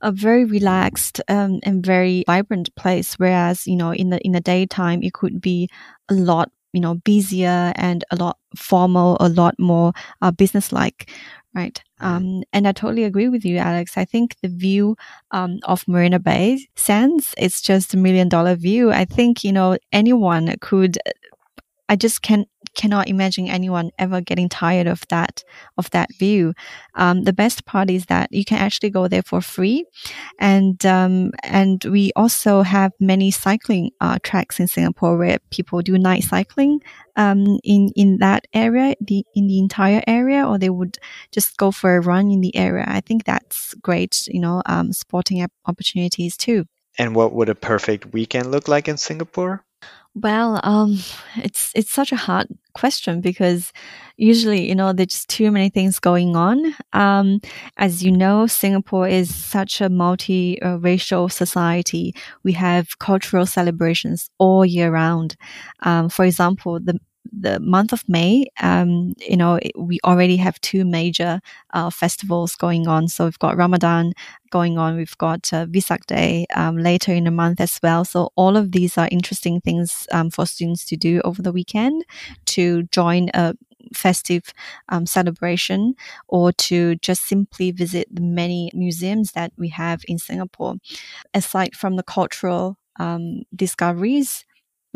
a 0.03 0.13
very 0.13 0.45
relaxed 0.45 1.21
um, 1.29 1.61
and 1.65 1.85
very 1.85 2.25
vibrant 2.27 2.75
place. 2.77 3.15
Whereas, 3.15 3.67
you 3.67 3.77
know, 3.77 3.93
in 3.93 4.11
the 4.11 4.21
in 4.27 4.33
the 4.33 4.41
daytime, 4.41 5.03
it 5.03 5.15
could 5.15 5.41
be 5.41 5.69
a 6.11 6.15
lot, 6.15 6.51
you 6.77 6.81
know, 6.83 6.97
busier 6.97 7.73
and 7.77 8.05
a 8.13 8.17
lot 8.17 8.37
formal, 8.55 9.17
a 9.19 9.31
lot 9.31 9.55
more 9.59 9.93
uh, 10.23 10.31
business-like 10.31 11.11
right? 11.57 11.83
Um, 12.01 12.43
and 12.53 12.69
I 12.69 12.73
totally 12.73 13.05
agree 13.05 13.29
with 13.29 13.43
you, 13.45 13.57
Alex. 13.57 13.97
I 13.97 14.05
think 14.05 14.37
the 14.43 14.49
view 14.49 14.95
um, 15.31 15.59
of 15.65 15.89
Marina 15.89 16.19
Bay 16.21 16.61
Sands 16.77 17.35
it's 17.39 17.63
just 17.63 17.95
a 17.95 17.97
million 17.97 18.29
dollar 18.29 18.55
view. 18.57 18.93
I 18.93 19.07
think 19.07 19.43
you 19.43 19.53
know 19.53 19.79
anyone 19.91 20.55
could. 20.61 20.99
I 21.89 21.97
just 21.97 22.21
can't 22.23 22.49
cannot 22.77 23.09
imagine 23.09 23.49
anyone 23.49 23.91
ever 23.99 24.21
getting 24.21 24.49
tired 24.49 24.87
of 24.87 25.03
that 25.09 25.43
of 25.77 25.91
that 25.91 26.09
view. 26.19 26.55
Um, 26.95 27.25
the 27.25 27.33
best 27.33 27.65
part 27.65 27.91
is 27.91 28.07
that 28.07 28.33
you 28.33 28.45
can 28.45 28.59
actually 28.59 28.91
go 28.91 29.09
there 29.09 29.23
for 29.23 29.41
free, 29.41 29.85
and 30.39 30.85
um, 30.87 31.33
and 31.43 31.85
we 31.85 32.13
also 32.15 32.63
have 32.63 32.93
many 33.01 33.31
cycling 33.31 33.91
uh, 34.01 34.19
tracks 34.23 34.61
in 34.61 34.69
Singapore 34.69 35.17
where 35.17 35.39
people 35.51 35.81
do 35.83 35.99
night 35.99 36.23
cycling 36.23 36.81
um, 37.17 37.59
in 37.65 37.91
in 37.97 38.19
that 38.19 38.47
area, 38.53 38.95
the 39.01 39.25
in 39.35 39.49
the 39.49 39.59
entire 39.59 40.03
area, 40.07 40.47
or 40.47 40.59
they 40.59 40.71
would 40.71 40.99
just 41.33 41.57
go 41.57 41.73
for 41.73 41.97
a 41.97 42.01
run 42.01 42.31
in 42.31 42.41
the 42.41 42.55
area. 42.55 42.85
I 42.87 43.01
think 43.01 43.25
that's 43.25 43.75
great, 43.75 44.29
you 44.29 44.41
know, 44.41 44.63
um, 44.67 44.93
sporting 44.93 45.47
opportunities 45.67 46.37
too. 46.37 46.67
And 46.99 47.15
what 47.15 47.33
would 47.35 47.49
a 47.49 47.55
perfect 47.55 48.13
weekend 48.13 48.51
look 48.51 48.69
like 48.69 48.89
in 48.89 48.97
Singapore? 48.97 49.66
Well, 50.19 50.61
um, 50.65 50.99
it's 51.37 51.73
it's 51.75 51.93
such 51.93 52.11
a 52.11 52.17
hard 52.17 52.47
question 52.73 53.21
because 53.21 53.71
usually, 54.17 54.67
you 54.67 54.75
know, 54.75 54.95
there's 54.95 55.09
just 55.09 55.29
too 55.29 55.51
many 55.51 55.69
things 55.69 56.01
going 56.01 56.37
on. 56.37 56.75
Um, 56.95 57.41
as 57.77 58.03
you 58.03 58.11
know, 58.13 58.47
Singapore 58.47 59.07
is 59.09 59.35
such 59.35 59.83
a 59.83 59.91
multi-racial 59.91 61.29
society. 61.29 62.15
We 62.45 62.53
have 62.53 62.99
cultural 62.99 63.45
celebrations 63.45 64.31
all 64.39 64.65
year 64.65 64.91
round. 64.91 65.37
Um, 65.83 66.09
for 66.09 66.25
example, 66.25 66.81
the 66.81 66.99
the 67.33 67.61
month 67.61 67.93
of 67.93 68.09
May, 68.09 68.47
um, 68.61 69.15
you 69.19 69.37
know, 69.37 69.59
we 69.77 69.99
already 70.05 70.37
have 70.37 70.61
two 70.61 70.85
major 70.85 71.41
uh, 71.73 71.91
festivals 71.91 72.57
going 72.57 72.87
on. 72.89 73.09
So 73.09 73.25
we've 73.25 73.39
got 73.39 73.57
Ramadan 73.57 74.13
going 74.51 74.79
on, 74.79 74.97
we've 74.97 75.19
got 75.19 75.53
uh, 75.53 75.67
Vesak 75.67 76.07
Day 76.07 76.47
um, 76.55 76.77
later 76.79 77.13
in 77.13 77.25
the 77.25 77.31
month 77.31 77.61
as 77.61 77.79
well. 77.83 78.05
So 78.05 78.31
all 78.37 78.57
of 78.57 78.73
these 78.73 78.97
are 78.99 79.09
interesting 79.11 79.61
things 79.61 80.07
um, 80.13 80.31
for 80.31 80.47
students 80.47 80.85
to 80.87 80.97
do 80.97 81.21
over 81.25 81.43
the 81.43 81.53
weekend 81.53 82.05
to 82.47 82.85
join 82.85 83.31
a 83.35 83.55
festive 83.95 84.53
um, 84.89 85.07
celebration 85.07 85.95
or 86.29 86.53
to 86.53 86.97
just 86.97 87.23
simply 87.25 87.71
visit 87.71 88.09
the 88.11 88.23
many 88.23 88.71
museums 88.75 89.33
that 89.33 89.53
we 89.57 89.69
have 89.69 90.03
in 90.09 90.19
Singapore. 90.19 90.77
Aside 91.35 91.75
from 91.75 91.97
the 91.97 92.03
cultural 92.03 92.79
um, 92.99 93.43
discoveries, 93.55 94.45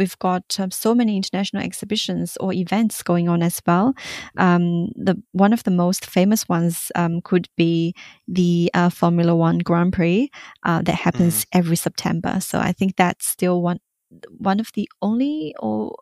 we've 0.01 0.19
got 0.19 0.59
um, 0.59 0.71
so 0.71 0.95
many 0.95 1.17
international 1.17 1.63
exhibitions 1.63 2.37
or 2.41 2.53
events 2.53 3.03
going 3.03 3.29
on 3.29 3.43
as 3.43 3.61
well. 3.67 3.95
Um, 4.39 4.89
the 4.97 5.23
one 5.33 5.53
of 5.53 5.63
the 5.65 5.71
most 5.71 6.07
famous 6.07 6.49
ones 6.49 6.91
um, 6.95 7.21
could 7.21 7.49
be 7.57 7.95
the 8.27 8.71
uh, 8.75 8.89
Formula 8.89 9.37
One 9.37 9.59
Grand 9.59 9.93
Prix 9.93 10.31
uh, 10.65 10.81
that 10.83 10.95
happens 10.95 11.45
mm. 11.45 11.49
every 11.53 11.77
September. 11.77 12.41
So 12.41 12.59
I 12.59 12.73
think 12.73 12.97
that's 12.97 13.27
still 13.29 13.61
one 13.63 13.79
one 14.39 14.59
of 14.59 14.73
the 14.75 14.89
only 15.03 15.55
or 15.61 15.95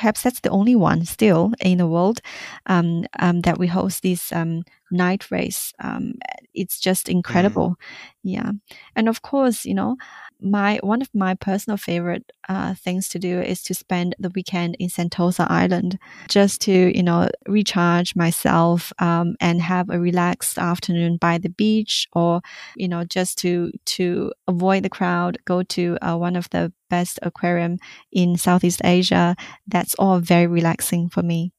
perhaps 0.00 0.22
that's 0.22 0.40
the 0.40 0.48
only 0.48 0.74
one 0.74 1.04
still 1.04 1.52
in 1.60 1.76
the 1.76 1.86
world 1.86 2.20
um, 2.64 3.04
um, 3.18 3.42
that 3.42 3.58
we 3.58 3.66
host 3.66 4.02
this 4.02 4.32
um, 4.32 4.62
night 4.90 5.30
race. 5.30 5.74
Um, 5.78 6.14
it's 6.54 6.80
just 6.80 7.06
incredible, 7.06 7.70
mm. 7.70 7.76
yeah. 8.22 8.52
And 8.96 9.10
of 9.10 9.20
course, 9.20 9.66
you 9.66 9.74
know, 9.74 9.98
my 10.40 10.80
one 10.82 11.02
of 11.02 11.10
my 11.12 11.34
personal 11.34 11.76
favorite 11.76 12.32
uh, 12.48 12.74
things 12.76 13.08
to 13.10 13.18
do 13.18 13.42
is 13.42 13.62
to 13.64 13.74
spend 13.74 14.14
the 14.18 14.32
weekend 14.34 14.74
in 14.78 14.88
Sentosa 14.88 15.46
Island, 15.50 15.98
just 16.28 16.62
to 16.62 16.96
you 16.96 17.02
know 17.02 17.28
recharge 17.46 18.16
myself 18.16 18.94
um, 19.00 19.36
and 19.38 19.60
have 19.60 19.90
a 19.90 20.00
relaxed 20.00 20.56
afternoon 20.56 21.18
by 21.18 21.36
the 21.36 21.50
beach, 21.50 22.08
or 22.14 22.40
you 22.74 22.88
know 22.88 23.04
just 23.04 23.36
to 23.40 23.70
to 23.96 24.32
avoid 24.48 24.82
the 24.82 24.88
crowd, 24.88 25.36
go 25.44 25.62
to 25.62 25.98
uh, 26.00 26.16
one 26.16 26.36
of 26.36 26.48
the 26.50 26.72
best 26.90 27.18
aquarium 27.22 27.78
in 28.12 28.36
Southeast 28.36 28.82
Asia. 28.84 29.34
That's 29.66 29.94
all 29.94 30.20
very 30.20 30.46
relaxing 30.46 31.08
for 31.08 31.22
me. 31.22 31.52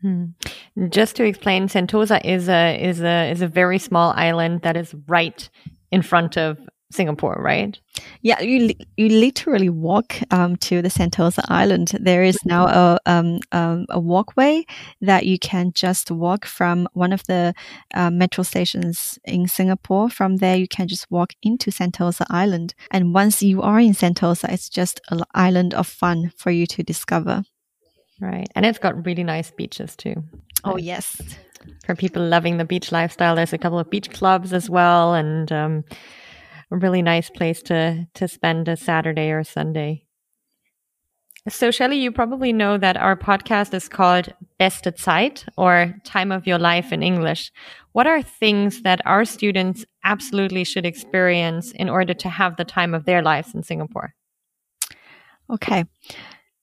Hmm. 0.00 0.26
Just 0.88 1.16
to 1.16 1.24
explain, 1.24 1.68
Sentosa 1.68 2.24
is 2.24 2.48
a 2.48 2.78
is 2.82 3.02
a 3.02 3.30
is 3.30 3.42
a 3.42 3.48
very 3.48 3.78
small 3.78 4.12
island 4.16 4.62
that 4.62 4.76
is 4.76 4.94
right 5.06 5.48
in 5.90 6.02
front 6.02 6.36
of 6.36 6.58
Singapore, 6.90 7.36
right? 7.40 7.78
Yeah, 8.22 8.40
you 8.40 8.70
you 8.96 9.08
literally 9.08 9.68
walk 9.68 10.20
um, 10.30 10.56
to 10.56 10.82
the 10.82 10.88
Sentosa 10.88 11.44
Island. 11.48 11.96
There 11.98 12.22
is 12.22 12.38
now 12.44 12.66
a 12.66 12.98
um, 13.06 13.40
um, 13.50 13.86
a 13.90 13.98
walkway 13.98 14.64
that 15.00 15.26
you 15.26 15.38
can 15.38 15.72
just 15.72 16.10
walk 16.10 16.46
from 16.46 16.88
one 16.92 17.12
of 17.12 17.24
the 17.24 17.54
uh, 17.94 18.10
metro 18.10 18.44
stations 18.44 19.18
in 19.24 19.48
Singapore. 19.48 20.08
From 20.08 20.36
there, 20.36 20.56
you 20.56 20.68
can 20.68 20.86
just 20.86 21.10
walk 21.10 21.32
into 21.42 21.70
Sentosa 21.70 22.24
Island, 22.30 22.74
and 22.92 23.12
once 23.12 23.42
you 23.42 23.62
are 23.62 23.80
in 23.80 23.92
Sentosa, 23.92 24.48
it's 24.52 24.68
just 24.68 25.00
an 25.10 25.22
island 25.34 25.74
of 25.74 25.88
fun 25.88 26.32
for 26.36 26.50
you 26.50 26.66
to 26.68 26.82
discover. 26.84 27.42
Right, 28.20 28.48
and 28.54 28.64
it's 28.64 28.78
got 28.78 29.04
really 29.04 29.24
nice 29.24 29.50
beaches 29.50 29.96
too. 29.96 30.22
Oh 30.64 30.76
yes, 30.76 31.20
for 31.84 31.96
people 31.96 32.22
loving 32.24 32.58
the 32.58 32.64
beach 32.64 32.92
lifestyle, 32.92 33.34
there's 33.34 33.52
a 33.52 33.58
couple 33.58 33.80
of 33.80 33.90
beach 33.90 34.10
clubs 34.10 34.52
as 34.52 34.70
well, 34.70 35.14
and 35.14 35.50
um, 35.50 35.84
really 36.70 37.02
nice 37.02 37.30
place 37.30 37.62
to 37.62 38.06
to 38.14 38.28
spend 38.28 38.68
a 38.68 38.76
Saturday 38.76 39.30
or 39.30 39.44
Sunday. 39.44 40.06
So, 41.48 41.70
Shelley, 41.70 41.98
you 41.98 42.10
probably 42.10 42.52
know 42.52 42.76
that 42.76 42.96
our 42.96 43.14
podcast 43.14 43.72
is 43.72 43.88
called 43.88 44.34
Beste 44.58 44.98
Zeit 44.98 45.44
or 45.56 45.94
Time 46.02 46.32
of 46.32 46.44
Your 46.44 46.58
Life 46.58 46.92
in 46.92 47.04
English. 47.04 47.52
What 47.92 48.08
are 48.08 48.20
things 48.20 48.82
that 48.82 49.00
our 49.06 49.24
students 49.24 49.84
absolutely 50.02 50.64
should 50.64 50.84
experience 50.84 51.70
in 51.70 51.88
order 51.88 52.14
to 52.14 52.28
have 52.28 52.56
the 52.56 52.64
time 52.64 52.94
of 52.94 53.04
their 53.04 53.22
lives 53.22 53.54
in 53.54 53.62
Singapore? 53.62 54.12
Okay. 55.48 55.84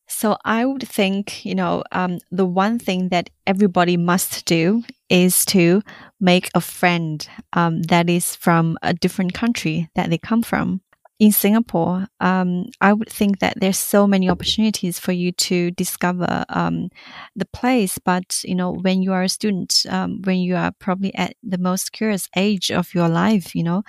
So 0.08 0.38
I 0.43 0.66
would 0.66 0.88
think, 0.88 1.45
you 1.45 1.56
know, 1.56 1.84
um, 1.93 2.20
the 2.30 2.45
one 2.45 2.78
thing 2.78 3.08
that 3.10 3.30
everybody 3.47 3.95
must 3.95 4.45
do 4.45 4.84
is 5.10 5.45
to 5.45 5.82
make 6.24 6.50
a 6.56 6.62
friend 6.62 7.28
um, 7.52 7.84
that 7.84 8.10
is 8.10 8.36
from 8.36 8.78
a 8.82 8.94
different 8.94 9.34
country 9.34 9.90
that 9.96 10.10
they 10.10 10.18
come 10.18 10.42
from. 10.42 10.82
In 11.20 11.32
Singapore, 11.32 12.08
um, 12.20 12.66
I 12.82 12.92
would 12.92 13.10
think 13.10 13.40
that 13.40 13.60
there's 13.60 13.78
so 13.78 14.08
many 14.08 14.30
opportunities 14.30 15.00
for 15.00 15.12
you 15.12 15.32
to 15.34 15.72
discover 15.72 16.44
um, 16.50 16.90
the 17.36 17.46
place. 17.46 18.00
But 18.00 18.42
you 18.44 18.56
know, 18.56 18.72
when 18.72 19.04
you 19.04 19.14
are 19.14 19.24
a 19.24 19.30
student, 19.30 19.86
um, 19.90 20.22
when 20.24 20.40
you 20.40 20.56
are 20.56 20.72
probably 20.80 21.14
at 21.16 21.36
the 21.44 21.60
most 21.60 21.92
curious 21.92 22.28
age 22.36 22.72
of 22.72 22.94
your 22.96 23.10
life, 23.10 23.54
you 23.54 23.64
know, 23.64 23.84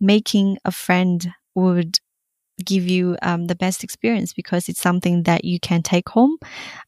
making 0.00 0.58
a 0.64 0.72
friend 0.72 1.32
would 1.54 1.98
give 2.64 2.88
you 2.88 3.16
um, 3.22 3.46
the 3.46 3.54
best 3.54 3.82
experience 3.84 4.32
because 4.32 4.68
it's 4.68 4.80
something 4.80 5.24
that 5.24 5.44
you 5.44 5.58
can 5.60 5.82
take 5.82 6.08
home. 6.08 6.36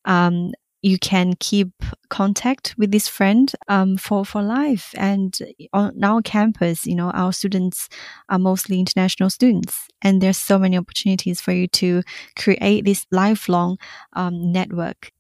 Um, 0.05 0.53
you 0.83 0.99
can 0.99 1.35
keep 1.39 1.71
contact 2.11 2.75
with 2.77 2.91
this 2.91 3.09
friend 3.09 3.53
um, 3.69 3.97
for 3.97 4.25
for 4.25 4.43
life. 4.43 4.93
And 4.97 5.37
on 5.73 6.03
our 6.03 6.21
campus, 6.23 6.87
you 6.87 6.97
know, 6.97 7.11
our 7.13 7.33
students 7.33 7.89
are 8.29 8.39
mostly 8.39 8.79
international 8.79 9.31
students, 9.31 9.89
and 10.03 10.21
there's 10.21 10.37
so 10.37 10.59
many 10.59 10.77
opportunities 10.77 11.41
for 11.41 11.53
you 11.53 11.69
to 11.69 12.03
create 12.37 12.85
this 12.85 13.07
lifelong 13.11 13.79
um, 14.15 14.53
network. 14.53 15.13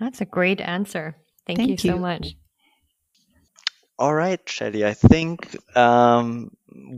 That's 0.00 0.20
a 0.20 0.24
great 0.24 0.60
answer. 0.60 1.16
Thank, 1.46 1.58
Thank 1.58 1.68
you, 1.84 1.90
you, 1.90 1.96
so 1.96 1.98
much. 1.98 2.36
All 4.00 4.14
right, 4.14 4.40
Shelley. 4.48 4.86
I 4.86 4.94
think 4.94 5.58
um, 5.76 6.52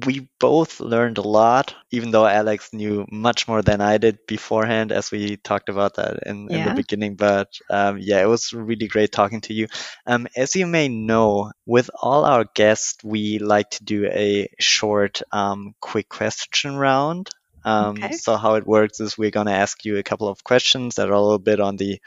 we 0.07 0.29
both 0.39 0.79
learned 0.79 1.19
a 1.19 1.23
lot, 1.23 1.75
even 1.91 2.13
though 2.13 2.25
Alex 2.25 2.73
knew 2.73 3.07
much 3.11 3.49
more 3.49 3.61
than 3.61 3.81
I 3.81 3.99
did 3.99 4.25
beforehand, 4.29 4.93
as 4.93 5.11
we 5.11 5.37
talked 5.37 5.69
about 5.69 5.97
that 5.97 6.21
in, 6.27 6.47
yeah. 6.49 6.59
in 6.59 6.69
the 6.69 6.75
beginning. 6.77 7.17
But 7.17 7.59
um, 7.69 7.99
yeah, 7.99 8.23
it 8.23 8.29
was 8.29 8.53
really 8.53 8.87
great 8.87 9.11
talking 9.11 9.41
to 9.41 9.53
you. 9.53 9.67
Um, 10.07 10.29
as 10.37 10.55
you 10.55 10.69
may 10.69 10.87
know, 10.87 11.51
with 11.67 11.91
all 12.01 12.25
our 12.25 12.45
guests, 12.55 13.03
we 13.03 13.41
like 13.41 13.71
to 13.71 13.83
do 13.83 14.07
a 14.07 14.49
short, 14.61 15.23
um, 15.33 15.75
quick 15.81 16.09
question 16.09 16.77
round. 16.77 17.31
Um, 17.65 17.97
okay. 17.97 18.13
So 18.13 18.37
how 18.37 18.55
it 18.55 18.67
works 18.67 19.01
is 19.01 19.19
we're 19.19 19.33
going 19.33 19.47
to 19.47 19.53
ask 19.53 19.85
you 19.85 19.97
a 19.97 20.05
couple 20.05 20.29
of 20.29 20.45
questions 20.45 20.97
that 20.97 21.09
are 21.09 21.15
a 21.15 21.21
little 21.21 21.41
bit 21.41 21.59
on 21.59 21.77
the 21.77 22.01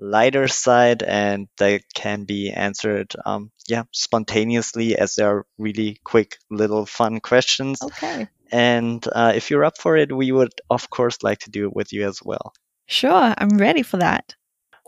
lighter 0.00 0.48
side 0.48 1.02
and 1.02 1.48
they 1.58 1.80
can 1.94 2.24
be 2.24 2.50
answered 2.50 3.14
um, 3.24 3.50
yeah 3.68 3.84
spontaneously 3.92 4.96
as 4.96 5.14
they're 5.14 5.44
really 5.58 6.00
quick 6.04 6.38
little 6.50 6.86
fun 6.86 7.20
questions. 7.20 7.80
Okay. 7.82 8.28
And 8.52 9.06
uh, 9.12 9.32
if 9.36 9.50
you're 9.50 9.64
up 9.64 9.78
for 9.78 9.96
it 9.96 10.10
we 10.10 10.32
would 10.32 10.52
of 10.68 10.90
course 10.90 11.22
like 11.22 11.40
to 11.40 11.50
do 11.50 11.66
it 11.66 11.76
with 11.76 11.92
you 11.92 12.08
as 12.08 12.20
well. 12.22 12.52
Sure 12.86 13.34
i'm 13.36 13.58
ready 13.58 13.82
for 13.82 13.98
that. 13.98 14.34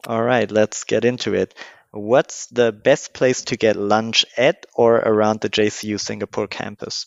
All 0.06 0.22
right 0.22 0.50
let's 0.50 0.84
get 0.84 1.04
into 1.04 1.34
it. 1.34 1.54
What's 1.90 2.46
the 2.46 2.72
best 2.72 3.12
place 3.12 3.42
to 3.44 3.56
get 3.56 3.76
lunch 3.76 4.24
at 4.36 4.64
or 4.74 4.96
around 4.96 5.40
the 5.40 5.50
jcu 5.50 6.00
singapore 6.00 6.48
campus 6.48 7.06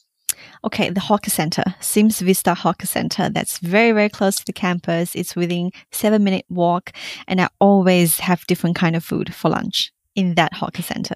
Okay, 0.64 0.90
the 0.90 1.00
hawker 1.00 1.30
center, 1.30 1.64
Sims 1.80 2.20
Vista 2.20 2.54
Hawker 2.54 2.88
Center. 2.88 3.30
That's 3.30 3.60
very, 3.60 3.92
very 3.92 4.10
close 4.10 4.38
to 4.38 4.46
the 4.46 4.54
campus. 4.54 5.16
It's 5.16 5.36
within 5.36 5.72
seven 5.92 6.24
minute 6.24 6.46
walk, 6.50 6.92
and 7.28 7.42
I 7.42 7.50
always 7.60 8.20
have 8.20 8.46
different 8.48 8.76
kind 8.76 8.96
of 8.96 9.04
food 9.04 9.34
for 9.34 9.50
lunch 9.50 9.92
in 10.16 10.36
that 10.36 10.54
hawker 10.54 10.82
center. 10.82 11.16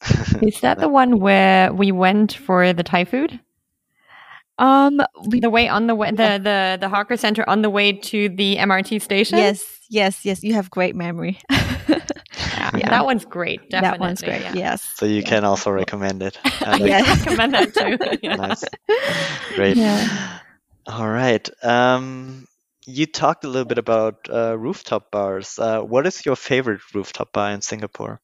Is 0.42 0.60
that 0.60 0.78
the 0.78 0.88
one 0.88 1.18
where 1.18 1.72
we 1.72 1.92
went 1.92 2.34
for 2.34 2.72
the 2.72 2.82
Thai 2.82 3.04
food? 3.04 3.40
Um, 4.58 5.00
we, 5.26 5.40
the 5.40 5.50
way 5.50 5.68
on 5.68 5.86
the 5.86 5.94
way, 5.94 6.10
the, 6.10 6.40
the, 6.42 6.78
the 6.80 6.88
hawker 6.88 7.16
center 7.16 7.48
on 7.48 7.62
the 7.62 7.70
way 7.70 7.92
to 7.92 8.28
the 8.28 8.56
MRT 8.56 9.00
station? 9.00 9.38
Yes, 9.38 9.64
yes, 9.88 10.24
yes. 10.24 10.42
You 10.42 10.54
have 10.54 10.70
great 10.70 10.96
memory. 10.96 11.38
yeah. 12.76 12.90
That 12.90 13.04
one's 13.04 13.24
great. 13.24 13.70
Definitely. 13.70 13.98
That 13.98 14.00
one's 14.00 14.22
great. 14.22 14.42
Yeah. 14.42 14.54
Yes. 14.54 14.82
So 14.96 15.06
you 15.06 15.16
yeah. 15.16 15.28
can 15.28 15.44
also 15.44 15.70
recommend 15.70 16.22
it. 16.22 16.38
yes. 16.44 17.26
recommend 17.26 17.54
that 17.54 17.74
too. 17.74 18.18
Yeah. 18.22 18.36
Nice. 18.36 18.64
Great. 19.54 19.76
Yeah. 19.76 20.38
All 20.86 21.08
right. 21.08 21.48
Um, 21.62 22.46
you 22.86 23.06
talked 23.06 23.44
a 23.44 23.48
little 23.48 23.66
bit 23.66 23.78
about 23.78 24.28
uh, 24.30 24.56
rooftop 24.58 25.10
bars. 25.10 25.58
Uh, 25.58 25.80
what 25.80 26.06
is 26.06 26.24
your 26.24 26.36
favorite 26.36 26.80
rooftop 26.94 27.32
bar 27.32 27.50
in 27.50 27.60
Singapore? 27.60 28.20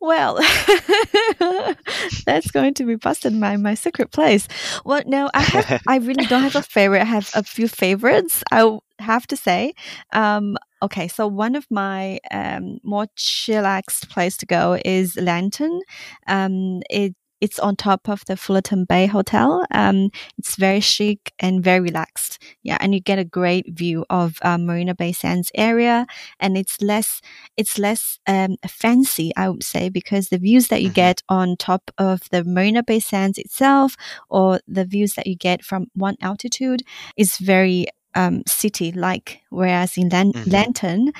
Well, 0.00 0.34
that's 2.26 2.50
going 2.50 2.74
to 2.74 2.84
be 2.84 2.96
busted 2.96 3.32
my 3.32 3.56
my 3.56 3.74
secret 3.74 4.10
place. 4.10 4.48
Well, 4.84 5.02
no, 5.06 5.30
I 5.32 5.40
have. 5.40 5.82
I 5.88 5.96
really 5.96 6.26
don't 6.26 6.42
have 6.42 6.56
a 6.56 6.62
favorite. 6.62 7.00
I 7.00 7.04
have 7.04 7.30
a 7.34 7.42
few 7.42 7.68
favorites. 7.68 8.42
I 8.52 8.78
have 8.98 9.26
to 9.28 9.36
say. 9.36 9.72
Um, 10.12 10.58
okay, 10.84 11.08
so 11.08 11.26
one 11.26 11.56
of 11.56 11.66
my 11.70 12.18
um, 12.30 12.78
more 12.82 13.06
chillaxed 13.16 14.08
place 14.10 14.36
to 14.38 14.46
go 14.46 14.78
is 14.84 15.16
Lantern. 15.16 15.80
Um, 16.26 16.82
it 16.90 17.14
it's 17.40 17.58
on 17.58 17.76
top 17.76 18.08
of 18.08 18.22
the 18.26 18.38
Fullerton 18.38 18.86
Bay 18.86 19.04
Hotel. 19.04 19.66
Um, 19.70 20.08
it's 20.38 20.56
very 20.56 20.80
chic 20.80 21.30
and 21.38 21.62
very 21.62 21.80
relaxed. 21.80 22.42
Yeah, 22.62 22.78
and 22.80 22.94
you 22.94 23.00
get 23.00 23.18
a 23.18 23.24
great 23.24 23.66
view 23.68 24.06
of 24.08 24.38
um, 24.40 24.64
Marina 24.64 24.94
Bay 24.94 25.12
Sands 25.12 25.50
area, 25.54 26.06
and 26.40 26.56
it's 26.56 26.80
less 26.80 27.20
it's 27.58 27.78
less 27.78 28.18
um, 28.26 28.56
fancy, 28.66 29.30
I 29.36 29.50
would 29.50 29.62
say, 29.64 29.90
because 29.90 30.28
the 30.28 30.38
views 30.38 30.68
that 30.68 30.80
you 30.80 30.88
mm-hmm. 30.88 30.94
get 30.94 31.22
on 31.28 31.56
top 31.56 31.90
of 31.98 32.30
the 32.30 32.44
Marina 32.44 32.82
Bay 32.82 33.00
Sands 33.00 33.36
itself, 33.36 33.94
or 34.30 34.60
the 34.66 34.86
views 34.86 35.14
that 35.14 35.26
you 35.26 35.36
get 35.36 35.62
from 35.62 35.86
1-Altitude, 35.98 36.82
is 37.16 37.36
very 37.36 37.86
um, 38.14 38.42
city 38.46 38.92
like. 38.92 39.40
Whereas 39.50 39.96
in 39.96 40.08
Lan- 40.08 40.32
mm-hmm. 40.32 40.50
Lantern, 40.50 41.12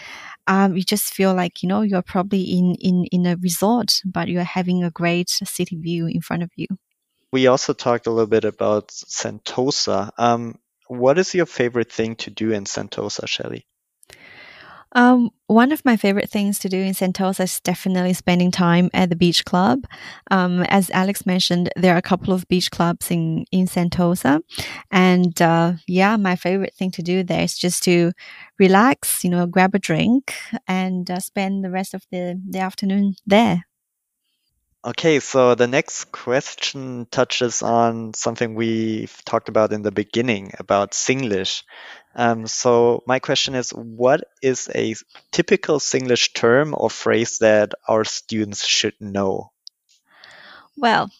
um, 0.46 0.76
you 0.76 0.82
just 0.82 1.14
feel 1.14 1.34
like 1.34 1.62
you 1.62 1.68
know 1.68 1.82
you're 1.82 2.02
probably 2.02 2.42
in 2.42 2.74
in 2.76 3.04
in 3.10 3.26
a 3.26 3.36
resort, 3.36 4.00
but 4.04 4.28
you're 4.28 4.44
having 4.44 4.84
a 4.84 4.90
great 4.90 5.30
city 5.30 5.76
view 5.76 6.06
in 6.06 6.20
front 6.20 6.42
of 6.42 6.50
you. 6.56 6.66
We 7.32 7.46
also 7.48 7.72
talked 7.72 8.06
a 8.06 8.10
little 8.10 8.28
bit 8.28 8.44
about 8.44 8.88
Sentosa. 8.88 10.10
Um, 10.18 10.58
what 10.86 11.18
is 11.18 11.34
your 11.34 11.46
favorite 11.46 11.90
thing 11.90 12.16
to 12.16 12.30
do 12.30 12.52
in 12.52 12.64
Sentosa, 12.64 13.26
Shelley? 13.26 13.66
Um, 14.94 15.30
one 15.48 15.72
of 15.72 15.84
my 15.84 15.96
favorite 15.96 16.30
things 16.30 16.58
to 16.60 16.68
do 16.68 16.78
in 16.78 16.94
Sentosa 16.94 17.44
is 17.44 17.60
definitely 17.60 18.12
spending 18.12 18.50
time 18.50 18.90
at 18.94 19.10
the 19.10 19.16
beach 19.16 19.44
club. 19.44 19.86
Um, 20.30 20.62
as 20.68 20.90
Alex 20.90 21.26
mentioned, 21.26 21.70
there 21.76 21.94
are 21.94 21.98
a 21.98 22.02
couple 22.02 22.32
of 22.32 22.46
beach 22.48 22.70
clubs 22.70 23.10
in, 23.10 23.44
in 23.50 23.66
Sentosa. 23.66 24.40
And, 24.90 25.40
uh, 25.42 25.72
yeah, 25.88 26.16
my 26.16 26.36
favorite 26.36 26.74
thing 26.74 26.92
to 26.92 27.02
do 27.02 27.24
there 27.24 27.42
is 27.42 27.58
just 27.58 27.82
to 27.84 28.12
relax, 28.58 29.24
you 29.24 29.30
know, 29.30 29.46
grab 29.46 29.74
a 29.74 29.78
drink 29.78 30.34
and 30.68 31.10
uh, 31.10 31.18
spend 31.18 31.64
the 31.64 31.70
rest 31.70 31.92
of 31.94 32.04
the, 32.12 32.40
the 32.48 32.60
afternoon 32.60 33.16
there. 33.26 33.64
Okay, 34.86 35.18
so 35.18 35.54
the 35.54 35.66
next 35.66 36.12
question 36.12 37.06
touches 37.10 37.62
on 37.62 38.12
something 38.12 38.54
we've 38.54 39.16
talked 39.24 39.48
about 39.48 39.72
in 39.72 39.80
the 39.80 39.90
beginning 39.90 40.52
about 40.58 40.92
Singlish. 40.92 41.62
Um, 42.16 42.46
so 42.46 43.02
my 43.06 43.18
question 43.18 43.54
is, 43.54 43.70
what 43.70 44.24
is 44.42 44.70
a 44.74 44.94
typical 45.32 45.78
Singlish 45.78 46.34
term 46.34 46.74
or 46.76 46.90
phrase 46.90 47.38
that 47.38 47.72
our 47.88 48.04
students 48.04 48.66
should 48.66 48.94
know? 49.00 49.50
Well, 50.76 51.10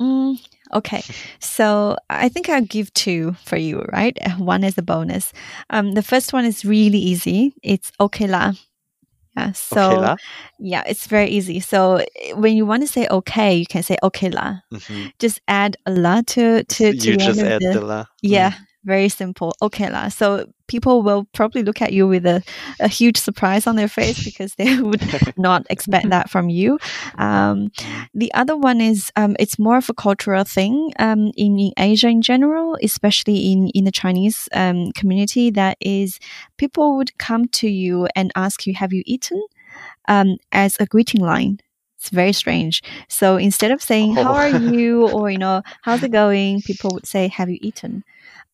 mm, 0.00 0.38
okay. 0.72 1.02
So 1.40 1.96
I 2.10 2.28
think 2.28 2.48
I'll 2.48 2.62
give 2.62 2.92
two 2.94 3.32
for 3.44 3.56
you, 3.56 3.84
right? 3.92 4.16
One 4.38 4.64
is 4.64 4.78
a 4.78 4.82
bonus. 4.82 5.32
Um, 5.70 5.92
the 5.92 6.02
first 6.02 6.32
one 6.32 6.44
is 6.44 6.64
really 6.64 6.98
easy. 6.98 7.54
It's 7.62 7.92
okay 7.98 8.26
la. 8.26 8.52
Yeah. 9.36 9.52
So 9.52 10.02
okay 10.02 10.16
yeah, 10.58 10.82
it's 10.86 11.06
very 11.06 11.28
easy. 11.28 11.60
So 11.60 12.04
when 12.34 12.56
you 12.56 12.66
want 12.66 12.82
to 12.82 12.88
say 12.88 13.06
okay, 13.10 13.54
you 13.54 13.66
can 13.66 13.82
say 13.82 13.96
okay 14.02 14.30
la. 14.30 14.60
Mm-hmm. 14.72 15.08
Just 15.18 15.40
add 15.48 15.76
a 15.86 15.92
la 15.92 16.22
to 16.26 16.64
to, 16.64 16.92
to 16.92 16.96
you 16.96 17.16
just 17.16 17.40
add 17.40 17.62
the, 17.62 17.72
the 17.72 17.80
la. 17.80 18.04
Yeah. 18.22 18.50
Mm. 18.50 18.66
Very 18.86 19.08
simple. 19.08 19.52
Okay 19.60 19.90
la. 19.90 20.08
So 20.08 20.46
people 20.68 21.02
will 21.02 21.24
probably 21.32 21.64
look 21.64 21.82
at 21.82 21.92
you 21.92 22.06
with 22.06 22.24
a, 22.24 22.40
a 22.78 22.86
huge 22.86 23.16
surprise 23.16 23.66
on 23.66 23.74
their 23.74 23.88
face 23.88 24.24
because 24.24 24.54
they 24.54 24.78
would 24.80 25.02
not 25.36 25.66
expect 25.70 26.08
that 26.10 26.30
from 26.30 26.48
you. 26.48 26.78
Um, 27.18 27.72
the 28.14 28.32
other 28.34 28.56
one 28.56 28.80
is 28.80 29.10
um, 29.16 29.34
it's 29.40 29.58
more 29.58 29.76
of 29.76 29.90
a 29.90 29.94
cultural 29.94 30.44
thing 30.44 30.92
um, 31.00 31.32
in, 31.36 31.58
in, 31.58 31.72
Asia 31.76 32.06
in 32.06 32.22
general, 32.22 32.78
especially 32.80 33.50
in, 33.52 33.70
in 33.70 33.82
the 33.84 33.90
Chinese 33.90 34.48
um, 34.54 34.92
community. 34.92 35.50
That 35.50 35.76
is, 35.80 36.20
people 36.56 36.96
would 36.96 37.18
come 37.18 37.48
to 37.48 37.68
you 37.68 38.06
and 38.14 38.30
ask 38.36 38.68
you, 38.68 38.74
"Have 38.74 38.92
you 38.92 39.02
eaten?" 39.04 39.42
Um, 40.06 40.36
as 40.52 40.76
a 40.78 40.86
greeting 40.86 41.22
line. 41.22 41.58
It's 41.98 42.10
very 42.10 42.32
strange. 42.32 42.82
So 43.08 43.36
instead 43.36 43.72
of 43.72 43.82
saying, 43.82 44.16
oh. 44.16 44.22
"How 44.22 44.34
are 44.34 44.48
you?" 44.48 45.08
or 45.14 45.28
you 45.28 45.38
know, 45.38 45.62
"How's 45.82 46.04
it 46.04 46.12
going?" 46.12 46.62
people 46.62 46.90
would 46.94 47.06
say, 47.06 47.26
"Have 47.26 47.50
you 47.50 47.58
eaten?" 47.60 48.04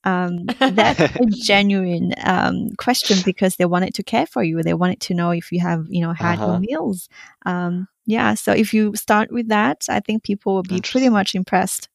Um, 0.05 0.44
that's 0.59 1.00
a 1.00 1.26
genuine 1.26 2.12
um, 2.24 2.70
question 2.76 3.18
because 3.24 3.57
they 3.57 3.64
wanted 3.64 3.94
to 3.94 4.03
care 4.03 4.26
for 4.26 4.42
you. 4.42 4.62
They 4.62 4.74
wanted 4.74 5.00
to 5.00 5.14
know 5.14 5.30
if 5.30 5.53
you 5.53 5.61
have, 5.61 5.86
you 5.88 6.00
know, 6.00 6.12
had 6.12 6.38
uh-huh. 6.38 6.46
your 6.46 6.59
meals. 6.61 7.09
Um, 7.46 7.88
yeah. 8.07 8.34
So 8.34 8.53
if 8.53 8.74
you 8.74 8.94
start 8.96 9.30
with 9.30 9.48
that, 9.48 9.86
I 9.88 10.00
think 10.00 10.22
people 10.22 10.55
will 10.55 10.62
be 10.62 10.80
pretty 10.80 11.09
much 11.09 11.34
impressed. 11.34 11.88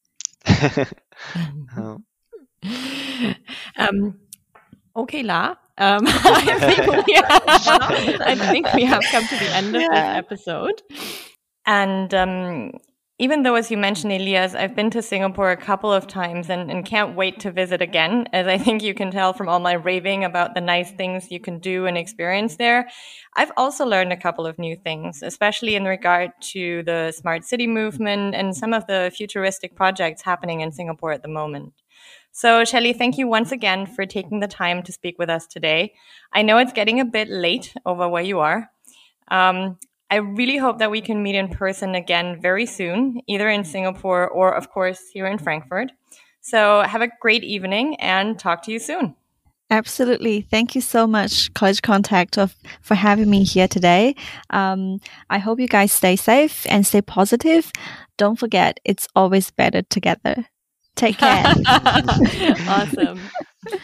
oh. 1.77 2.01
um, 3.77 4.19
okay, 4.95 5.23
La. 5.23 5.55
Um, 5.79 6.07
I, 6.07 6.73
think 6.73 7.05
we 7.05 7.13
have, 7.13 8.21
I 8.21 8.35
think 8.35 8.73
we 8.73 8.83
have 8.83 9.03
come 9.11 9.27
to 9.27 9.35
the 9.35 9.49
end 9.53 9.75
of 9.75 9.81
yeah. 9.83 9.89
this 9.89 10.25
episode. 10.25 10.81
And 11.67 12.11
um, 12.15 12.71
even 13.19 13.41
though, 13.41 13.55
as 13.55 13.71
you 13.71 13.77
mentioned, 13.77 14.13
Elias, 14.13 14.53
I've 14.53 14.75
been 14.75 14.91
to 14.91 15.01
Singapore 15.01 15.49
a 15.49 15.57
couple 15.57 15.91
of 15.91 16.05
times 16.05 16.51
and, 16.51 16.69
and 16.69 16.85
can't 16.85 17.15
wait 17.15 17.39
to 17.39 17.51
visit 17.51 17.81
again, 17.81 18.27
as 18.31 18.45
I 18.45 18.59
think 18.59 18.83
you 18.83 18.93
can 18.93 19.09
tell 19.09 19.33
from 19.33 19.49
all 19.49 19.59
my 19.59 19.73
raving 19.73 20.23
about 20.23 20.53
the 20.53 20.61
nice 20.61 20.91
things 20.91 21.31
you 21.31 21.39
can 21.39 21.57
do 21.57 21.87
and 21.87 21.97
experience 21.97 22.57
there. 22.57 22.87
I've 23.35 23.51
also 23.57 23.87
learned 23.87 24.13
a 24.13 24.17
couple 24.17 24.45
of 24.45 24.59
new 24.59 24.75
things, 24.75 25.23
especially 25.23 25.75
in 25.75 25.85
regard 25.85 26.31
to 26.51 26.83
the 26.83 27.11
smart 27.11 27.43
city 27.43 27.65
movement 27.65 28.35
and 28.35 28.55
some 28.55 28.71
of 28.71 28.85
the 28.85 29.11
futuristic 29.15 29.75
projects 29.75 30.21
happening 30.21 30.61
in 30.61 30.71
Singapore 30.71 31.11
at 31.11 31.23
the 31.23 31.27
moment. 31.27 31.73
So, 32.31 32.65
Shelley, 32.65 32.93
thank 32.93 33.17
you 33.17 33.27
once 33.27 33.51
again 33.51 33.87
for 33.87 34.05
taking 34.05 34.41
the 34.41 34.47
time 34.47 34.83
to 34.83 34.91
speak 34.91 35.17
with 35.17 35.27
us 35.27 35.47
today. 35.47 35.93
I 36.33 36.43
know 36.43 36.59
it's 36.59 36.71
getting 36.71 36.99
a 36.99 37.05
bit 37.05 37.29
late 37.29 37.73
over 37.83 38.07
where 38.07 38.21
you 38.21 38.41
are. 38.41 38.69
Um, 39.29 39.79
I 40.09 40.17
really 40.17 40.57
hope 40.57 40.79
that 40.79 40.91
we 40.91 41.01
can 41.01 41.21
meet 41.21 41.35
in 41.35 41.49
person 41.49 41.95
again 41.95 42.39
very 42.41 42.65
soon, 42.65 43.21
either 43.27 43.49
in 43.49 43.63
Singapore 43.63 44.27
or, 44.27 44.53
of 44.53 44.69
course, 44.69 45.01
here 45.13 45.25
in 45.25 45.37
Frankfurt. 45.37 45.91
So, 46.41 46.81
have 46.81 47.01
a 47.01 47.09
great 47.21 47.43
evening 47.43 47.95
and 47.99 48.39
talk 48.39 48.63
to 48.63 48.71
you 48.71 48.79
soon. 48.79 49.15
Absolutely. 49.69 50.41
Thank 50.41 50.75
you 50.75 50.81
so 50.81 51.05
much, 51.05 51.53
College 51.53 51.81
Contact, 51.81 52.37
of, 52.37 52.55
for 52.81 52.95
having 52.95 53.29
me 53.29 53.43
here 53.43 53.67
today. 53.67 54.15
Um, 54.49 54.99
I 55.29 55.39
hope 55.39 55.59
you 55.59 55.67
guys 55.67 55.91
stay 55.91 56.15
safe 56.15 56.65
and 56.69 56.87
stay 56.87 57.01
positive. 57.01 57.71
Don't 58.17 58.39
forget, 58.39 58.79
it's 58.85 59.07
always 59.15 59.51
better 59.51 59.81
together. 59.81 60.45
Take 60.95 61.17
care. 61.19 61.43
awesome. 61.67 63.19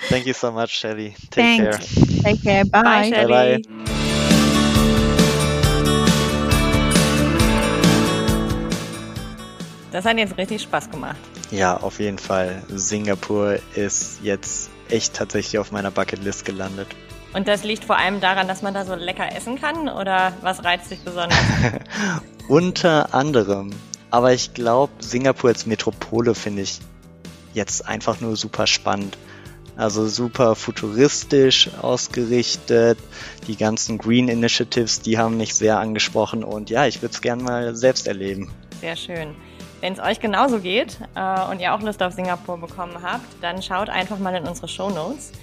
Thank 0.08 0.26
you 0.26 0.34
so 0.34 0.52
much, 0.52 0.72
Shelley. 0.72 1.16
Take 1.32 1.32
Thanks. 1.32 1.94
care. 1.94 2.06
Take 2.24 2.44
care. 2.44 2.66
Bye. 2.66 2.82
Bye, 2.82 3.10
Shelley. 3.10 4.03
Das 9.94 10.06
hat 10.06 10.18
jetzt 10.18 10.40
richtig 10.40 10.64
Spaß 10.64 10.90
gemacht. 10.90 11.18
Ja, 11.52 11.78
auf 11.78 12.00
jeden 12.00 12.18
Fall. 12.18 12.64
Singapur 12.68 13.60
ist 13.76 14.18
jetzt 14.24 14.72
echt 14.90 15.14
tatsächlich 15.14 15.60
auf 15.60 15.72
meiner 15.72 15.92
Bucketlist 15.92 16.46
gelandet. 16.46 16.88
Und 17.34 17.48
das 17.48 17.64
liegt 17.64 17.86
vor 17.86 17.98
allem 17.98 18.20
daran, 18.20 18.48
dass 18.48 18.64
man 18.64 18.74
da 18.74 18.86
so 18.86 18.96
lecker 18.96 19.36
essen 19.36 19.62
kann 19.62 19.88
oder 19.88 20.34
was 20.42 20.64
reizt 20.64 20.90
dich 20.90 21.00
besonders? 21.02 21.38
Unter 22.48 23.14
anderem. 23.14 23.70
Aber 24.10 24.34
ich 24.34 24.56
glaube, 24.56 24.94
Singapur 24.98 25.52
als 25.52 25.68
Metropole 25.68 26.34
finde 26.34 26.64
ich 26.64 26.80
jetzt 27.54 27.88
einfach 27.88 28.20
nur 28.20 28.36
super 28.36 28.66
spannend. 28.66 29.16
Also 29.76 30.08
super 30.08 30.56
futuristisch 30.56 31.70
ausgerichtet. 31.80 32.98
Die 33.48 33.58
ganzen 33.58 34.00
Green 34.00 34.28
Initiatives, 34.28 35.02
die 35.02 35.20
haben 35.20 35.38
mich 35.38 35.54
sehr 35.54 35.78
angesprochen 35.78 36.44
und 36.44 36.72
ja, 36.72 36.88
ich 36.88 37.04
würde 37.04 37.14
es 37.14 37.22
gerne 37.22 37.44
mal 37.44 37.76
selbst 37.76 38.08
erleben. 38.08 38.52
Sehr 38.82 38.96
schön. 38.96 39.36
Wenn 39.84 39.92
es 39.92 40.00
euch 40.00 40.22
genauso 40.22 40.62
geht 40.62 40.98
äh, 41.14 41.42
und 41.52 41.60
ihr 41.60 41.74
auch 41.74 41.82
Lust 41.82 42.02
auf 42.02 42.14
Singapur 42.14 42.58
bekommen 42.58 43.02
habt, 43.04 43.26
dann 43.42 43.62
schaut 43.62 43.90
einfach 43.90 44.18
mal 44.18 44.34
in 44.34 44.48
unsere 44.48 44.70
Show 44.70 44.90
Notes. 44.90 45.34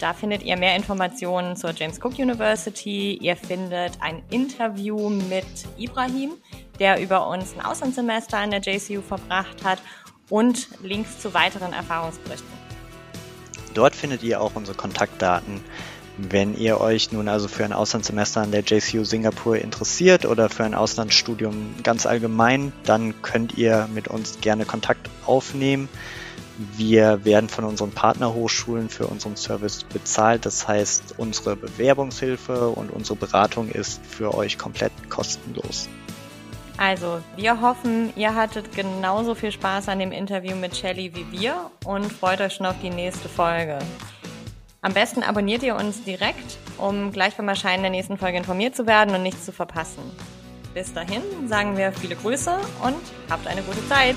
Da 0.00 0.12
findet 0.12 0.42
ihr 0.42 0.58
mehr 0.58 0.76
Informationen 0.76 1.56
zur 1.56 1.70
James 1.70 1.98
Cook 1.98 2.18
University. 2.18 3.14
Ihr 3.14 3.36
findet 3.36 3.92
ein 4.02 4.22
Interview 4.28 5.08
mit 5.08 5.46
Ibrahim, 5.78 6.32
der 6.78 7.00
über 7.00 7.26
uns 7.26 7.54
ein 7.54 7.64
Auslandssemester 7.64 8.36
an 8.36 8.50
der 8.50 8.60
JCU 8.60 9.00
verbracht 9.00 9.64
hat 9.64 9.78
und 10.28 10.68
Links 10.82 11.18
zu 11.18 11.32
weiteren 11.32 11.72
Erfahrungsberichten. 11.72 12.52
Dort 13.72 13.96
findet 13.96 14.22
ihr 14.22 14.42
auch 14.42 14.56
unsere 14.56 14.76
Kontaktdaten. 14.76 15.62
Wenn 16.18 16.56
ihr 16.56 16.80
euch 16.80 17.12
nun 17.12 17.28
also 17.28 17.46
für 17.46 17.64
ein 17.64 17.74
Auslandssemester 17.74 18.40
an 18.40 18.50
der 18.50 18.62
JCU 18.62 19.04
Singapur 19.04 19.58
interessiert 19.58 20.24
oder 20.24 20.48
für 20.48 20.64
ein 20.64 20.74
Auslandsstudium 20.74 21.74
ganz 21.82 22.06
allgemein, 22.06 22.72
dann 22.84 23.20
könnt 23.20 23.58
ihr 23.58 23.86
mit 23.92 24.08
uns 24.08 24.40
gerne 24.40 24.64
Kontakt 24.64 25.10
aufnehmen. 25.26 25.90
Wir 26.56 27.22
werden 27.26 27.50
von 27.50 27.64
unseren 27.64 27.90
Partnerhochschulen 27.90 28.88
für 28.88 29.06
unseren 29.06 29.36
Service 29.36 29.84
bezahlt. 29.84 30.46
Das 30.46 30.66
heißt, 30.66 31.16
unsere 31.18 31.54
Bewerbungshilfe 31.54 32.68
und 32.68 32.90
unsere 32.90 33.16
Beratung 33.16 33.68
ist 33.68 34.00
für 34.06 34.34
euch 34.34 34.56
komplett 34.56 34.92
kostenlos. 35.10 35.86
Also, 36.78 37.20
wir 37.36 37.60
hoffen, 37.60 38.12
ihr 38.16 38.34
hattet 38.34 38.74
genauso 38.74 39.34
viel 39.34 39.52
Spaß 39.52 39.88
an 39.88 39.98
dem 39.98 40.12
Interview 40.12 40.56
mit 40.56 40.76
Shelly 40.76 41.14
wie 41.14 41.30
wir 41.30 41.70
und 41.84 42.10
freut 42.10 42.40
euch 42.40 42.54
schon 42.54 42.66
auf 42.66 42.76
die 42.82 42.90
nächste 42.90 43.28
Folge. 43.28 43.78
Am 44.86 44.94
besten 44.94 45.24
abonniert 45.24 45.64
ihr 45.64 45.74
uns 45.74 46.04
direkt, 46.04 46.58
um 46.78 47.10
gleich 47.10 47.34
beim 47.34 47.48
Erscheinen 47.48 47.82
der 47.82 47.90
nächsten 47.90 48.18
Folge 48.18 48.38
informiert 48.38 48.76
zu 48.76 48.86
werden 48.86 49.12
und 49.16 49.24
nichts 49.24 49.44
zu 49.44 49.50
verpassen. 49.50 50.00
Bis 50.74 50.94
dahin 50.94 51.22
sagen 51.48 51.76
wir 51.76 51.90
viele 51.90 52.14
Grüße 52.14 52.56
und 52.84 52.94
habt 53.28 53.48
eine 53.48 53.62
gute 53.62 53.84
Zeit. 53.88 54.14